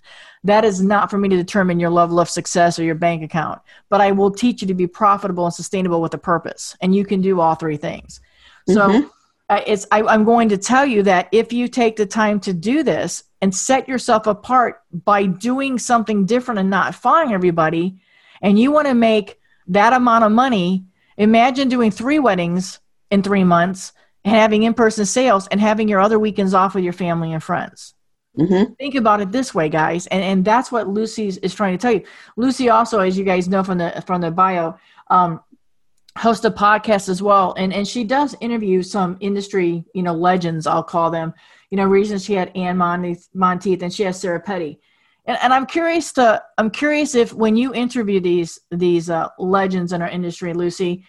that 0.44 0.64
is 0.64 0.82
not 0.82 1.10
for 1.10 1.18
me 1.18 1.28
to 1.28 1.36
determine 1.36 1.78
your 1.78 1.90
level 1.90 2.18
of 2.18 2.28
success 2.28 2.78
or 2.78 2.82
your 2.82 2.96
bank 2.96 3.22
account, 3.22 3.62
but 3.88 4.00
I 4.00 4.10
will 4.10 4.30
teach 4.30 4.62
you 4.62 4.68
to 4.68 4.74
be 4.74 4.88
profitable 4.88 5.44
and 5.44 5.54
sustainable 5.54 6.02
with 6.02 6.14
a 6.14 6.18
purpose. 6.18 6.76
And 6.80 6.94
you 6.94 7.04
can 7.04 7.20
do 7.20 7.40
all 7.40 7.54
three 7.54 7.76
things. 7.76 8.20
So 8.68 8.88
mm-hmm. 8.88 9.08
It's, 9.66 9.86
I, 9.90 10.02
I'm 10.02 10.24
going 10.24 10.48
to 10.50 10.58
tell 10.58 10.86
you 10.86 11.02
that 11.04 11.28
if 11.32 11.52
you 11.52 11.68
take 11.68 11.96
the 11.96 12.06
time 12.06 12.40
to 12.40 12.52
do 12.52 12.82
this 12.82 13.24
and 13.40 13.54
set 13.54 13.88
yourself 13.88 14.26
apart 14.26 14.82
by 14.92 15.26
doing 15.26 15.78
something 15.78 16.26
different 16.26 16.60
and 16.60 16.70
not 16.70 16.94
following 16.94 17.32
everybody, 17.32 18.00
and 18.40 18.58
you 18.58 18.70
want 18.72 18.88
to 18.88 18.94
make 18.94 19.38
that 19.68 19.92
amount 19.92 20.24
of 20.24 20.32
money, 20.32 20.84
imagine 21.16 21.68
doing 21.68 21.90
three 21.90 22.18
weddings 22.18 22.80
in 23.10 23.22
three 23.22 23.44
months 23.44 23.92
and 24.24 24.34
having 24.34 24.62
in 24.62 24.74
person 24.74 25.06
sales 25.06 25.46
and 25.48 25.60
having 25.60 25.88
your 25.88 26.00
other 26.00 26.18
weekends 26.18 26.54
off 26.54 26.74
with 26.74 26.84
your 26.84 26.92
family 26.92 27.32
and 27.32 27.42
friends. 27.42 27.94
Mm-hmm. 28.38 28.72
Think 28.74 28.94
about 28.94 29.20
it 29.20 29.30
this 29.30 29.54
way, 29.54 29.68
guys, 29.68 30.06
and 30.06 30.22
and 30.22 30.42
that's 30.42 30.72
what 30.72 30.88
Lucy 30.88 31.28
is 31.28 31.54
trying 31.54 31.76
to 31.76 31.82
tell 31.82 31.92
you. 31.92 32.02
Lucy 32.36 32.70
also, 32.70 33.00
as 33.00 33.18
you 33.18 33.24
guys 33.24 33.46
know 33.46 33.62
from 33.62 33.76
the 33.76 34.02
from 34.06 34.22
the 34.22 34.30
bio, 34.30 34.78
um, 35.10 35.40
hosts 36.16 36.44
a 36.44 36.50
podcast 36.50 37.08
as 37.08 37.22
well, 37.22 37.54
and 37.56 37.72
and 37.72 37.86
she 37.86 38.04
does 38.04 38.36
interview 38.40 38.82
some 38.82 39.16
industry, 39.20 39.84
you 39.94 40.02
know, 40.02 40.14
legends. 40.14 40.66
I'll 40.66 40.82
call 40.82 41.10
them. 41.10 41.34
You 41.70 41.76
know, 41.76 41.86
reasons 41.86 42.24
she 42.24 42.34
had 42.34 42.54
Ann 42.56 42.76
Monteith, 42.76 43.28
Monteith 43.32 43.82
and 43.82 43.92
she 43.92 44.02
has 44.02 44.20
Sarah 44.20 44.40
Petty. 44.40 44.80
And, 45.24 45.38
and 45.42 45.54
I'm 45.54 45.66
curious 45.66 46.12
to 46.14 46.42
I'm 46.58 46.70
curious 46.70 47.14
if 47.14 47.32
when 47.32 47.56
you 47.56 47.72
interview 47.72 48.20
these 48.20 48.58
these 48.70 49.08
uh, 49.08 49.28
legends 49.38 49.92
in 49.92 50.02
our 50.02 50.08
industry, 50.08 50.52
Lucy, 50.52 51.06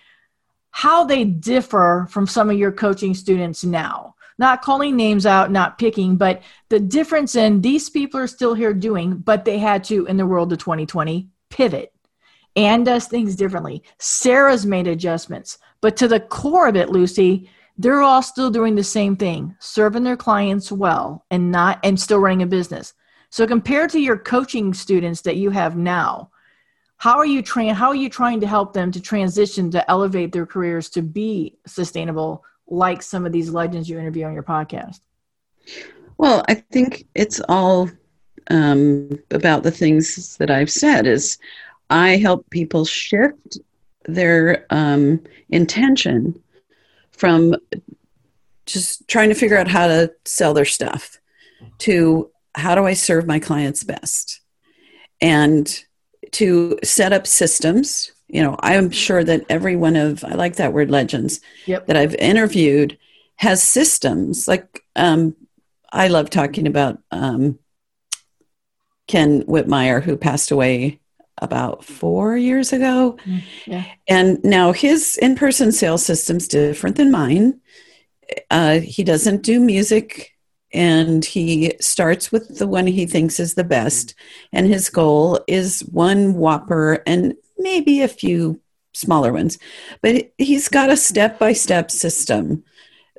how 0.71 1.03
they 1.03 1.25
differ 1.25 2.07
from 2.09 2.27
some 2.27 2.49
of 2.49 2.57
your 2.57 2.71
coaching 2.71 3.13
students 3.13 3.63
now 3.63 4.13
not 4.37 4.61
calling 4.61 4.95
names 4.95 5.25
out, 5.25 5.51
not 5.51 5.77
picking, 5.77 6.17
but 6.17 6.41
the 6.69 6.79
difference 6.79 7.35
in 7.35 7.61
these 7.61 7.89
people 7.89 8.19
are 8.19 8.27
still 8.27 8.53
here 8.53 8.73
doing, 8.73 9.15
but 9.15 9.45
they 9.45 9.59
had 9.59 9.83
to, 9.85 10.05
in 10.07 10.17
the 10.17 10.25
world 10.25 10.51
of 10.51 10.59
2020, 10.59 11.29
pivot 11.49 11.92
and 12.55 12.85
does 12.85 13.07
things 13.07 13.35
differently. 13.35 13.83
Sarah's 13.99 14.65
made 14.65 14.87
adjustments, 14.87 15.57
but 15.81 15.97
to 15.97 16.07
the 16.07 16.19
core 16.19 16.67
of 16.67 16.75
it, 16.75 16.89
Lucy, 16.89 17.49
they're 17.77 18.01
all 18.01 18.21
still 18.21 18.51
doing 18.51 18.75
the 18.75 18.83
same 18.83 19.15
thing, 19.15 19.55
serving 19.59 20.03
their 20.03 20.17
clients 20.17 20.71
well 20.71 21.25
and 21.31 21.51
not 21.51 21.79
and 21.83 21.99
still 21.99 22.19
running 22.19 22.43
a 22.43 22.47
business. 22.47 22.93
So 23.29 23.47
compared 23.47 23.89
to 23.91 23.99
your 23.99 24.17
coaching 24.17 24.73
students 24.73 25.21
that 25.21 25.37
you 25.37 25.49
have 25.49 25.75
now, 25.75 26.29
how 26.97 27.17
are 27.17 27.25
you 27.25 27.41
train 27.41 27.73
how 27.73 27.87
are 27.87 27.95
you 27.95 28.09
trying 28.09 28.39
to 28.41 28.47
help 28.47 28.73
them 28.73 28.91
to 28.91 29.01
transition 29.01 29.71
to 29.71 29.91
elevate 29.91 30.31
their 30.31 30.45
careers 30.45 30.89
to 30.91 31.01
be 31.01 31.57
sustainable 31.65 32.45
like 32.67 33.01
some 33.01 33.25
of 33.25 33.31
these 33.31 33.49
legends 33.49 33.89
you 33.89 33.99
interview 33.99 34.25
on 34.25 34.33
your 34.33 34.43
podcast? 34.43 34.99
Well, 36.17 36.45
I 36.47 36.53
think 36.53 37.07
it's 37.15 37.41
all 37.49 37.89
um, 38.49 39.19
about 39.31 39.63
the 39.63 39.71
things 39.71 40.37
that 40.37 40.51
I've 40.51 40.71
said. 40.71 41.07
Is 41.07 41.37
I 41.93 42.17
help 42.17 42.49
people 42.49 42.85
shift 42.85 43.59
their 44.05 44.65
um, 44.69 45.23
intention 45.49 46.41
from 47.11 47.55
just 48.65 49.07
trying 49.07 49.29
to 49.29 49.35
figure 49.35 49.57
out 49.57 49.67
how 49.67 49.87
to 49.87 50.11
sell 50.25 50.53
their 50.53 50.65
stuff 50.65 51.19
to 51.79 52.29
how 52.55 52.75
do 52.75 52.85
I 52.85 52.93
serve 52.93 53.25
my 53.25 53.39
clients 53.39 53.83
best, 53.83 54.41
and 55.21 55.83
to 56.31 56.79
set 56.83 57.13
up 57.13 57.27
systems 57.27 58.11
you 58.27 58.41
know 58.41 58.55
i'm 58.61 58.89
sure 58.89 59.23
that 59.23 59.45
every 59.49 59.75
one 59.75 59.95
of 59.95 60.23
i 60.23 60.33
like 60.33 60.55
that 60.55 60.73
word 60.73 60.89
legends 60.89 61.41
yep. 61.67 61.85
that 61.85 61.97
i've 61.97 62.15
interviewed 62.15 62.97
has 63.35 63.61
systems 63.61 64.47
like 64.47 64.81
um, 64.95 65.35
I 65.93 66.07
love 66.07 66.31
talking 66.31 66.65
about 66.65 66.97
um, 67.11 67.59
Ken 69.07 69.43
Whitmire, 69.43 70.01
who 70.01 70.17
passed 70.17 70.49
away 70.49 70.99
about 71.39 71.83
four 71.83 72.37
years 72.37 72.73
ago. 72.73 73.17
Mm, 73.25 73.41
yeah. 73.65 73.85
And 74.07 74.43
now 74.43 74.71
his 74.71 75.17
in 75.17 75.35
person 75.35 75.71
sales 75.71 76.05
system's 76.05 76.47
different 76.47 76.95
than 76.95 77.11
mine. 77.11 77.59
Uh, 78.49 78.79
he 78.79 79.03
doesn't 79.03 79.43
do 79.43 79.59
music 79.59 80.31
and 80.73 81.23
he 81.23 81.73
starts 81.79 82.31
with 82.31 82.57
the 82.57 82.67
one 82.67 82.87
he 82.87 83.05
thinks 83.05 83.39
is 83.39 83.53
the 83.53 83.63
best. 83.63 84.15
And 84.51 84.67
his 84.67 84.89
goal 84.89 85.39
is 85.47 85.81
one 85.81 86.33
whopper 86.33 87.03
and 87.05 87.35
maybe 87.57 88.01
a 88.01 88.07
few 88.07 88.59
smaller 88.93 89.31
ones. 89.31 89.59
But 90.01 90.31
he's 90.37 90.69
got 90.69 90.89
a 90.89 90.97
step 90.97 91.39
by 91.39 91.53
step 91.53 91.91
system 91.91 92.63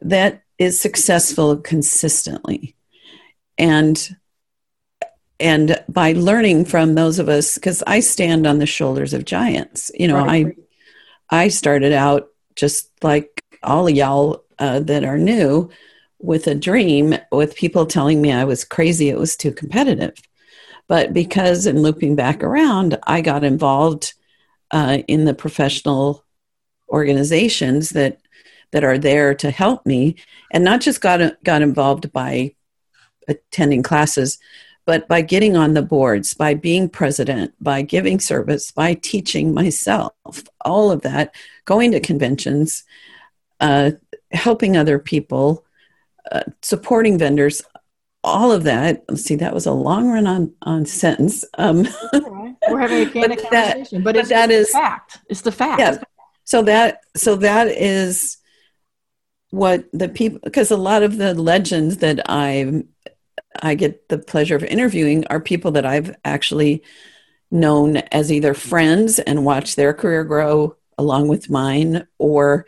that 0.03 0.43
is 0.59 0.81
successful 0.81 1.57
consistently. 1.57 2.75
And 3.57 4.17
and 5.41 5.82
by 5.89 6.12
learning 6.12 6.64
from 6.64 6.95
those 6.95 7.18
of 7.18 7.28
us 7.28 7.55
because 7.55 7.82
i 7.87 8.01
stand 8.01 8.47
on 8.47 8.59
the 8.59 8.66
shoulders 8.66 9.12
of 9.12 9.24
giants 9.24 9.91
you 9.95 10.07
know 10.07 10.24
right. 10.24 10.57
i 11.30 11.45
i 11.45 11.49
started 11.49 11.93
out 11.93 12.28
just 12.57 12.91
like 13.03 13.43
all 13.62 13.87
of 13.87 13.95
y'all 13.95 14.45
uh, 14.59 14.80
that 14.80 15.05
are 15.05 15.18
new 15.18 15.68
with 16.20 16.47
a 16.47 16.55
dream 16.55 17.16
with 17.32 17.57
people 17.57 17.87
telling 17.87 18.22
me 18.22 18.32
i 18.32 18.45
was 18.45 18.64
crazy 18.64 19.09
it 19.09 19.18
was 19.18 19.37
too 19.37 19.53
competitive 19.53 20.14
but 20.87 21.12
because 21.12 21.66
in 21.66 21.82
looping 21.82 22.14
back 22.14 22.43
around 22.43 22.99
i 23.07 23.20
got 23.20 23.45
involved 23.45 24.14
uh, 24.70 24.99
in 25.09 25.24
the 25.24 25.35
professional 25.35 26.24
organizations 26.89 27.91
that 27.91 28.20
that 28.70 28.85
are 28.85 28.99
there 28.99 29.35
to 29.35 29.51
help 29.51 29.87
me 29.87 30.16
and 30.51 30.64
not 30.64 30.80
just 30.80 31.01
got 31.01 31.43
got 31.43 31.62
involved 31.62 32.12
by 32.12 32.55
attending 33.28 33.82
classes 33.82 34.39
but 34.87 35.09
by 35.09 35.22
getting 35.22 35.57
on 35.57 35.74
the 35.74 35.82
boards, 35.82 36.35
by 36.35 36.55
being 36.55 36.89
president, 36.89 37.55
by 37.61 37.82
giving 37.82 38.20
service, 38.20 38.70
by 38.70 38.95
teaching 38.95 39.55
myself, 39.55 40.12
all 40.64 40.91
of 40.91 41.03
that, 41.03 41.35
going 41.64 41.93
to 41.93 42.01
conventions, 42.01 42.85
uh, 43.61 43.93
helping 44.32 44.76
other 44.76 44.99
people, 44.99 45.64
uh, 46.30 46.43
supporting 46.62 47.18
vendors, 47.18 47.62
all 48.22 48.53
of 48.53 48.64
that. 48.64 49.05
Let's 49.09 49.22
see, 49.22 49.37
that 49.37 49.55
was 49.55 49.66
a 49.66 49.72
long 49.72 50.09
run 50.09 50.26
on 50.26 50.55
on 50.62 50.87
sentence. 50.87 51.45
Um, 51.59 51.87
We're 52.68 52.78
having 52.78 53.07
a 53.07 53.11
candid 53.11 53.39
but 53.43 53.51
conversation, 53.51 53.99
that, 53.99 54.05
but, 54.05 54.16
it's, 54.16 54.28
that 54.30 54.51
is, 54.51 54.70
fact. 54.70 55.18
It's 55.28 55.43
the 55.43 55.53
fact. 55.53 55.80
Yeah. 55.80 55.99
So 56.45 56.62
that 56.62 57.01
so 57.16 57.37
that 57.37 57.68
is 57.68 58.39
what 59.51 59.85
the 59.93 60.09
people 60.09 60.41
because 60.43 60.70
a 60.70 60.76
lot 60.76 61.03
of 61.03 61.16
the 61.16 61.35
legends 61.35 61.99
that 61.99 62.28
I'm 62.28 62.89
I 63.63 63.75
get 63.75 64.09
the 64.09 64.19
pleasure 64.19 64.57
of 64.57 64.65
interviewing 64.65 65.27
are 65.29 65.41
people 65.41 65.73
that 65.73 65.87
I've 65.87 66.15
actually 66.25 66.83
known 67.51 67.97
as 67.97 68.33
either 68.33 68.55
friends 68.55 69.19
and 69.19 69.45
watched 69.45 69.77
their 69.77 69.95
career 69.95 70.25
grow 70.25 70.77
along 70.99 71.29
with 71.29 71.51
mine, 71.51 72.07
or 72.19 72.67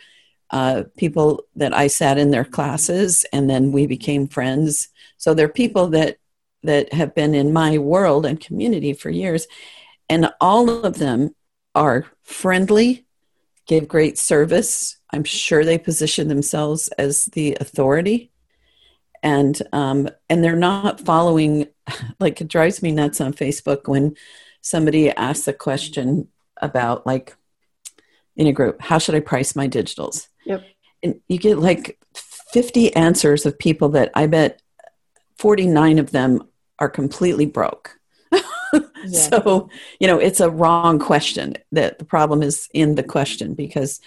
uh, 0.51 0.85
people 0.97 1.45
that 1.57 1.75
I 1.75 1.89
sat 1.89 2.19
in 2.19 2.31
their 2.31 2.45
classes 2.45 3.25
and 3.33 3.49
then 3.51 3.73
we 3.73 3.87
became 3.87 4.29
friends. 4.29 4.89
So 5.17 5.35
they're 5.35 5.49
people 5.49 5.89
that 5.89 6.19
that 6.63 6.93
have 6.93 7.15
been 7.15 7.35
in 7.35 7.53
my 7.53 7.79
world 7.79 8.27
and 8.27 8.41
community 8.41 8.93
for 8.93 9.11
years, 9.11 9.47
and 10.09 10.31
all 10.41 10.69
of 10.85 10.99
them 10.99 11.35
are 11.75 12.07
friendly, 12.23 13.07
give 13.67 13.87
great 13.87 14.19
service. 14.19 14.97
I'm 15.13 15.25
sure 15.25 15.65
they 15.65 15.79
position 15.79 16.27
themselves 16.29 16.89
as 16.99 17.27
the 17.27 17.57
authority 17.61 18.33
and 19.27 19.61
um, 19.73 20.09
and 20.31 20.43
they're 20.43 20.55
not 20.55 21.01
following 21.01 21.67
like 22.21 22.41
it 22.41 22.49
drives 22.49 22.81
me 22.81 22.93
nuts 22.93 23.21
on 23.21 23.33
facebook 23.33 23.89
when 23.89 24.15
somebody 24.61 25.11
asks 25.11 25.49
a 25.49 25.53
question 25.53 26.29
about 26.63 27.05
like 27.07 27.37
in 28.37 28.47
a 28.47 28.53
group 28.53 28.81
how 28.81 28.99
should 28.99 29.15
i 29.15 29.21
price 29.21 29.57
my 29.57 29.69
digitals? 29.69 30.29
Yep. 30.45 30.65
And 31.03 31.21
you 31.29 31.39
get 31.39 31.59
like 31.59 31.99
50 32.53 32.95
answers 32.95 33.45
of 33.45 33.59
people 33.59 33.89
that 33.91 34.11
i 34.15 34.27
bet 34.27 34.63
49 35.39 35.99
of 35.99 36.13
them 36.13 36.49
are 36.79 36.89
completely 36.89 37.47
broke. 37.47 37.99
Yeah. 39.07 39.31
so 39.31 39.71
you 40.01 40.09
know 40.09 40.19
it's 40.19 40.41
a 40.41 40.51
wrong 40.51 40.99
question 40.99 41.55
that 41.71 42.01
the 42.01 42.05
problem 42.05 42.43
is 42.43 42.69
in 42.75 42.97
the 42.97 43.05
question 43.05 43.55
because 43.55 44.01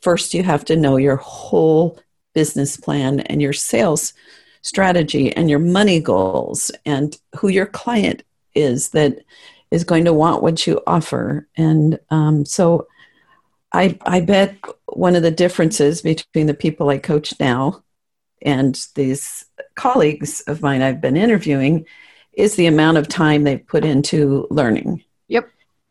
first 0.00 0.32
you 0.32 0.42
have 0.42 0.64
to 0.64 0.76
know 0.76 0.96
your 0.96 1.16
whole 1.16 1.98
business 2.32 2.76
plan 2.76 3.20
and 3.20 3.42
your 3.42 3.52
sales 3.52 4.14
strategy 4.66 5.32
and 5.36 5.48
your 5.48 5.60
money 5.60 6.00
goals 6.00 6.72
and 6.84 7.16
who 7.36 7.46
your 7.46 7.66
client 7.66 8.24
is 8.54 8.90
that 8.90 9.24
is 9.70 9.84
going 9.84 10.04
to 10.04 10.12
want 10.12 10.42
what 10.42 10.66
you 10.66 10.82
offer. 10.88 11.46
And 11.56 12.00
um, 12.10 12.44
so 12.44 12.88
I, 13.72 13.96
I 14.04 14.20
bet 14.22 14.56
one 14.86 15.14
of 15.14 15.22
the 15.22 15.30
differences 15.30 16.02
between 16.02 16.46
the 16.46 16.54
people 16.54 16.88
I 16.88 16.98
coach 16.98 17.32
now 17.38 17.84
and 18.42 18.76
these 18.96 19.44
colleagues 19.76 20.40
of 20.42 20.62
mine 20.62 20.82
I've 20.82 21.00
been 21.00 21.16
interviewing 21.16 21.86
is 22.32 22.56
the 22.56 22.66
amount 22.66 22.98
of 22.98 23.06
time 23.06 23.44
they've 23.44 23.66
put 23.66 23.84
into 23.84 24.48
learning. 24.50 25.04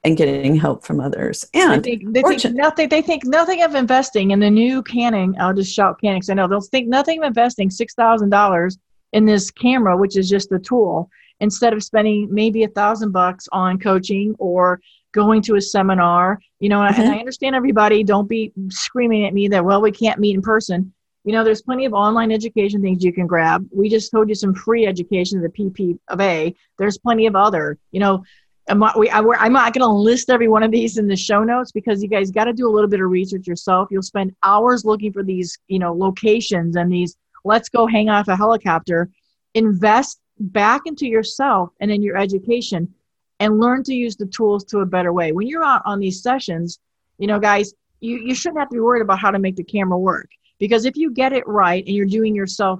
And 0.05 0.15
getting 0.15 0.55
help 0.55 0.85
from 0.85 0.99
others. 0.99 1.45
And 1.55 1.83
they 1.83 1.97
think, 1.97 2.13
they 2.13 2.21
think 2.21 2.55
nothing 2.55 2.89
they 2.89 3.01
think 3.01 3.25
nothing 3.25 3.63
of 3.63 3.73
investing 3.73 4.31
in 4.31 4.39
the 4.39 4.51
new 4.51 4.83
Canon. 4.83 5.35
I'll 5.39 5.53
just 5.53 5.73
shout 5.73 5.99
Canon 5.99 6.17
because 6.17 6.29
I 6.29 6.35
know 6.35 6.47
they'll 6.47 6.61
think 6.61 6.87
nothing 6.87 7.19
of 7.19 7.25
investing 7.25 7.71
six 7.71 7.95
thousand 7.95 8.29
dollars 8.29 8.77
in 9.13 9.25
this 9.25 9.49
camera, 9.49 9.97
which 9.97 10.15
is 10.15 10.29
just 10.29 10.51
a 10.51 10.59
tool, 10.59 11.09
instead 11.39 11.73
of 11.73 11.83
spending 11.83 12.27
maybe 12.31 12.63
a 12.63 12.67
thousand 12.67 13.13
bucks 13.13 13.47
on 13.51 13.79
coaching 13.79 14.35
or 14.37 14.79
going 15.11 15.41
to 15.41 15.55
a 15.55 15.61
seminar. 15.61 16.39
You 16.59 16.69
know, 16.69 16.81
mm-hmm. 16.81 17.01
and 17.01 17.11
I 17.11 17.17
understand 17.17 17.55
everybody. 17.55 18.03
Don't 18.03 18.29
be 18.29 18.53
screaming 18.69 19.25
at 19.25 19.33
me 19.33 19.47
that 19.47 19.65
well 19.65 19.81
we 19.81 19.91
can't 19.91 20.19
meet 20.19 20.35
in 20.35 20.43
person. 20.43 20.93
You 21.23 21.31
know, 21.31 21.43
there's 21.43 21.63
plenty 21.63 21.85
of 21.85 21.93
online 21.93 22.31
education 22.31 22.83
things 22.83 23.03
you 23.03 23.11
can 23.11 23.25
grab. 23.25 23.67
We 23.73 23.89
just 23.89 24.11
told 24.11 24.29
you 24.29 24.35
some 24.35 24.53
free 24.53 24.85
education, 24.85 25.41
the 25.41 25.49
PP 25.49 25.97
of 26.09 26.21
A. 26.21 26.55
There's 26.77 26.99
plenty 26.99 27.25
of 27.25 27.35
other. 27.35 27.79
You 27.91 27.99
know, 27.99 28.23
I'm 28.67 28.79
not, 28.79 28.97
we, 28.97 29.09
I, 29.09 29.19
I'm 29.19 29.53
not 29.53 29.73
going 29.73 29.81
to 29.81 29.87
list 29.87 30.29
every 30.29 30.47
one 30.47 30.63
of 30.63 30.71
these 30.71 30.97
in 30.97 31.07
the 31.07 31.15
show 31.15 31.43
notes 31.43 31.71
because 31.71 32.01
you 32.01 32.09
guys 32.09 32.31
got 32.31 32.45
to 32.45 32.53
do 32.53 32.67
a 32.67 32.71
little 32.71 32.89
bit 32.89 32.99
of 32.99 33.09
research 33.09 33.45
yourself. 33.45 33.89
You'll 33.91 34.01
spend 34.01 34.35
hours 34.41 34.85
looking 34.85 35.13
for 35.13 35.23
these, 35.23 35.57
you 35.67 35.77
know, 35.77 35.93
locations 35.93 36.75
and 36.75 36.91
these 36.91 37.15
let's 37.43 37.69
go 37.69 37.85
hang 37.85 38.09
off 38.09 38.27
a 38.27 38.35
helicopter. 38.35 39.09
Invest 39.53 40.19
back 40.39 40.81
into 40.85 41.05
yourself 41.05 41.69
and 41.79 41.91
in 41.91 42.01
your 42.01 42.17
education 42.17 42.93
and 43.39 43.59
learn 43.59 43.83
to 43.83 43.93
use 43.93 44.15
the 44.15 44.25
tools 44.25 44.63
to 44.65 44.79
a 44.79 44.85
better 44.85 45.13
way. 45.13 45.31
When 45.31 45.47
you're 45.47 45.63
out 45.63 45.83
on 45.85 45.99
these 45.99 46.23
sessions 46.23 46.79
you 47.17 47.27
know 47.27 47.39
guys 47.39 47.73
you, 47.99 48.17
you 48.17 48.35
shouldn't 48.35 48.59
have 48.59 48.69
to 48.69 48.75
be 48.75 48.79
worried 48.79 49.01
about 49.01 49.19
how 49.19 49.31
to 49.31 49.39
make 49.39 49.55
the 49.55 49.63
camera 49.63 49.97
work 49.97 50.29
because 50.59 50.85
if 50.85 50.95
you 50.95 51.11
get 51.11 51.33
it 51.33 51.47
right 51.47 51.85
and 51.85 51.95
you're 51.95 52.05
doing 52.05 52.35
yourself 52.35 52.79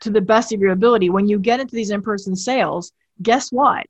to 0.00 0.10
the 0.10 0.20
best 0.20 0.52
of 0.52 0.60
your 0.60 0.72
ability 0.72 1.10
when 1.10 1.26
you 1.26 1.38
get 1.38 1.60
into 1.60 1.74
these 1.74 1.90
in-person 1.90 2.34
sales 2.34 2.92
guess 3.22 3.50
what 3.50 3.86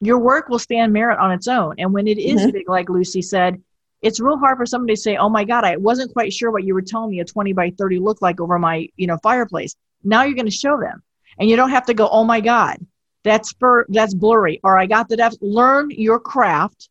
your 0.00 0.18
work 0.18 0.48
will 0.48 0.58
stand 0.58 0.92
merit 0.92 1.18
on 1.18 1.32
its 1.32 1.48
own 1.48 1.74
and 1.78 1.92
when 1.92 2.06
it 2.06 2.18
is 2.18 2.40
mm-hmm. 2.40 2.50
big 2.50 2.68
like 2.68 2.88
lucy 2.88 3.22
said 3.22 3.60
it's 4.02 4.20
real 4.20 4.38
hard 4.38 4.58
for 4.58 4.66
somebody 4.66 4.94
to 4.94 5.00
say, 5.00 5.16
"Oh 5.16 5.28
my 5.28 5.44
God, 5.44 5.64
I 5.64 5.76
wasn't 5.76 6.12
quite 6.12 6.32
sure 6.32 6.50
what 6.50 6.64
you 6.64 6.74
were 6.74 6.82
telling 6.82 7.10
me 7.10 7.20
a 7.20 7.24
20 7.24 7.52
by 7.52 7.70
30 7.70 7.98
looked 7.98 8.22
like 8.22 8.40
over 8.40 8.58
my, 8.58 8.88
you 8.96 9.06
know, 9.06 9.18
fireplace." 9.22 9.74
Now 10.04 10.22
you're 10.22 10.34
going 10.34 10.46
to 10.46 10.50
show 10.52 10.78
them, 10.78 11.02
and 11.38 11.48
you 11.48 11.56
don't 11.56 11.70
have 11.70 11.86
to 11.86 11.94
go, 11.94 12.08
"Oh 12.08 12.24
my 12.24 12.40
God, 12.40 12.78
that's 13.24 13.52
for 13.58 13.86
that's 13.88 14.14
blurry," 14.14 14.60
or 14.62 14.78
"I 14.78 14.86
got 14.86 15.08
the 15.08 15.16
depth." 15.16 15.38
Learn 15.40 15.90
your 15.90 16.20
craft, 16.20 16.88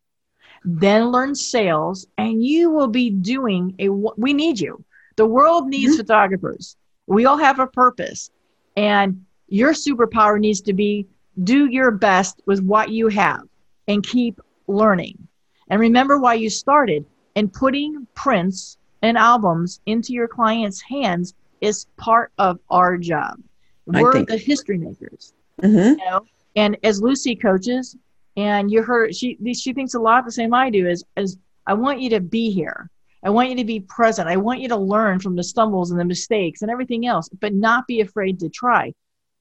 then 0.63 1.11
learn 1.11 1.35
sales, 1.35 2.07
and 2.17 2.43
you 2.43 2.71
will 2.71 2.87
be 2.87 3.09
doing 3.11 3.75
a. 3.79 3.89
We 3.89 4.33
need 4.33 4.59
you. 4.59 4.83
The 5.15 5.25
world 5.25 5.67
needs 5.67 5.93
mm-hmm. 5.93 6.01
photographers. 6.01 6.75
We 7.07 7.25
all 7.25 7.37
have 7.37 7.59
a 7.59 7.67
purpose, 7.67 8.31
and 8.75 9.25
your 9.47 9.73
superpower 9.73 10.39
needs 10.39 10.61
to 10.61 10.73
be 10.73 11.07
do 11.43 11.65
your 11.65 11.91
best 11.91 12.41
with 12.45 12.61
what 12.61 12.89
you 12.89 13.07
have 13.09 13.41
and 13.87 14.05
keep 14.05 14.39
learning 14.67 15.27
and 15.69 15.79
remember 15.79 16.17
why 16.17 16.35
you 16.35 16.49
started. 16.49 17.05
And 17.37 17.51
putting 17.51 18.07
prints 18.15 18.77
and 19.01 19.17
albums 19.17 19.81
into 19.85 20.13
your 20.13 20.27
clients' 20.27 20.81
hands 20.81 21.33
is 21.59 21.85
part 21.97 22.31
of 22.37 22.59
our 22.69 22.97
job. 22.97 23.41
We're 23.85 24.23
the 24.23 24.37
history 24.37 24.77
makers. 24.77 25.33
Mm-hmm. 25.61 25.99
You 25.99 26.05
know? 26.05 26.25
And 26.55 26.77
as 26.83 27.01
Lucy 27.01 27.35
coaches, 27.35 27.97
and 28.37 28.71
you 28.71 28.83
heard 28.83 29.15
she 29.15 29.37
she 29.53 29.73
thinks 29.73 29.93
a 29.93 29.99
lot 29.99 30.25
the 30.25 30.31
same 30.31 30.53
I 30.53 30.69
do 30.69 30.87
is 30.87 31.03
as 31.15 31.37
I 31.67 31.73
want 31.73 32.01
you 32.01 32.09
to 32.11 32.19
be 32.19 32.51
here. 32.51 32.89
I 33.23 33.29
want 33.29 33.49
you 33.49 33.55
to 33.55 33.65
be 33.65 33.79
present. 33.79 34.29
I 34.29 34.37
want 34.37 34.59
you 34.59 34.67
to 34.69 34.77
learn 34.77 35.19
from 35.19 35.35
the 35.35 35.43
stumbles 35.43 35.89
and 35.89 35.99
the 35.99 36.05
mistakes 36.05 36.61
and 36.61 36.69
everything 36.69 37.07
else, 37.07 37.27
but 37.39 37.53
not 37.53 37.87
be 37.87 38.01
afraid 38.01 38.39
to 38.39 38.49
try 38.49 38.93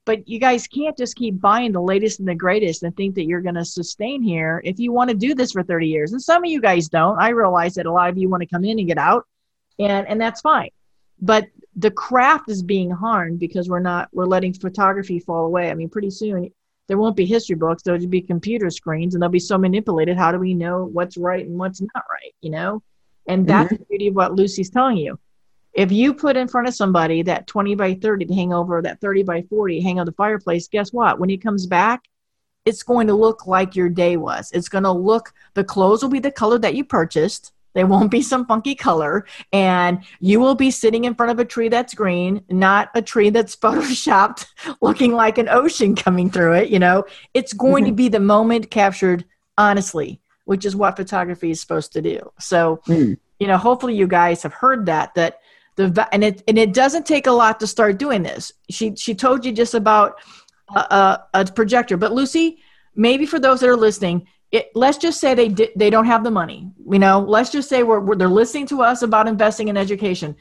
but 0.06 0.28
you 0.28 0.38
guys 0.38 0.66
can't 0.66 0.96
just 0.96 1.16
keep 1.16 1.40
buying 1.40 1.72
the 1.72 1.80
latest 1.80 2.18
and 2.18 2.28
the 2.28 2.34
greatest 2.34 2.82
and 2.82 2.96
think 2.96 3.14
that 3.14 3.24
you're 3.24 3.40
going 3.40 3.54
to 3.54 3.64
sustain 3.64 4.22
here 4.22 4.60
if 4.64 4.78
you 4.78 4.92
want 4.92 5.10
to 5.10 5.16
do 5.16 5.34
this 5.34 5.52
for 5.52 5.62
30 5.62 5.88
years 5.88 6.12
and 6.12 6.22
some 6.22 6.44
of 6.44 6.50
you 6.50 6.60
guys 6.60 6.88
don't 6.88 7.20
i 7.20 7.30
realize 7.30 7.74
that 7.74 7.86
a 7.86 7.92
lot 7.92 8.10
of 8.10 8.18
you 8.18 8.28
want 8.28 8.42
to 8.42 8.46
come 8.46 8.64
in 8.64 8.78
and 8.78 8.88
get 8.88 8.98
out 8.98 9.26
and 9.78 10.06
and 10.06 10.20
that's 10.20 10.40
fine 10.40 10.70
but 11.20 11.46
the 11.76 11.90
craft 11.90 12.48
is 12.48 12.62
being 12.62 12.90
harmed 12.90 13.38
because 13.38 13.68
we're 13.68 13.80
not 13.80 14.08
we're 14.12 14.26
letting 14.26 14.52
photography 14.52 15.18
fall 15.18 15.46
away. 15.46 15.70
I 15.70 15.74
mean, 15.74 15.88
pretty 15.88 16.10
soon 16.10 16.50
there 16.86 16.98
won't 16.98 17.16
be 17.16 17.26
history 17.26 17.56
books. 17.56 17.82
There'll 17.82 18.06
be 18.06 18.20
computer 18.20 18.70
screens, 18.70 19.14
and 19.14 19.22
they'll 19.22 19.30
be 19.30 19.38
so 19.38 19.58
manipulated. 19.58 20.16
How 20.16 20.32
do 20.32 20.38
we 20.38 20.54
know 20.54 20.84
what's 20.84 21.16
right 21.16 21.44
and 21.44 21.58
what's 21.58 21.80
not 21.80 22.04
right? 22.10 22.34
You 22.40 22.50
know, 22.50 22.82
and 23.26 23.46
that's 23.46 23.72
mm-hmm. 23.72 23.82
the 23.82 23.86
beauty 23.88 24.06
of 24.08 24.14
what 24.14 24.34
Lucy's 24.34 24.70
telling 24.70 24.98
you. 24.98 25.18
If 25.74 25.90
you 25.90 26.14
put 26.14 26.36
in 26.36 26.48
front 26.48 26.68
of 26.68 26.74
somebody 26.74 27.22
that 27.22 27.46
20 27.46 27.74
by 27.74 27.94
30 27.94 28.26
to 28.26 28.34
hang 28.34 28.52
over, 28.52 28.80
that 28.82 29.00
30 29.00 29.24
by 29.24 29.42
40 29.42 29.80
hang 29.80 29.98
on 29.98 30.06
the 30.06 30.12
fireplace, 30.12 30.68
guess 30.68 30.92
what? 30.92 31.18
When 31.18 31.28
he 31.28 31.36
comes 31.36 31.66
back, 31.66 32.04
it's 32.64 32.82
going 32.82 33.08
to 33.08 33.14
look 33.14 33.46
like 33.46 33.76
your 33.76 33.88
day 33.88 34.16
was. 34.16 34.50
It's 34.52 34.68
going 34.68 34.84
to 34.84 34.92
look, 34.92 35.32
the 35.54 35.64
clothes 35.64 36.02
will 36.02 36.10
be 36.10 36.20
the 36.20 36.30
color 36.30 36.58
that 36.58 36.74
you 36.74 36.84
purchased. 36.84 37.52
They 37.74 37.84
won't 37.84 38.10
be 38.10 38.22
some 38.22 38.46
funky 38.46 38.74
color. 38.74 39.26
And 39.52 40.04
you 40.20 40.40
will 40.40 40.54
be 40.54 40.70
sitting 40.70 41.04
in 41.04 41.14
front 41.14 41.32
of 41.32 41.40
a 41.40 41.44
tree 41.44 41.68
that's 41.68 41.92
green, 41.92 42.42
not 42.48 42.90
a 42.94 43.02
tree 43.02 43.30
that's 43.30 43.56
photoshopped 43.64 44.46
looking 44.80 45.12
like 45.12 45.38
an 45.38 45.48
ocean 45.48 45.94
coming 45.96 46.30
through 46.30 46.54
it. 46.54 46.70
You 46.70 46.78
know, 46.78 47.04
it's 47.34 47.52
going 47.52 47.84
mm-hmm. 47.84 47.90
to 47.90 47.96
be 47.96 48.08
the 48.08 48.20
moment 48.20 48.70
captured 48.70 49.24
honestly, 49.58 50.20
which 50.44 50.64
is 50.64 50.76
what 50.76 50.96
photography 50.96 51.50
is 51.50 51.60
supposed 51.60 51.92
to 51.92 52.02
do. 52.02 52.32
So, 52.38 52.80
mm. 52.86 53.18
you 53.38 53.46
know, 53.46 53.56
hopefully 53.56 53.94
you 53.94 54.06
guys 54.06 54.42
have 54.42 54.54
heard 54.54 54.86
that, 54.86 55.14
that 55.14 55.40
the 55.76 56.08
and 56.12 56.22
it 56.22 56.42
and 56.46 56.58
it 56.58 56.72
doesn't 56.72 57.06
take 57.06 57.26
a 57.26 57.32
lot 57.32 57.60
to 57.60 57.66
start 57.66 57.98
doing 57.98 58.22
this. 58.22 58.52
She 58.70 58.94
she 58.96 59.14
told 59.14 59.44
you 59.44 59.52
just 59.52 59.74
about 59.74 60.20
a, 60.74 61.20
a, 61.34 61.44
projector, 61.46 61.96
but 61.96 62.12
Lucy, 62.12 62.58
maybe 62.94 63.26
for 63.26 63.38
those 63.38 63.60
that 63.60 63.68
are 63.68 63.76
listening, 63.76 64.26
it, 64.50 64.70
let's 64.74 64.98
just 64.98 65.20
say 65.20 65.34
they 65.34 65.48
di- 65.48 65.72
they 65.76 65.90
don't 65.90 66.06
have 66.06 66.24
the 66.24 66.30
money. 66.30 66.70
You 66.90 66.98
know, 66.98 67.20
let's 67.20 67.50
just 67.50 67.68
say 67.68 67.82
we're, 67.82 68.00
we're 68.00 68.16
they're 68.16 68.28
listening 68.28 68.66
to 68.68 68.82
us 68.82 69.02
about 69.02 69.28
investing 69.28 69.68
in 69.68 69.76
education. 69.76 70.36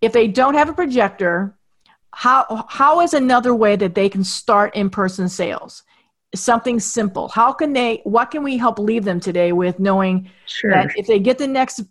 If 0.00 0.12
they 0.12 0.26
don't 0.26 0.54
have 0.54 0.68
a 0.68 0.72
projector, 0.72 1.56
how 2.12 2.66
how 2.68 3.00
is 3.00 3.14
another 3.14 3.54
way 3.54 3.76
that 3.76 3.94
they 3.94 4.08
can 4.08 4.24
start 4.24 4.74
in 4.74 4.90
person 4.90 5.28
sales? 5.28 5.82
Something 6.34 6.80
simple. 6.80 7.28
How 7.28 7.52
can 7.52 7.72
they? 7.72 8.00
What 8.04 8.30
can 8.30 8.42
we 8.42 8.56
help 8.56 8.78
leave 8.78 9.04
them 9.04 9.20
today 9.20 9.52
with 9.52 9.78
knowing 9.78 10.30
sure. 10.46 10.70
that 10.72 10.96
if 10.96 11.06
they 11.06 11.18
get 11.18 11.38
the 11.38 11.46
next 11.46 11.82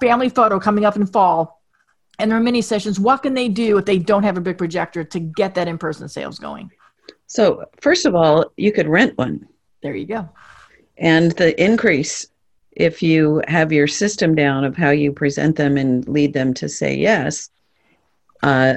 family 0.00 0.28
photo 0.28 0.60
coming 0.60 0.84
up 0.84 0.96
in 0.96 1.06
fall, 1.06 1.63
and 2.18 2.30
there 2.30 2.38
are 2.38 2.42
many 2.42 2.62
sessions. 2.62 3.00
What 3.00 3.22
can 3.22 3.34
they 3.34 3.48
do 3.48 3.78
if 3.78 3.84
they 3.84 3.98
don't 3.98 4.22
have 4.22 4.36
a 4.36 4.40
big 4.40 4.58
projector 4.58 5.04
to 5.04 5.20
get 5.20 5.54
that 5.54 5.68
in 5.68 5.78
person 5.78 6.08
sales 6.08 6.38
going? 6.38 6.70
So, 7.26 7.64
first 7.80 8.06
of 8.06 8.14
all, 8.14 8.52
you 8.56 8.72
could 8.72 8.88
rent 8.88 9.16
one. 9.18 9.48
There 9.82 9.94
you 9.94 10.06
go. 10.06 10.28
And 10.96 11.32
the 11.32 11.60
increase, 11.62 12.28
if 12.72 13.02
you 13.02 13.42
have 13.48 13.72
your 13.72 13.86
system 13.86 14.34
down 14.34 14.64
of 14.64 14.76
how 14.76 14.90
you 14.90 15.12
present 15.12 15.56
them 15.56 15.76
and 15.76 16.06
lead 16.08 16.32
them 16.32 16.54
to 16.54 16.68
say 16.68 16.96
yes, 16.96 17.50
uh, 18.42 18.74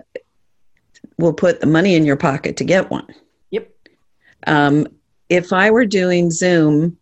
will 1.17 1.33
put 1.33 1.59
the 1.59 1.67
money 1.67 1.95
in 1.95 2.05
your 2.05 2.15
pocket 2.15 2.57
to 2.57 2.63
get 2.63 2.89
one. 2.89 3.13
Yep. 3.51 3.71
Um, 4.45 4.87
if 5.29 5.51
I 5.51 5.71
were 5.71 5.85
doing 5.85 6.31
Zoom 6.31 6.97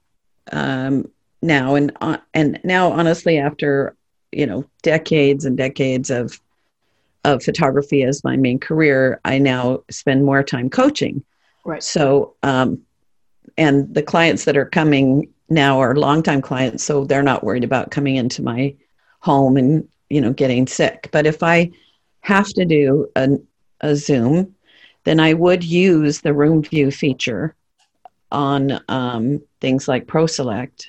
um, 0.52 1.10
now, 1.42 1.76
and 1.76 1.92
uh, 2.02 2.18
and 2.34 2.60
now, 2.64 2.92
honestly, 2.92 3.38
after 3.38 3.96
you 4.36 4.46
know 4.46 4.66
decades 4.82 5.46
and 5.46 5.58
decades 5.58 6.10
of 6.10 6.40
of 7.24 7.44
photography 7.44 8.04
as 8.04 8.24
my 8.24 8.38
main 8.38 8.60
career, 8.60 9.20
I 9.26 9.40
now 9.40 9.84
spend 9.90 10.24
more 10.24 10.44
time 10.44 10.70
coaching. 10.70 11.24
Right. 11.66 11.82
So, 11.82 12.36
um, 12.44 12.84
and 13.58 13.92
the 13.94 14.04
clients 14.04 14.46
that 14.46 14.56
are 14.56 14.66
coming 14.66 15.34
now 15.50 15.80
are 15.80 15.96
longtime 15.96 16.42
clients, 16.42 16.84
so 16.84 17.04
they're 17.04 17.24
not 17.24 17.44
worried 17.44 17.64
about 17.64 17.90
coming 17.90 18.16
into 18.16 18.44
my 18.44 18.76
home 19.20 19.58
and 19.58 19.88
you 20.10 20.22
know 20.22 20.34
getting 20.34 20.68
sick. 20.68 21.10
But 21.12 21.26
if 21.26 21.42
I 21.42 21.72
have 22.22 22.48
to 22.50 22.66
do 22.66 23.08
a, 23.16 23.30
a 23.82 23.96
Zoom, 23.96 24.56
then 25.04 25.20
I 25.20 25.34
would 25.34 25.64
use 25.64 26.22
the 26.22 26.34
room 26.34 26.62
view 26.62 26.92
feature 26.92 27.56
on 28.32 28.80
um, 28.90 29.42
things 29.62 29.88
like 29.88 30.08
ProSelect, 30.08 30.88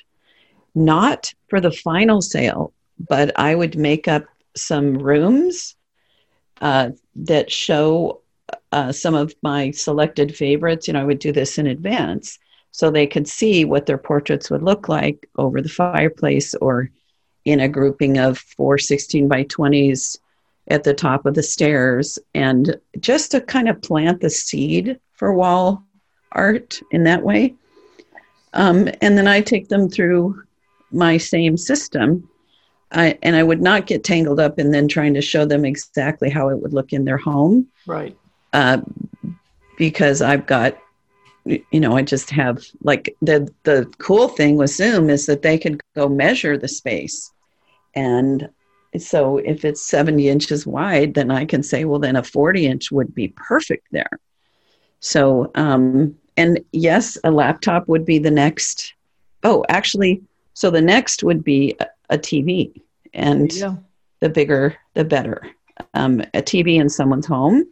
not 0.75 1.33
for 1.47 1.61
the 1.61 1.71
final 1.71 2.21
sale, 2.21 2.73
but 2.99 3.37
I 3.39 3.55
would 3.55 3.77
make 3.77 4.07
up 4.07 4.25
some 4.55 4.97
rooms 4.97 5.75
uh, 6.61 6.91
that 7.15 7.51
show 7.51 8.21
uh, 8.71 8.91
some 8.91 9.15
of 9.15 9.33
my 9.43 9.71
selected 9.71 10.35
favorites. 10.35 10.87
You 10.87 10.93
know, 10.93 11.01
I 11.01 11.05
would 11.05 11.19
do 11.19 11.31
this 11.31 11.57
in 11.57 11.67
advance 11.67 12.39
so 12.71 12.89
they 12.89 13.07
could 13.07 13.27
see 13.27 13.65
what 13.65 13.85
their 13.85 13.97
portraits 13.97 14.49
would 14.49 14.63
look 14.63 14.89
like 14.89 15.27
over 15.37 15.61
the 15.61 15.69
fireplace 15.69 16.53
or 16.55 16.89
in 17.45 17.59
a 17.59 17.67
grouping 17.67 18.17
of 18.17 18.37
four 18.37 18.77
16 18.77 19.27
by 19.27 19.43
20s 19.45 20.17
at 20.69 20.83
the 20.83 20.93
top 20.93 21.25
of 21.25 21.33
the 21.33 21.43
stairs 21.43 22.19
and 22.35 22.75
just 22.99 23.31
to 23.31 23.41
kind 23.41 23.69
of 23.69 23.81
plant 23.81 24.19
the 24.19 24.29
seed 24.29 24.99
for 25.13 25.33
wall 25.33 25.83
art 26.33 26.81
in 26.91 27.03
that 27.03 27.23
way. 27.23 27.55
Um, 28.53 28.89
and 29.01 29.17
then 29.17 29.27
I 29.27 29.41
take 29.41 29.69
them 29.69 29.89
through 29.89 30.43
my 30.91 31.17
same 31.17 31.57
system 31.57 32.29
I, 32.91 33.17
and 33.21 33.35
I 33.35 33.43
would 33.43 33.61
not 33.61 33.85
get 33.85 34.03
tangled 34.03 34.39
up 34.39 34.59
in 34.59 34.71
then 34.71 34.87
trying 34.87 35.13
to 35.15 35.21
show 35.21 35.45
them 35.45 35.65
exactly 35.65 36.29
how 36.29 36.49
it 36.49 36.61
would 36.61 36.73
look 36.73 36.93
in 36.93 37.05
their 37.05 37.17
home. 37.17 37.67
Right. 37.85 38.17
Uh, 38.53 38.81
because 39.77 40.21
I've 40.21 40.45
got, 40.45 40.77
you 41.45 41.79
know, 41.79 41.95
I 41.95 42.01
just 42.01 42.29
have 42.31 42.65
like 42.81 43.15
the 43.21 43.49
the 43.63 43.85
cool 43.99 44.27
thing 44.27 44.57
with 44.57 44.71
Zoom 44.71 45.09
is 45.09 45.25
that 45.27 45.41
they 45.41 45.57
could 45.57 45.79
go 45.95 46.09
measure 46.09 46.57
the 46.57 46.67
space, 46.67 47.31
and 47.93 48.49
so 48.97 49.37
if 49.37 49.63
it's 49.63 49.85
seventy 49.85 50.29
inches 50.29 50.65
wide, 50.65 51.13
then 51.13 51.29
I 51.29 51.45
can 51.45 51.63
say, 51.63 51.85
well, 51.85 51.99
then 51.99 52.15
a 52.15 52.23
forty 52.23 52.65
inch 52.65 52.91
would 52.91 53.13
be 53.13 53.29
perfect 53.29 53.87
there. 53.91 54.19
So, 54.99 55.51
um, 55.55 56.17
and 56.35 56.59
yes, 56.71 57.17
a 57.23 57.31
laptop 57.31 57.87
would 57.87 58.05
be 58.05 58.19
the 58.19 58.31
next. 58.31 58.93
Oh, 59.43 59.63
actually, 59.69 60.21
so 60.57 60.71
the 60.71 60.81
next 60.81 61.23
would 61.23 61.43
be 61.43 61.75
a, 61.79 61.85
a 62.09 62.17
TV, 62.17 62.81
and 63.13 63.51
the 64.21 64.27
bigger, 64.29 64.75
the 64.95 65.05
better. 65.05 65.43
Um, 65.93 66.21
a 66.33 66.41
TV 66.41 66.81
in 66.81 66.89
someone's 66.89 67.27
home. 67.27 67.63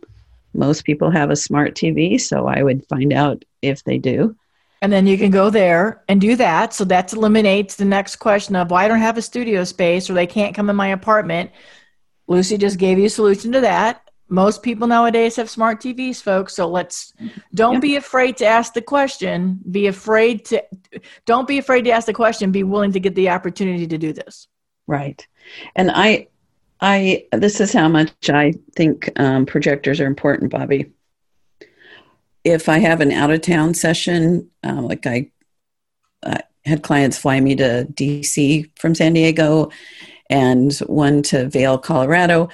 Most 0.53 0.86
people 0.86 1.09
have 1.09 1.31
a 1.31 1.36
smart 1.36 1.73
TV, 1.73 2.21
so 2.21 2.45
I 2.45 2.61
would 2.61 2.86
find 2.86 3.11
out 3.11 3.43
if 3.63 3.83
they 3.86 3.97
do. 3.97 4.36
And 4.83 4.93
then 4.93 5.07
you 5.07 5.17
can 5.17 5.31
go 5.31 5.49
there 5.49 6.03
and 6.07 6.21
do 6.21 6.36
that. 6.36 6.75
So 6.75 6.86
that 6.86 7.11
eliminates 7.11 7.75
the 7.75 7.86
next 7.86 8.17
question 8.17 8.55
of 8.55 8.69
why 8.69 8.83
well, 8.83 8.86
I 8.86 8.88
don't 8.89 8.99
have 8.99 9.17
a 9.17 9.23
studio 9.23 9.63
space 9.63 10.07
or 10.07 10.13
they 10.13 10.27
can't 10.27 10.53
come 10.53 10.69
in 10.69 10.75
my 10.75 10.89
apartment. 10.89 11.49
Lucy 12.27 12.55
just 12.55 12.77
gave 12.77 12.99
you 12.99 13.05
a 13.05 13.09
solution 13.09 13.51
to 13.53 13.61
that 13.61 14.04
most 14.28 14.63
people 14.63 14.88
nowadays 14.88 15.36
have 15.36 15.49
smart 15.49 15.80
TVs, 15.80 16.21
folks. 16.21 16.55
So 16.55 16.67
let's 16.67 17.13
don't 17.53 17.80
be 17.80 17.95
afraid 17.95 18.38
to 18.38 18.45
ask 18.45 18.73
the 18.73 18.82
question. 18.82 19.59
Be 19.69 19.88
afraid 19.88 20.45
to 20.45 20.63
don't 21.26 21.47
be 21.47 21.57
afraid 21.57 21.84
to 21.84 21.91
ask 21.91 22.07
the 22.07 22.13
question. 22.13 22.51
Be 22.51 22.63
willing 22.63 22.91
to 22.93 22.99
get 22.99 23.15
the 23.15 23.30
opportunity 23.30 23.86
to 23.88 23.97
do 23.97 24.13
this. 24.13 24.47
Right, 24.88 25.26
and 25.76 25.91
I, 25.91 26.28
I 26.82 27.26
this 27.32 27.61
is 27.61 27.71
how 27.71 27.88
much 27.88 28.30
I 28.30 28.53
think 28.76 29.11
um, 29.19 29.45
projectors 29.45 29.99
are 29.99 30.07
important, 30.07 30.51
Bobby. 30.51 30.91
If 32.43 32.69
I 32.69 32.80
have 32.80 33.01
an 33.01 33.11
out 33.11 33.32
of 33.32 33.41
town 33.41 33.73
session, 33.73 34.49
uh, 34.63 34.82
like 34.82 35.05
I 35.05 35.32
uh, 36.23 36.39
had 36.65 36.84
clients 36.84 37.17
fly 37.17 37.39
me 37.39 37.55
to 37.55 37.88
DC 37.91 38.69
from 38.80 38.95
San 38.95 39.13
Diego, 39.13 39.69
and 40.30 40.73
one 40.88 41.21
to 41.23 41.47
Vail, 41.47 41.78
Colorado 41.78 42.49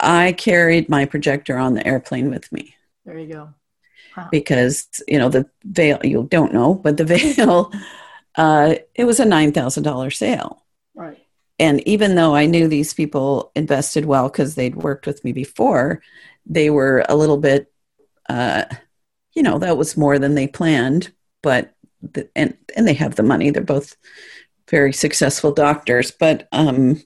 I 0.00 0.32
carried 0.32 0.88
my 0.88 1.04
projector 1.06 1.56
on 1.56 1.74
the 1.74 1.86
airplane 1.86 2.30
with 2.30 2.50
me. 2.52 2.74
There 3.04 3.18
you 3.18 3.32
go. 3.32 3.54
Wow. 4.16 4.28
Because, 4.30 4.86
you 5.06 5.18
know, 5.18 5.28
the 5.28 5.48
Vail, 5.64 6.00
you 6.02 6.26
don't 6.30 6.52
know, 6.52 6.74
but 6.74 6.96
the 6.96 7.04
Vail, 7.36 7.72
uh, 8.34 8.76
it 8.94 9.04
was 9.04 9.20
a 9.20 9.24
$9,000 9.24 10.16
sale. 10.16 10.62
Right. 10.94 11.18
And 11.58 11.86
even 11.88 12.14
though 12.14 12.34
I 12.34 12.46
knew 12.46 12.68
these 12.68 12.92
people 12.92 13.50
invested 13.54 14.04
well 14.04 14.28
because 14.28 14.54
they'd 14.54 14.76
worked 14.76 15.06
with 15.06 15.24
me 15.24 15.32
before, 15.32 16.02
they 16.44 16.68
were 16.68 17.04
a 17.08 17.16
little 17.16 17.38
bit, 17.38 17.72
uh, 18.28 18.64
you 19.34 19.42
know, 19.42 19.58
that 19.58 19.78
was 19.78 19.96
more 19.96 20.18
than 20.18 20.34
they 20.34 20.46
planned. 20.46 21.12
But, 21.42 21.72
the, 22.02 22.28
and, 22.36 22.56
and 22.76 22.86
they 22.86 22.94
have 22.94 23.14
the 23.14 23.22
money. 23.22 23.50
They're 23.50 23.62
both 23.62 23.96
very 24.68 24.92
successful 24.92 25.52
doctors. 25.52 26.10
But, 26.10 26.48
um, 26.52 27.02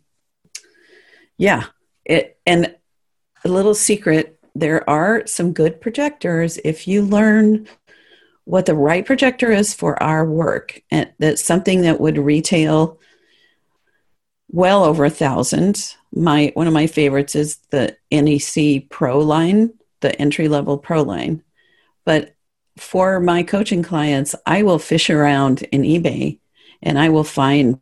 yeah, 1.39 1.67
it, 2.05 2.39
and 2.47 2.75
a 3.45 3.49
little 3.49 3.75
secret. 3.75 4.39
There 4.55 4.89
are 4.89 5.27
some 5.27 5.53
good 5.53 5.81
projectors 5.81 6.59
if 6.65 6.89
you 6.89 7.03
learn 7.03 7.69
what 8.45 8.67
the 8.67 8.75
right 8.75 9.05
projector 9.05 9.53
is 9.53 9.75
for 9.75 10.03
our 10.03 10.25
work. 10.25 10.83
And 10.91 11.13
that's 11.19 11.45
something 11.45 11.83
that 11.83 12.01
would 12.01 12.19
retail 12.19 12.99
well 14.49 14.85
over 14.85 15.05
a 15.05 15.11
thousand. 15.11 15.95
My 16.13 16.51
one 16.55 16.67
of 16.67 16.73
my 16.73 16.89
favorites 16.89 17.37
is 17.37 17.59
the 17.71 17.97
nec 18.11 18.91
pro 18.91 19.19
line 19.21 19.73
the 20.01 20.19
entry 20.21 20.49
level 20.49 20.79
pro 20.79 21.03
line. 21.03 21.43
But 22.05 22.35
for 22.81 23.21
my 23.21 23.43
coaching 23.43 23.83
clients 23.83 24.35
i 24.47 24.63
will 24.63 24.79
fish 24.79 25.11
around 25.11 25.63
in 25.65 25.83
ebay 25.83 26.39
and 26.83 26.99
i 26.99 27.09
will 27.11 27.25
find 27.25 27.79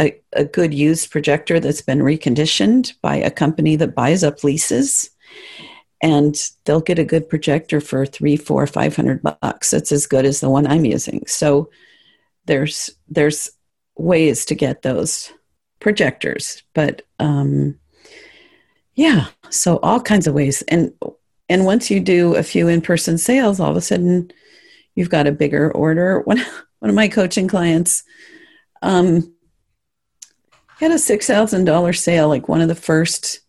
a, 0.00 0.20
a 0.32 0.44
good 0.44 0.74
used 0.74 1.10
projector 1.10 1.60
that's 1.60 1.82
been 1.82 2.00
reconditioned 2.00 2.92
by 3.02 3.16
a 3.16 3.30
company 3.30 3.76
that 3.76 3.94
buys 3.94 4.22
up 4.22 4.44
leases. 4.44 5.10
And 6.02 6.36
they'll 6.64 6.80
get 6.80 6.98
a 6.98 7.04
good 7.04 7.28
projector 7.28 7.80
for 7.80 8.04
three 8.04 8.36
four 8.36 8.66
five 8.66 8.94
hundred 8.94 9.22
bucks. 9.22 9.70
That's 9.70 9.92
as 9.92 10.06
good 10.06 10.26
as 10.26 10.40
the 10.40 10.50
one 10.50 10.66
i'm 10.66 10.84
using. 10.84 11.24
So 11.26 11.70
there's 12.44 12.90
there's 13.08 13.50
ways 13.96 14.44
to 14.46 14.54
get 14.54 14.82
those 14.82 15.32
projectors. 15.80 16.62
But 16.74 17.02
um 17.18 17.78
yeah 18.94 19.26
so 19.48 19.78
all 19.78 20.00
kinds 20.00 20.26
of 20.26 20.34
ways. 20.34 20.62
And 20.68 20.92
and 21.48 21.64
once 21.64 21.90
you 21.90 22.00
do 22.00 22.34
a 22.34 22.42
few 22.42 22.68
in-person 22.68 23.16
sales 23.16 23.58
all 23.58 23.70
of 23.70 23.76
a 23.76 23.80
sudden 23.80 24.30
you've 24.96 25.10
got 25.10 25.26
a 25.26 25.32
bigger 25.32 25.72
order. 25.72 26.20
One 26.20 26.38
one 26.80 26.90
of 26.90 26.94
my 26.94 27.08
coaching 27.08 27.48
clients 27.48 28.04
um 28.82 29.34
had 30.78 30.92
a 30.92 30.98
six 30.98 31.26
thousand 31.26 31.64
dollar 31.64 31.92
sale 31.92 32.28
like 32.28 32.48
one 32.48 32.60
of 32.60 32.68
the 32.68 32.74
first 32.74 33.40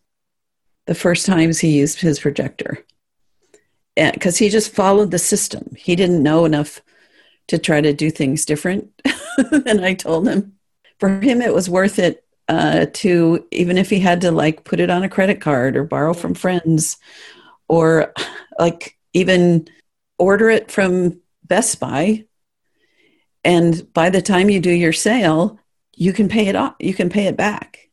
the 0.86 0.94
first 0.94 1.26
times 1.26 1.58
he 1.58 1.78
used 1.78 2.00
his 2.00 2.18
projector. 2.18 2.84
Because 3.94 4.38
he 4.38 4.48
just 4.48 4.72
followed 4.72 5.10
the 5.10 5.18
system. 5.18 5.74
He 5.76 5.96
didn't 5.96 6.22
know 6.22 6.44
enough 6.44 6.80
to 7.48 7.58
try 7.58 7.80
to 7.80 7.92
do 7.92 8.10
things 8.10 8.44
different 8.44 8.92
and 9.66 9.84
i 9.84 9.94
told 9.94 10.28
him. 10.28 10.54
For 11.00 11.20
him 11.20 11.42
it 11.42 11.54
was 11.54 11.70
worth 11.70 11.98
it 11.98 12.24
uh, 12.48 12.86
to 12.94 13.46
even 13.52 13.76
if 13.76 13.90
he 13.90 14.00
had 14.00 14.22
to 14.22 14.30
like 14.30 14.64
put 14.64 14.80
it 14.80 14.90
on 14.90 15.02
a 15.02 15.08
credit 15.08 15.40
card 15.40 15.76
or 15.76 15.84
borrow 15.84 16.14
from 16.14 16.34
friends 16.34 16.96
or 17.68 18.14
like 18.58 18.96
even 19.12 19.68
order 20.18 20.48
it 20.48 20.70
from 20.70 21.20
best 21.44 21.80
buy. 21.80 22.24
And 23.44 23.92
by 23.92 24.10
the 24.10 24.22
time 24.22 24.50
you 24.50 24.60
do 24.60 24.70
your 24.70 24.92
sale 24.92 25.58
you 25.98 26.12
can 26.12 26.28
pay 26.28 26.46
it 26.46 26.56
off 26.56 26.74
you 26.78 26.94
can 26.94 27.08
pay 27.08 27.26
it 27.26 27.36
back 27.36 27.88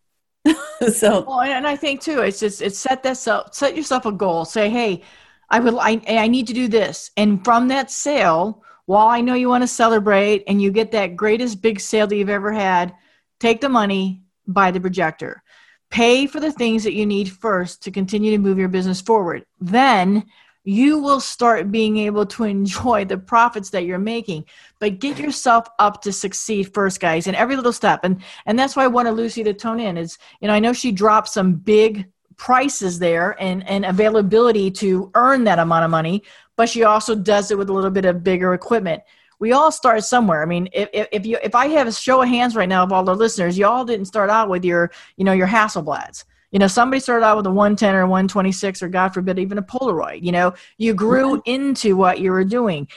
so 0.93 1.26
well, 1.28 1.41
and 1.41 1.68
I 1.68 1.76
think 1.76 2.01
too, 2.01 2.22
it's 2.22 2.39
just 2.39 2.62
it's 2.62 2.78
set 2.78 3.03
this 3.03 3.28
up, 3.28 3.56
set 3.56 3.76
yourself 3.76 4.06
a 4.06 4.12
goal. 4.12 4.45
Say, 4.45 4.70
hey, 4.70 5.01
I 5.49 5.60
would 5.60 5.76
I 5.76 6.01
I 6.08 6.28
need 6.28 6.47
to 6.47 6.53
do 6.53 6.68
this, 6.68 7.12
and 7.18 7.43
from 7.43 7.68
that 7.70 7.91
sale, 7.91 8.64
while 8.86 9.08
I 9.08 9.22
know 9.22 9.34
you 9.34 9.49
want 9.49 9.64
to 9.64 9.68
celebrate 9.68 10.43
and 10.47 10.62
you 10.62 10.72
get 10.72 10.91
that 10.91 11.16
greatest 11.16 11.62
big 11.62 11.80
sale 11.80 12.08
that 12.08 12.16
you've 12.16 12.30
ever 12.30 12.51
had, 12.51 12.93
take 13.39 13.62
the 13.62 13.70
money, 13.70 14.24
buy 14.47 14.72
the 14.72 14.80
projector, 14.80 15.41
pay 15.89 16.28
for 16.28 16.39
the 16.39 16.51
things 16.51 16.84
that 16.84 16.93
you 16.93 17.06
need 17.06 17.32
first 17.32 17.84
to 17.84 17.91
continue 17.91 18.32
to 18.32 18.38
move 18.38 18.60
your 18.60 18.70
business 18.70 19.01
forward. 19.01 19.45
Then 19.60 20.26
you 20.66 20.97
will 20.97 21.20
start 21.20 21.72
being 21.72 21.97
able 21.97 22.26
to 22.26 22.43
enjoy 22.43 23.05
the 23.05 23.18
profits 23.18 23.70
that 23.70 23.86
you're 23.86 23.99
making 23.99 24.43
but 24.80 24.99
get 24.99 25.18
yourself 25.18 25.68
up 25.80 26.01
to 26.01 26.11
succeed 26.11 26.74
first 26.74 26.99
guys 26.99 27.28
in 27.28 27.36
every 27.36 27.55
little 27.55 27.72
step 27.72 28.01
and 28.03 28.22
and 28.45 28.57
that's 28.57 28.76
why 28.76 28.84
i 28.84 28.88
wanted 28.88 29.11
lucy 29.11 29.43
to 29.43 29.53
tone 29.53 29.80
in 29.80 29.95
is 29.95 30.18
you 30.41 30.47
know 30.47 30.53
i 30.53 30.59
know 30.59 30.74
she 30.74 30.91
dropped 30.91 31.30
some 31.30 31.53
big 31.53 32.05
prices 32.36 32.99
there 32.99 33.41
and 33.41 33.68
and 33.70 33.86
availability 33.86 34.70
to 34.70 35.09
earn 35.13 35.43
that 35.43 35.59
amount 35.59 35.86
of 35.86 35.91
money 35.91 36.22
but 36.55 36.68
she 36.68 36.84
also 36.84 37.16
does 37.16 37.51
it 37.51 37.57
with 37.57 37.70
a 37.70 37.74
little 37.74 37.91
bit 37.91 38.05
of 38.05 38.24
bigger 38.24 38.53
equipment 38.53 39.01
we 39.38 39.51
all 39.51 39.70
start 39.70 40.01
somewhere. 40.05 40.41
I 40.41 40.45
mean, 40.45 40.70
if, 40.72 40.89
if 41.11 41.26
you 41.26 41.38
if 41.43 41.55
I 41.55 41.68
have 41.68 41.88
a 41.88 41.91
show 41.91 42.22
of 42.22 42.30
hands 42.30 42.55
right 42.55 42.70
now 42.70 42.84
of 42.84 42.93
all 42.93 43.03
the 43.03 43.13
listeners, 43.13 43.57
you 43.57 43.66
all 43.66 43.84
didn't 43.84 44.05
start 44.05 44.30
out 44.30 44.49
with 44.49 44.63
your 44.63 44.91
you 45.18 45.26
know 45.26 45.34
your 45.34 45.47
Hasselblads. 45.47 46.24
You 46.56 46.60
know, 46.60 46.68
somebody 46.68 47.01
started 47.01 47.26
out 47.26 47.36
with 47.36 47.47
a 47.47 47.51
110 47.51 47.95
or 47.95 48.08
126 48.08 48.82
or 48.82 48.88
God 48.88 49.14
forbid 49.14 49.39
even 49.39 49.58
a 49.58 49.62
Polaroid. 49.62 50.24
You 50.24 50.32
know, 50.32 50.53
you 50.78 50.93
grew 50.93 51.39
mm-hmm. 51.39 51.51
into 51.51 51.97
what 51.97 52.22
you 52.22 52.32
were 52.32 52.45
doing. 52.45 52.88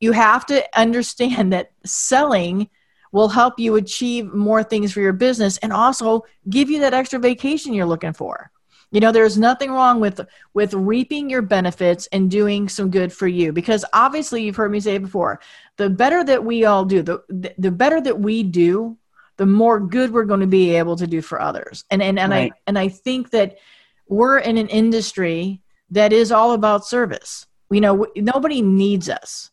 You 0.00 0.12
have 0.12 0.46
to 0.46 0.66
understand 0.74 1.52
that 1.52 1.72
selling 1.84 2.70
will 3.12 3.28
help 3.28 3.58
you 3.58 3.76
achieve 3.76 4.32
more 4.32 4.64
things 4.64 4.94
for 4.94 5.02
your 5.02 5.12
business 5.12 5.58
and 5.58 5.74
also 5.74 6.24
give 6.48 6.70
you 6.70 6.80
that 6.80 6.94
extra 6.94 7.18
vacation 7.18 7.74
you're 7.74 7.84
looking 7.84 8.14
for. 8.14 8.50
You 8.92 9.00
know, 9.00 9.12
there's 9.12 9.36
nothing 9.36 9.70
wrong 9.70 10.00
with 10.00 10.18
with 10.54 10.72
reaping 10.72 11.28
your 11.28 11.42
benefits 11.42 12.08
and 12.12 12.30
doing 12.30 12.66
some 12.66 12.90
good 12.90 13.12
for 13.12 13.28
you 13.28 13.52
because 13.52 13.84
obviously 13.92 14.42
you've 14.42 14.56
heard 14.56 14.72
me 14.72 14.80
say 14.80 14.96
before, 14.96 15.38
the 15.76 15.90
better 15.90 16.24
that 16.24 16.42
we 16.42 16.64
all 16.64 16.86
do, 16.86 17.02
the 17.02 17.54
the 17.58 17.70
better 17.70 18.00
that 18.00 18.18
we 18.18 18.42
do 18.42 18.96
the 19.42 19.46
more 19.46 19.80
good 19.80 20.12
we're 20.12 20.24
going 20.24 20.38
to 20.38 20.46
be 20.46 20.76
able 20.76 20.94
to 20.94 21.04
do 21.04 21.20
for 21.20 21.40
others. 21.40 21.84
And 21.90 22.00
and, 22.00 22.16
and 22.16 22.30
right. 22.30 22.52
I 22.52 22.58
and 22.68 22.78
I 22.78 22.86
think 22.86 23.30
that 23.30 23.58
we're 24.06 24.38
in 24.38 24.56
an 24.56 24.68
industry 24.68 25.60
that 25.90 26.12
is 26.12 26.30
all 26.30 26.52
about 26.52 26.86
service. 26.86 27.48
You 27.68 27.80
know, 27.80 28.06
nobody 28.14 28.62
needs 28.62 29.08
us, 29.08 29.50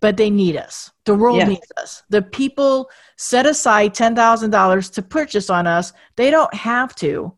but 0.00 0.18
they 0.18 0.28
need 0.28 0.58
us. 0.58 0.92
The 1.06 1.14
world 1.14 1.48
needs 1.48 1.72
us. 1.78 2.02
The 2.10 2.20
people 2.20 2.90
set 3.16 3.46
aside 3.46 3.94
$10,000 3.94 4.92
to 4.92 5.02
purchase 5.02 5.48
on 5.48 5.66
us. 5.66 5.94
They 6.16 6.30
don't 6.30 6.52
have 6.52 6.94
to. 6.96 7.32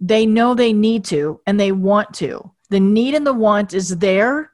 They 0.00 0.26
know 0.26 0.54
they 0.54 0.72
need 0.72 1.04
to 1.04 1.40
and 1.46 1.60
they 1.60 1.70
want 1.70 2.14
to. 2.14 2.50
The 2.70 2.80
need 2.80 3.14
and 3.14 3.24
the 3.24 3.32
want 3.32 3.74
is 3.74 3.96
there 3.98 4.50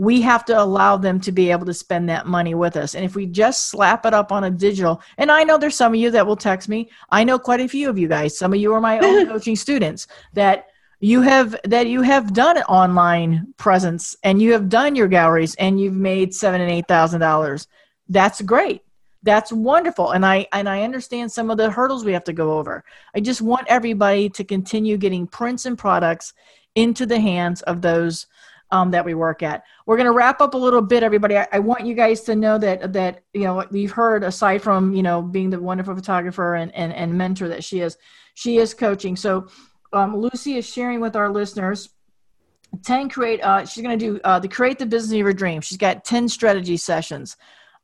we 0.00 0.22
have 0.22 0.46
to 0.46 0.58
allow 0.58 0.96
them 0.96 1.20
to 1.20 1.30
be 1.30 1.50
able 1.50 1.66
to 1.66 1.74
spend 1.74 2.08
that 2.08 2.26
money 2.26 2.54
with 2.54 2.74
us. 2.74 2.94
And 2.94 3.04
if 3.04 3.14
we 3.14 3.26
just 3.26 3.68
slap 3.68 4.06
it 4.06 4.14
up 4.14 4.32
on 4.32 4.44
a 4.44 4.50
digital, 4.50 5.02
and 5.18 5.30
I 5.30 5.44
know 5.44 5.58
there's 5.58 5.76
some 5.76 5.92
of 5.92 6.00
you 6.00 6.10
that 6.12 6.26
will 6.26 6.36
text 6.36 6.70
me. 6.70 6.88
I 7.10 7.22
know 7.22 7.38
quite 7.38 7.60
a 7.60 7.68
few 7.68 7.90
of 7.90 7.98
you 7.98 8.08
guys. 8.08 8.38
Some 8.38 8.54
of 8.54 8.58
you 8.58 8.72
are 8.72 8.80
my 8.80 8.98
own 9.00 9.26
coaching 9.28 9.56
students 9.56 10.06
that 10.32 10.68
you 11.00 11.20
have 11.20 11.54
that 11.64 11.86
you 11.86 12.00
have 12.00 12.32
done 12.32 12.56
an 12.56 12.62
online 12.62 13.52
presence 13.58 14.16
and 14.24 14.40
you 14.40 14.52
have 14.52 14.70
done 14.70 14.96
your 14.96 15.06
galleries 15.06 15.54
and 15.56 15.78
you've 15.78 15.92
made 15.92 16.34
seven 16.34 16.62
and 16.62 16.70
eight 16.70 16.88
thousand 16.88 17.20
dollars. 17.20 17.68
That's 18.08 18.40
great. 18.40 18.80
That's 19.22 19.52
wonderful. 19.52 20.12
And 20.12 20.24
I 20.24 20.46
and 20.54 20.66
I 20.66 20.80
understand 20.80 21.30
some 21.30 21.50
of 21.50 21.58
the 21.58 21.70
hurdles 21.70 22.06
we 22.06 22.14
have 22.14 22.24
to 22.24 22.32
go 22.32 22.58
over. 22.58 22.84
I 23.14 23.20
just 23.20 23.42
want 23.42 23.66
everybody 23.68 24.30
to 24.30 24.44
continue 24.44 24.96
getting 24.96 25.26
prints 25.26 25.66
and 25.66 25.76
products 25.76 26.32
into 26.74 27.04
the 27.04 27.20
hands 27.20 27.60
of 27.62 27.82
those 27.82 28.26
um, 28.72 28.90
that 28.90 29.04
we 29.04 29.14
work 29.14 29.42
at. 29.42 29.64
We're 29.86 29.96
going 29.96 30.06
to 30.06 30.12
wrap 30.12 30.40
up 30.40 30.54
a 30.54 30.58
little 30.58 30.82
bit, 30.82 31.02
everybody. 31.02 31.36
I, 31.36 31.46
I, 31.52 31.58
want 31.58 31.86
you 31.86 31.94
guys 31.94 32.20
to 32.22 32.36
know 32.36 32.58
that 32.58 32.92
that 32.92 33.24
you 33.32 33.42
know 33.42 33.64
you've 33.70 33.90
heard 33.90 34.22
aside 34.22 34.62
from 34.62 34.94
you 34.94 35.02
know 35.02 35.22
being 35.22 35.50
the 35.50 35.60
wonderful 35.60 35.94
photographer 35.94 36.54
and 36.54 36.74
and, 36.74 36.92
and 36.92 37.16
mentor 37.16 37.48
that 37.48 37.64
she 37.64 37.80
is, 37.80 37.96
she 38.34 38.58
is 38.58 38.74
coaching. 38.74 39.16
So 39.16 39.48
um, 39.92 40.16
Lucy 40.16 40.56
is 40.56 40.68
sharing 40.68 41.00
with 41.00 41.16
our 41.16 41.30
listeners. 41.30 41.90
10 42.84 43.08
create 43.08 43.42
uh, 43.42 43.64
she's 43.66 43.82
going 43.82 43.98
to 43.98 44.04
do 44.04 44.20
uh, 44.22 44.38
the 44.38 44.46
create 44.46 44.78
the 44.78 44.86
business 44.86 45.10
of 45.10 45.18
your 45.18 45.32
dream 45.32 45.60
she's 45.60 45.76
got 45.76 46.04
10 46.04 46.28
strategy 46.28 46.76
sessions 46.76 47.36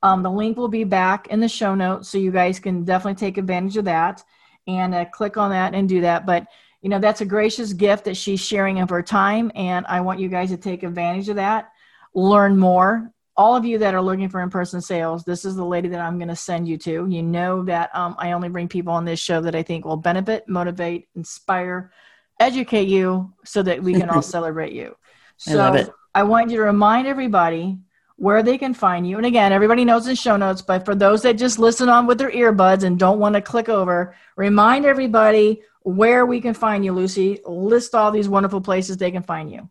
um, 0.04 0.22
the 0.22 0.30
link 0.30 0.56
will 0.56 0.68
be 0.68 0.84
back 0.84 1.26
in 1.26 1.40
the 1.40 1.48
show 1.48 1.74
notes 1.74 2.08
so 2.08 2.18
you 2.18 2.30
guys 2.30 2.60
can 2.60 2.84
definitely 2.84 3.16
take 3.16 3.36
advantage 3.36 3.76
of 3.76 3.84
that 3.86 4.22
and 4.68 4.94
uh, 4.94 5.04
click 5.06 5.36
on 5.36 5.50
that 5.50 5.74
and 5.74 5.88
do 5.88 6.02
that 6.02 6.24
but 6.24 6.46
you 6.86 6.90
know 6.90 7.00
that's 7.00 7.20
a 7.20 7.24
gracious 7.26 7.72
gift 7.72 8.04
that 8.04 8.16
she's 8.16 8.38
sharing 8.38 8.78
of 8.78 8.90
her 8.90 9.02
time 9.02 9.50
and 9.56 9.84
i 9.88 10.00
want 10.00 10.20
you 10.20 10.28
guys 10.28 10.50
to 10.50 10.56
take 10.56 10.84
advantage 10.84 11.28
of 11.28 11.34
that. 11.34 11.72
Learn 12.14 12.56
more. 12.56 13.10
All 13.36 13.56
of 13.56 13.64
you 13.64 13.76
that 13.78 13.92
are 13.92 14.00
looking 14.00 14.28
for 14.28 14.40
in-person 14.40 14.80
sales 14.80 15.24
this 15.24 15.44
is 15.44 15.56
the 15.56 15.64
lady 15.64 15.88
that 15.88 16.00
i'm 16.00 16.16
going 16.16 16.28
to 16.28 16.36
send 16.36 16.68
you 16.68 16.78
to. 16.78 17.08
You 17.08 17.24
know 17.24 17.64
that 17.64 17.90
um, 17.92 18.14
i 18.20 18.30
only 18.30 18.48
bring 18.50 18.68
people 18.68 18.92
on 18.92 19.04
this 19.04 19.18
show 19.18 19.40
that 19.40 19.56
i 19.56 19.64
think 19.64 19.84
will 19.84 19.96
benefit 19.96 20.48
motivate 20.48 21.08
inspire 21.16 21.90
educate 22.38 22.86
you 22.86 23.32
so 23.44 23.64
that 23.64 23.82
we 23.82 23.92
can 23.94 24.08
all 24.08 24.22
celebrate 24.36 24.72
you. 24.72 24.94
So 25.38 25.60
I, 25.60 26.20
I 26.20 26.22
want 26.22 26.52
you 26.52 26.58
to 26.58 26.62
remind 26.62 27.08
everybody 27.08 27.78
where 28.16 28.42
they 28.42 28.56
can 28.56 28.72
find 28.72 29.08
you. 29.08 29.16
And 29.18 29.26
again, 29.26 29.52
everybody 29.52 29.84
knows 29.84 30.06
in 30.06 30.14
show 30.14 30.36
notes, 30.36 30.62
but 30.62 30.84
for 30.84 30.94
those 30.94 31.22
that 31.22 31.34
just 31.34 31.58
listen 31.58 31.88
on 31.88 32.06
with 32.06 32.18
their 32.18 32.30
earbuds 32.30 32.82
and 32.82 32.98
don't 32.98 33.18
want 33.18 33.34
to 33.34 33.42
click 33.42 33.68
over, 33.68 34.14
remind 34.36 34.86
everybody 34.86 35.62
where 35.86 36.26
we 36.26 36.40
can 36.40 36.52
find 36.52 36.84
you, 36.84 36.92
Lucy. 36.92 37.38
List 37.46 37.94
all 37.94 38.10
these 38.10 38.28
wonderful 38.28 38.60
places 38.60 38.96
they 38.96 39.12
can 39.12 39.22
find 39.22 39.52
you. 39.52 39.70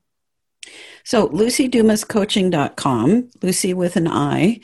So, 1.03 1.27
lucydumascoaching.com, 1.27 3.29
Lucy 3.41 3.73
with 3.73 3.97
an 3.97 4.07
I, 4.07 4.61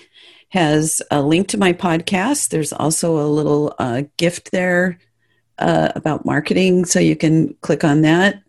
has 0.49 1.02
a 1.12 1.22
link 1.22 1.49
to 1.49 1.58
my 1.58 1.74
podcast. 1.74 2.49
There's 2.49 2.72
also 2.72 3.20
a 3.20 3.28
little 3.28 3.76
uh, 3.80 4.04
gift 4.16 4.52
there 4.52 4.97
uh, 5.58 5.91
about 5.93 6.26
marketing, 6.26 6.86
so 6.86 6.99
you 6.99 7.18
can 7.18 7.54
click 7.56 7.84
on 7.84 8.02
that. 8.04 8.41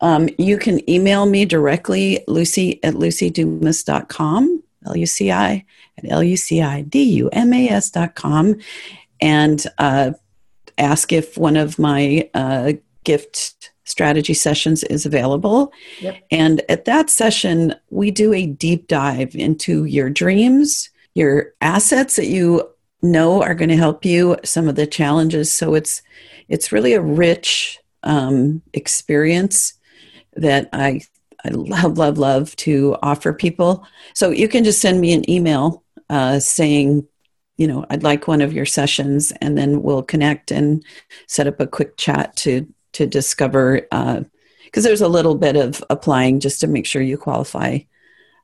Um, 0.00 0.28
you 0.36 0.58
can 0.58 0.88
email 0.90 1.26
me 1.26 1.44
directly, 1.44 2.24
lucy 2.26 2.82
at 2.82 2.94
lucydumas.com, 2.94 4.62
L 4.84 4.96
U 4.96 5.06
C 5.06 5.30
I 5.30 5.64
at 5.96 6.10
L 6.10 6.24
U 6.24 6.36
C 6.36 6.60
I 6.60 6.82
D 6.82 7.04
U 7.04 7.28
M 7.28 7.52
A 7.52 7.68
S.com. 7.68 8.56
And 9.20 9.64
uh, 9.78 10.10
ask 10.78 11.12
if 11.12 11.36
one 11.36 11.56
of 11.56 11.78
my 11.78 12.28
uh, 12.34 12.72
gift 13.04 13.70
strategy 13.84 14.34
sessions 14.34 14.82
is 14.84 15.04
available. 15.04 15.72
Yep. 16.00 16.16
And 16.30 16.62
at 16.68 16.84
that 16.84 17.10
session, 17.10 17.74
we 17.90 18.10
do 18.10 18.32
a 18.32 18.46
deep 18.46 18.88
dive 18.88 19.34
into 19.34 19.84
your 19.84 20.08
dreams, 20.08 20.90
your 21.14 21.52
assets 21.60 22.16
that 22.16 22.28
you 22.28 22.68
know 23.02 23.42
are 23.42 23.54
going 23.54 23.68
to 23.68 23.76
help 23.76 24.04
you, 24.04 24.36
some 24.44 24.68
of 24.68 24.76
the 24.76 24.86
challenges. 24.86 25.52
So 25.52 25.74
it's 25.74 26.02
it's 26.48 26.72
really 26.72 26.94
a 26.94 27.00
rich 27.00 27.78
um, 28.02 28.62
experience 28.72 29.74
that 30.34 30.68
I 30.72 31.02
I 31.44 31.50
love 31.50 31.98
love 31.98 32.18
love 32.18 32.56
to 32.56 32.96
offer 33.02 33.32
people. 33.32 33.86
So 34.14 34.30
you 34.30 34.48
can 34.48 34.64
just 34.64 34.80
send 34.80 35.00
me 35.00 35.12
an 35.12 35.28
email 35.28 35.82
uh, 36.08 36.38
saying 36.38 37.06
you 37.56 37.66
know, 37.66 37.84
I'd 37.90 38.02
like 38.02 38.26
one 38.26 38.40
of 38.40 38.52
your 38.52 38.66
sessions, 38.66 39.32
and 39.40 39.56
then 39.56 39.82
we'll 39.82 40.02
connect 40.02 40.50
and 40.50 40.84
set 41.26 41.46
up 41.46 41.60
a 41.60 41.66
quick 41.66 41.96
chat 41.96 42.34
to 42.36 42.66
to 42.92 43.06
discover 43.06 43.80
because 43.80 44.84
uh, 44.84 44.88
there's 44.88 45.00
a 45.00 45.08
little 45.08 45.34
bit 45.34 45.56
of 45.56 45.82
applying 45.90 46.40
just 46.40 46.60
to 46.60 46.66
make 46.66 46.86
sure 46.86 47.02
you 47.02 47.16
qualify 47.16 47.78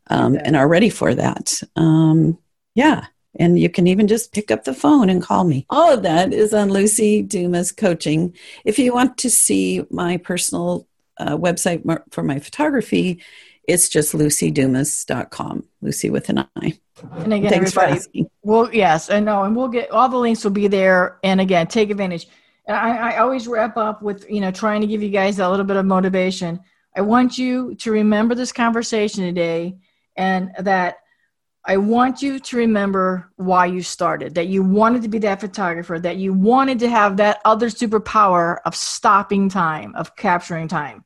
um, 0.09 0.35
okay. 0.35 0.43
and 0.45 0.57
are 0.57 0.69
ready 0.69 0.91
for 0.91 1.15
that. 1.15 1.63
Um, 1.77 2.39
yeah. 2.75 3.07
And 3.39 3.59
you 3.59 3.69
can 3.69 3.87
even 3.87 4.09
just 4.09 4.33
pick 4.33 4.51
up 4.51 4.65
the 4.65 4.75
phone 4.75 5.11
and 5.11 5.23
call 5.23 5.45
me. 5.45 5.67
All 5.71 5.93
of 5.93 6.03
that 6.03 6.33
is 6.33 6.55
on 6.55 6.71
Lucy 6.71 7.23
Dumas 7.23 7.73
Coaching. 7.73 8.35
If 8.65 8.79
you 8.79 8.93
want 8.95 9.19
to 9.19 9.31
see 9.31 9.85
my 9.91 10.17
personal 10.17 10.89
uh, 11.19 11.37
website 11.37 11.85
for 12.11 12.23
my 12.23 12.39
photography, 12.39 13.23
it's 13.65 13.89
just 13.89 14.15
lucydumas.com, 14.15 15.65
Lucy 15.83 16.11
with 16.11 16.31
an 16.31 16.49
I. 16.57 16.79
And 17.13 17.33
again, 17.33 17.51
Thanks 17.51 17.77
everybody, 17.77 18.29
well, 18.43 18.73
yes, 18.73 19.11
I 19.11 19.21
know, 19.21 19.45
and 19.45 19.55
we'll 19.55 19.69
get 19.69 19.91
all 19.91 20.09
the 20.09 20.17
links 20.17 20.45
will 20.45 20.51
be 20.51 20.69
there. 20.69 21.19
And 21.23 21.41
again, 21.41 21.67
take 21.67 21.91
advantage. 21.91 22.29
And 22.67 22.77
I, 22.77 23.13
I 23.13 23.19
always 23.19 23.47
wrap 23.47 23.77
up 23.77 24.03
with 24.03 24.29
you 24.31 24.41
know 24.41 24.51
trying 24.51 24.81
to 24.81 24.87
give 24.87 25.03
you 25.03 25.11
guys 25.11 25.39
a 25.39 25.49
little 25.49 25.65
bit 25.65 25.77
of 25.77 25.87
motivation. 25.87 26.61
I 26.97 27.03
want 27.03 27.39
you 27.39 27.75
to 27.77 27.93
remember 27.93 28.35
this 28.35 28.53
conversation 28.53 29.25
today, 29.25 29.79
and 30.17 30.51
that 30.59 30.99
I 31.65 31.77
want 31.77 32.23
you 32.23 32.39
to 32.39 32.57
remember 32.57 33.31
why 33.37 33.67
you 33.67 33.83
started, 33.83 34.35
that 34.37 34.47
you 34.47 34.63
wanted 34.63 35.03
to 35.03 35.09
be 35.09 35.19
that 35.19 35.41
photographer, 35.41 35.99
that 35.99 36.17
you 36.17 36.33
wanted 36.33 36.79
to 36.79 36.89
have 36.89 37.19
that 37.19 37.41
other 37.45 37.69
superpower 37.69 38.57
of 38.65 38.75
stopping 38.75 39.51
time, 39.51 39.95
of 39.95 40.17
capturing 40.17 40.69
time. 40.69 41.05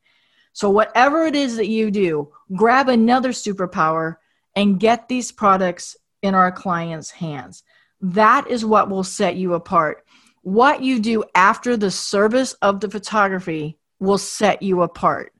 So, 0.52 0.70
whatever 0.70 1.26
it 1.26 1.34
is 1.34 1.56
that 1.56 1.66
you 1.66 1.90
do, 1.90 2.30
grab 2.54 2.88
another 2.88 3.30
superpower 3.30 4.16
and 4.54 4.80
get 4.80 5.08
these 5.08 5.32
products 5.32 5.96
in 6.22 6.34
our 6.34 6.52
clients' 6.52 7.10
hands. 7.10 7.62
That 8.00 8.48
is 8.48 8.64
what 8.64 8.90
will 8.90 9.04
set 9.04 9.36
you 9.36 9.54
apart. 9.54 10.04
What 10.42 10.82
you 10.82 10.98
do 10.98 11.24
after 11.34 11.76
the 11.76 11.90
service 11.90 12.52
of 12.54 12.80
the 12.80 12.90
photography 12.90 13.78
will 14.00 14.18
set 14.18 14.62
you 14.62 14.82
apart. 14.82 15.32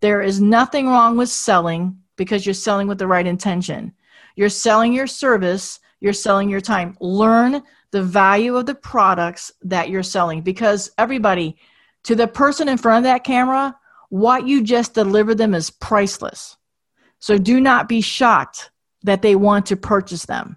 There 0.00 0.22
is 0.22 0.40
nothing 0.40 0.86
wrong 0.86 1.16
with 1.16 1.28
selling 1.28 1.98
because 2.16 2.46
you're 2.46 2.54
selling 2.54 2.88
with 2.88 2.98
the 2.98 3.06
right 3.06 3.26
intention. 3.26 3.92
You're 4.34 4.48
selling 4.48 4.92
your 4.92 5.06
service, 5.06 5.80
you're 6.00 6.12
selling 6.12 6.48
your 6.48 6.60
time. 6.60 6.96
Learn 7.00 7.62
the 7.90 8.02
value 8.02 8.56
of 8.56 8.66
the 8.66 8.74
products 8.74 9.52
that 9.62 9.88
you're 9.88 10.02
selling 10.02 10.42
because 10.42 10.90
everybody, 10.98 11.56
to 12.04 12.14
the 12.14 12.26
person 12.26 12.68
in 12.68 12.78
front 12.78 12.98
of 12.98 13.10
that 13.10 13.24
camera, 13.24 13.76
what 14.08 14.46
you 14.46 14.62
just 14.62 14.94
delivered 14.94 15.38
them 15.38 15.54
is 15.54 15.70
priceless. 15.70 16.56
So 17.18 17.38
do 17.38 17.60
not 17.60 17.88
be 17.88 18.00
shocked 18.00 18.70
that 19.02 19.22
they 19.22 19.36
want 19.36 19.66
to 19.66 19.76
purchase 19.76 20.26
them. 20.26 20.56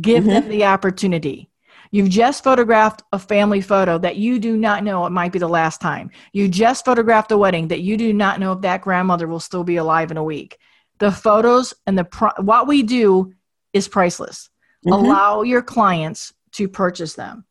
Give 0.00 0.24
mm-hmm. 0.24 0.32
them 0.32 0.48
the 0.48 0.64
opportunity. 0.64 1.50
You've 1.90 2.10
just 2.10 2.44
photographed 2.44 3.02
a 3.12 3.18
family 3.18 3.62
photo 3.62 3.96
that 3.98 4.16
you 4.16 4.38
do 4.38 4.56
not 4.56 4.84
know 4.84 5.06
it 5.06 5.10
might 5.10 5.32
be 5.32 5.38
the 5.38 5.48
last 5.48 5.80
time. 5.80 6.10
You 6.32 6.48
just 6.48 6.84
photographed 6.84 7.32
a 7.32 7.38
wedding 7.38 7.68
that 7.68 7.80
you 7.80 7.96
do 7.96 8.12
not 8.12 8.40
know 8.40 8.52
if 8.52 8.60
that 8.60 8.82
grandmother 8.82 9.26
will 9.26 9.40
still 9.40 9.64
be 9.64 9.76
alive 9.76 10.10
in 10.10 10.18
a 10.18 10.24
week 10.24 10.58
the 10.98 11.12
photos 11.12 11.74
and 11.86 11.96
the 11.96 12.04
pro- 12.04 12.30
what 12.38 12.66
we 12.66 12.82
do 12.82 13.32
is 13.72 13.88
priceless. 13.88 14.50
Mm-hmm. 14.86 14.92
Allow 14.92 15.42
your 15.42 15.62
clients 15.62 16.32
to 16.52 16.68
purchase 16.68 17.14
them. 17.14 17.44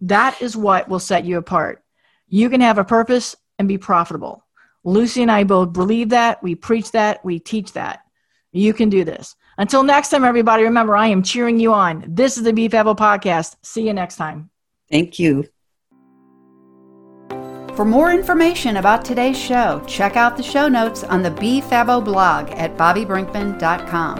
That 0.00 0.40
is 0.40 0.56
what 0.56 0.88
will 0.88 0.98
set 0.98 1.24
you 1.24 1.38
apart. 1.38 1.82
You 2.28 2.50
can 2.50 2.60
have 2.60 2.78
a 2.78 2.84
purpose 2.84 3.36
and 3.58 3.66
be 3.66 3.78
profitable. 3.78 4.44
Lucy 4.88 5.22
and 5.22 5.30
I 5.30 5.44
both 5.44 5.72
believe 5.72 6.08
that. 6.10 6.42
We 6.42 6.54
preach 6.54 6.92
that. 6.92 7.24
We 7.24 7.38
teach 7.38 7.72
that. 7.72 8.00
You 8.52 8.72
can 8.72 8.88
do 8.88 9.04
this. 9.04 9.36
Until 9.58 9.82
next 9.82 10.08
time, 10.08 10.24
everybody, 10.24 10.62
remember, 10.62 10.96
I 10.96 11.08
am 11.08 11.22
cheering 11.22 11.60
you 11.60 11.72
on. 11.72 12.04
This 12.08 12.38
is 12.38 12.44
the 12.44 12.52
BFABO 12.52 12.96
podcast. 12.96 13.56
See 13.62 13.86
you 13.86 13.92
next 13.92 14.16
time. 14.16 14.50
Thank 14.90 15.18
you. 15.18 15.44
For 17.74 17.84
more 17.84 18.10
information 18.10 18.78
about 18.78 19.04
today's 19.04 19.38
show, 19.38 19.82
check 19.86 20.16
out 20.16 20.36
the 20.36 20.42
show 20.42 20.68
notes 20.68 21.04
on 21.04 21.22
the 21.22 21.30
BFABO 21.30 22.04
blog 22.04 22.50
at 22.50 22.76
bobbybrinkman.com. 22.76 24.18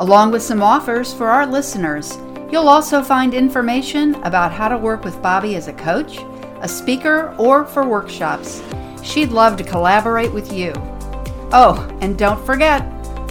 Along 0.00 0.30
with 0.32 0.42
some 0.42 0.62
offers 0.62 1.14
for 1.14 1.28
our 1.28 1.46
listeners, 1.46 2.18
you'll 2.50 2.68
also 2.68 3.02
find 3.02 3.34
information 3.34 4.16
about 4.16 4.52
how 4.52 4.68
to 4.68 4.76
work 4.76 5.04
with 5.04 5.22
Bobby 5.22 5.54
as 5.54 5.68
a 5.68 5.72
coach, 5.72 6.18
a 6.60 6.68
speaker, 6.68 7.34
or 7.38 7.64
for 7.64 7.86
workshops. 7.86 8.60
She'd 9.02 9.30
love 9.30 9.56
to 9.56 9.64
collaborate 9.64 10.32
with 10.32 10.52
you. 10.52 10.72
Oh, 11.52 11.88
and 12.00 12.16
don't 12.18 12.44
forget, 12.46 12.82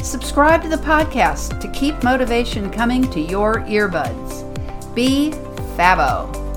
subscribe 0.03 0.61
to 0.63 0.69
the 0.69 0.77
podcast 0.77 1.59
to 1.59 1.67
keep 1.69 2.03
motivation 2.03 2.69
coming 2.69 3.09
to 3.11 3.19
your 3.19 3.61
earbuds. 3.61 4.45
Be 4.93 5.31
Fabo. 5.75 6.50